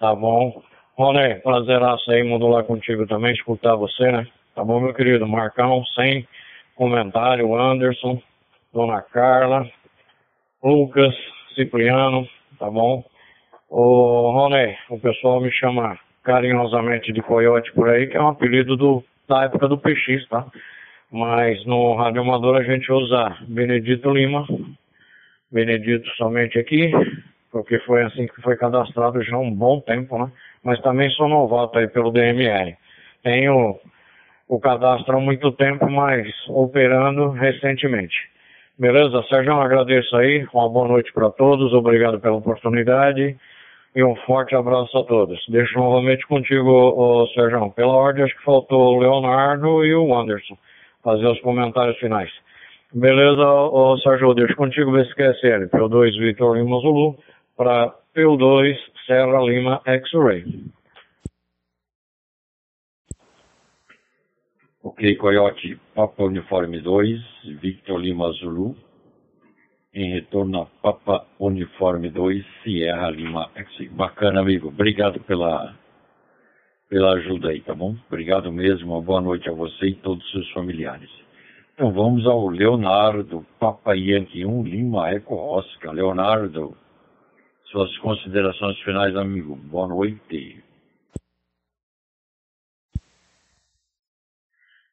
[0.00, 0.62] Tá bom?
[0.96, 4.26] Rony, prazeraço aí modular contigo também, escutar você, né?
[4.54, 5.26] Tá bom, meu querido?
[5.26, 6.26] Marcão, sem
[6.74, 8.20] comentário, Anderson,
[8.72, 9.68] Dona Carla,
[10.62, 11.14] Lucas,
[11.54, 12.28] Cipriano,
[12.58, 13.04] tá bom?
[13.68, 18.76] Ô, Rony, o pessoal me chama carinhosamente de Coyote por aí, que é um apelido
[18.76, 20.46] do, da época do PX, tá?
[21.12, 24.46] Mas no Rádio Amador a gente usa Benedito Lima,
[25.52, 26.90] Benedito somente aqui,
[27.52, 30.32] porque foi assim que foi cadastrado já há um bom tempo, né?
[30.64, 32.74] Mas também sou novato aí pelo DMR.
[33.22, 33.78] Tenho
[34.48, 38.16] o cadastro há muito tempo, mas operando recentemente.
[38.78, 39.22] Beleza?
[39.28, 40.46] Sérgio, agradeço aí.
[40.52, 41.72] Uma boa noite para todos.
[41.72, 43.36] Obrigado pela oportunidade.
[43.94, 45.38] E um forte abraço a todos.
[45.48, 47.70] Deixo novamente contigo, ô, Sérgio.
[47.70, 50.58] Pela ordem, acho que faltou o Leonardo e o Anderson
[51.02, 52.30] fazer os comentários finais.
[52.92, 57.16] Beleza, ô, Sérgio, deixo contigo o SQSL, P2 Victor Lima Zulu,
[57.56, 58.76] para P2
[59.06, 60.44] Serra Lima X-Ray.
[64.82, 67.20] Ok, Coyote, Papa Uniforme 2,
[67.60, 68.76] Victor Lima Zulu,
[69.94, 73.48] em retorno a Papa Uniforme 2, Sierra Lima.
[73.92, 74.68] Bacana, amigo.
[74.68, 75.72] Obrigado pela,
[76.88, 77.94] pela ajuda aí, tá bom?
[78.08, 78.92] Obrigado mesmo.
[78.92, 81.08] Uma boa noite a você e todos os seus familiares.
[81.74, 85.92] Então vamos ao Leonardo, Papa Yankee 1, Lima Eco Oscar.
[85.92, 86.76] Leonardo,
[87.66, 89.54] suas considerações finais, amigo.
[89.54, 90.62] Boa noite.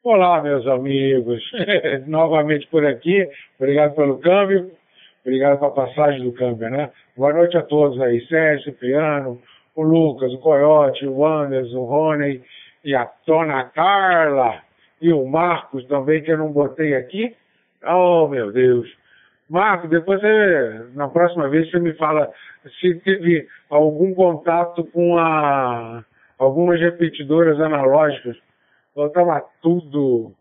[0.03, 1.43] Olá, meus amigos.
[2.07, 3.27] Novamente por aqui.
[3.59, 4.80] Obrigado pelo câmbio.
[5.23, 6.91] Obrigado pela passagem do câmbio, né?
[7.15, 8.25] Boa noite a todos aí.
[8.25, 9.39] Sérgio, Cipriano,
[9.75, 12.41] o Lucas, o Coyote, o Anderson, o Rony
[12.83, 14.61] e a Dona Carla
[14.99, 17.35] e o Marcos também, que eu não botei aqui.
[17.85, 18.91] Oh, meu Deus.
[19.47, 22.31] Marcos, depois você, na próxima vez você me fala
[22.79, 26.03] se teve algum contato com a,
[26.39, 28.37] algumas repetidoras analógicas.
[28.97, 30.33] Estava tudo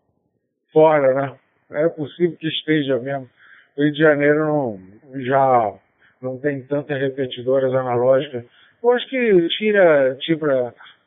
[0.73, 1.35] fora, né?
[1.71, 3.29] É possível que esteja mesmo.
[3.77, 4.79] Rio de Janeiro não,
[5.21, 5.73] já
[6.21, 8.43] não tem tantas repetidoras analógicas.
[8.83, 10.45] Eu acho que tira, tipo,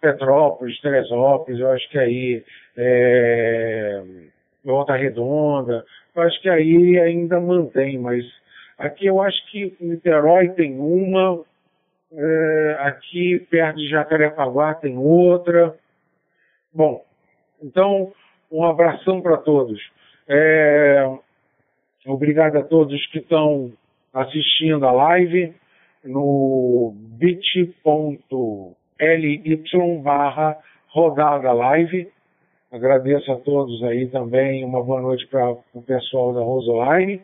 [0.01, 2.45] Petrópolis, Teresópolis, eu acho que aí
[2.77, 4.03] é,
[4.65, 5.85] Volta Redonda,
[6.15, 8.25] eu acho que aí ainda mantém, mas
[8.79, 11.43] aqui eu acho que Niterói tem uma,
[12.13, 15.75] é, aqui perto de Jacarepaguá tem outra.
[16.73, 17.05] Bom,
[17.63, 18.13] então
[18.51, 19.81] Um abração para todos.
[20.29, 21.19] É,
[22.07, 23.73] obrigado a todos que estão
[24.13, 25.55] assistindo a live
[26.05, 27.65] no bit.ly
[30.03, 30.59] barra
[30.89, 32.09] rodada live.
[32.71, 34.65] Agradeço a todos aí também.
[34.65, 37.21] Uma boa noite para o pessoal da Rosoline.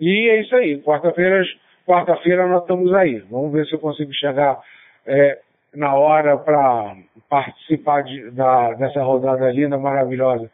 [0.00, 0.80] E é isso aí.
[0.80, 1.44] Quarta-feira
[1.86, 3.18] quarta-feira nós estamos aí.
[3.30, 4.60] Vamos ver se eu consigo chegar
[5.06, 5.38] é,
[5.74, 6.96] na hora para
[7.28, 10.50] participar de, da, dessa rodada linda, maravilhosa.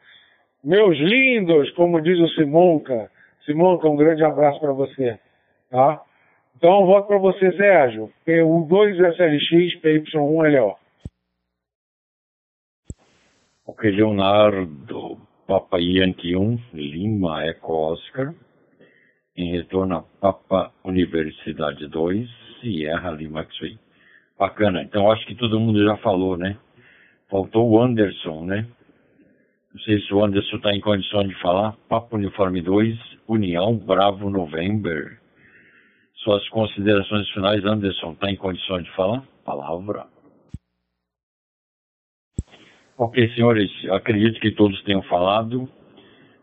[0.62, 3.10] Meus lindos, como diz o Simonca.
[3.44, 5.18] Simonca, um grande abraço para você.
[5.70, 6.02] Tá?
[6.56, 8.12] Então, voto para você, Sérgio.
[8.26, 10.76] P2SLX, PY1LO.
[13.66, 18.34] Ok, Leonardo, Papa Yankee 1, Lima Eco Oscar.
[19.36, 22.28] Em retorno Papa Universidade 2,
[22.60, 23.78] Sierra Lima X-Ray.
[24.38, 24.82] Bacana.
[24.82, 26.58] Então acho que todo mundo já falou, né?
[27.30, 28.66] Faltou o Anderson, né?
[29.72, 31.76] Não sei se o Anderson está em condições de falar.
[31.88, 32.98] Papo Uniforme 2,
[33.28, 35.20] União Bravo November.
[36.16, 39.22] Suas considerações finais, Anderson, está em condições de falar?
[39.44, 40.06] Palavra.
[42.98, 45.66] Ok, senhores, acredito que todos tenham falado,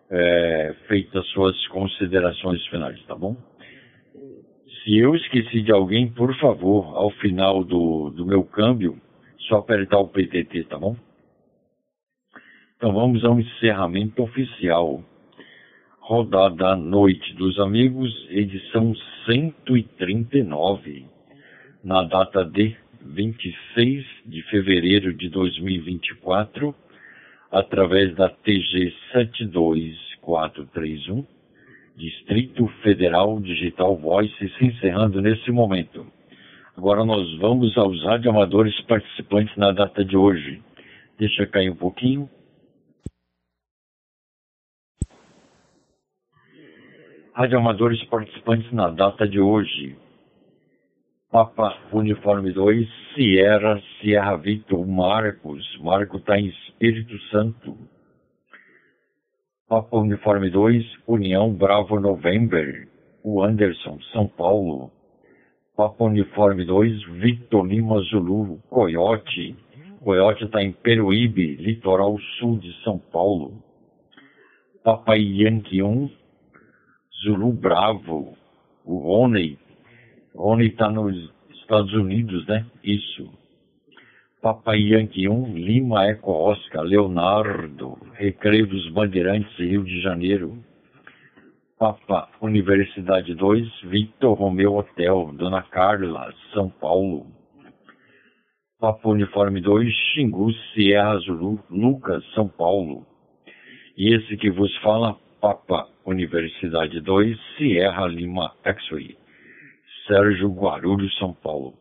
[0.09, 3.35] é, feitas suas considerações finais, tá bom?
[4.83, 8.99] Se eu esqueci de alguém, por favor, ao final do, do meu câmbio,
[9.47, 10.95] só apertar o PTT, tá bom?
[12.77, 15.03] Então vamos ao encerramento oficial.
[15.99, 18.93] Rodada Noite dos Amigos, edição
[19.25, 21.07] 139,
[21.83, 26.75] na data de 26 de fevereiro de 2024,
[27.51, 31.25] através da TG 72431
[31.95, 36.05] Distrito Federal Digital Voice se encerrando nesse momento.
[36.77, 40.61] Agora nós vamos aos radioamadores participantes na data de hoje.
[41.17, 42.29] Deixa cair um pouquinho.
[47.37, 49.95] Radioamadores participantes na data de hoje.
[51.31, 55.63] Papa Uniforme 2, Sierra, Sierra Victor, Marcos.
[55.79, 57.77] Marco está em Espírito Santo.
[59.69, 62.87] Papa Uniforme 2, União Bravo November,
[63.23, 64.91] o Anderson, São Paulo.
[65.75, 69.55] Papa Uniforme 2, Victor Lima Zulu, Coyote.
[70.03, 73.61] Coyote está em Peruíbe, litoral sul de São Paulo.
[74.83, 76.09] Papa Yankee 1,
[77.23, 78.37] Zulu Bravo,
[78.85, 79.57] o Rony.
[80.35, 81.15] Rony está nos
[81.49, 82.65] Estados Unidos, né?
[82.83, 83.29] Isso.
[84.41, 90.63] Papai Yankee 1, Lima Eco Oscar, Leonardo, Recreio dos Bandeirantes, Rio de Janeiro.
[91.79, 97.25] Papa Universidade 2, Victor Romeu Hotel, Dona Carla, São Paulo.
[98.79, 103.05] Papa Uniforme 2, Xingu, Sierra Zulu, Lucas, São Paulo.
[103.97, 105.17] E esse que vos fala,
[105.47, 109.17] Papa Universidade 2, Sierra Lima X-Ray,
[110.05, 111.73] Sérgio Guarulhos, São Paulo.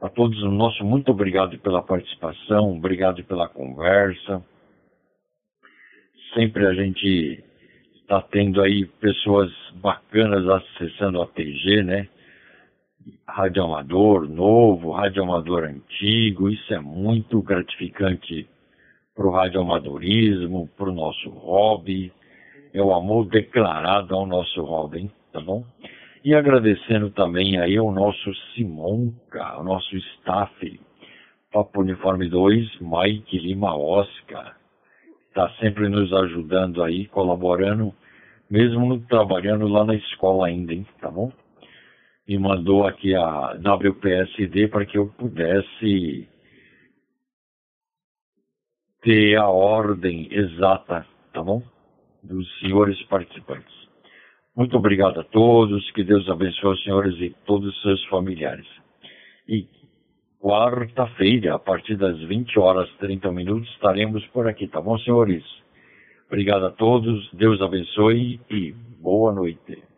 [0.00, 4.44] A todos o nosso muito obrigado pela participação, obrigado pela conversa.
[6.34, 7.44] Sempre a gente
[8.00, 12.08] está tendo aí pessoas bacanas acessando a TG, né?
[13.28, 18.48] Rádio amador novo, rádio amador antigo, isso é muito gratificante
[19.14, 22.12] para o radioamadorismo, para o nosso hobby.
[22.74, 25.64] É o amor declarado ao nosso hobby, tá bom?
[26.24, 30.80] E agradecendo também aí ao nosso Simonca, ao nosso staff,
[31.52, 34.56] Papo Uniforme 2, Mike Lima Oscar,
[35.28, 37.92] está sempre nos ajudando aí, colaborando,
[38.48, 41.30] mesmo trabalhando lá na escola ainda, hein, tá bom?
[42.26, 46.28] Me mandou aqui a WPSD para que eu pudesse
[49.02, 51.62] ter a ordem exata, tá bom?
[52.22, 53.74] Dos senhores participantes.
[54.54, 58.66] Muito obrigado a todos, que Deus abençoe os senhores e todos os seus familiares.
[59.48, 59.66] E
[60.40, 65.44] quarta-feira, a partir das 20 horas e 30 minutos, estaremos por aqui, tá bom, senhores?
[66.26, 69.91] Obrigado a todos, Deus abençoe e boa noite.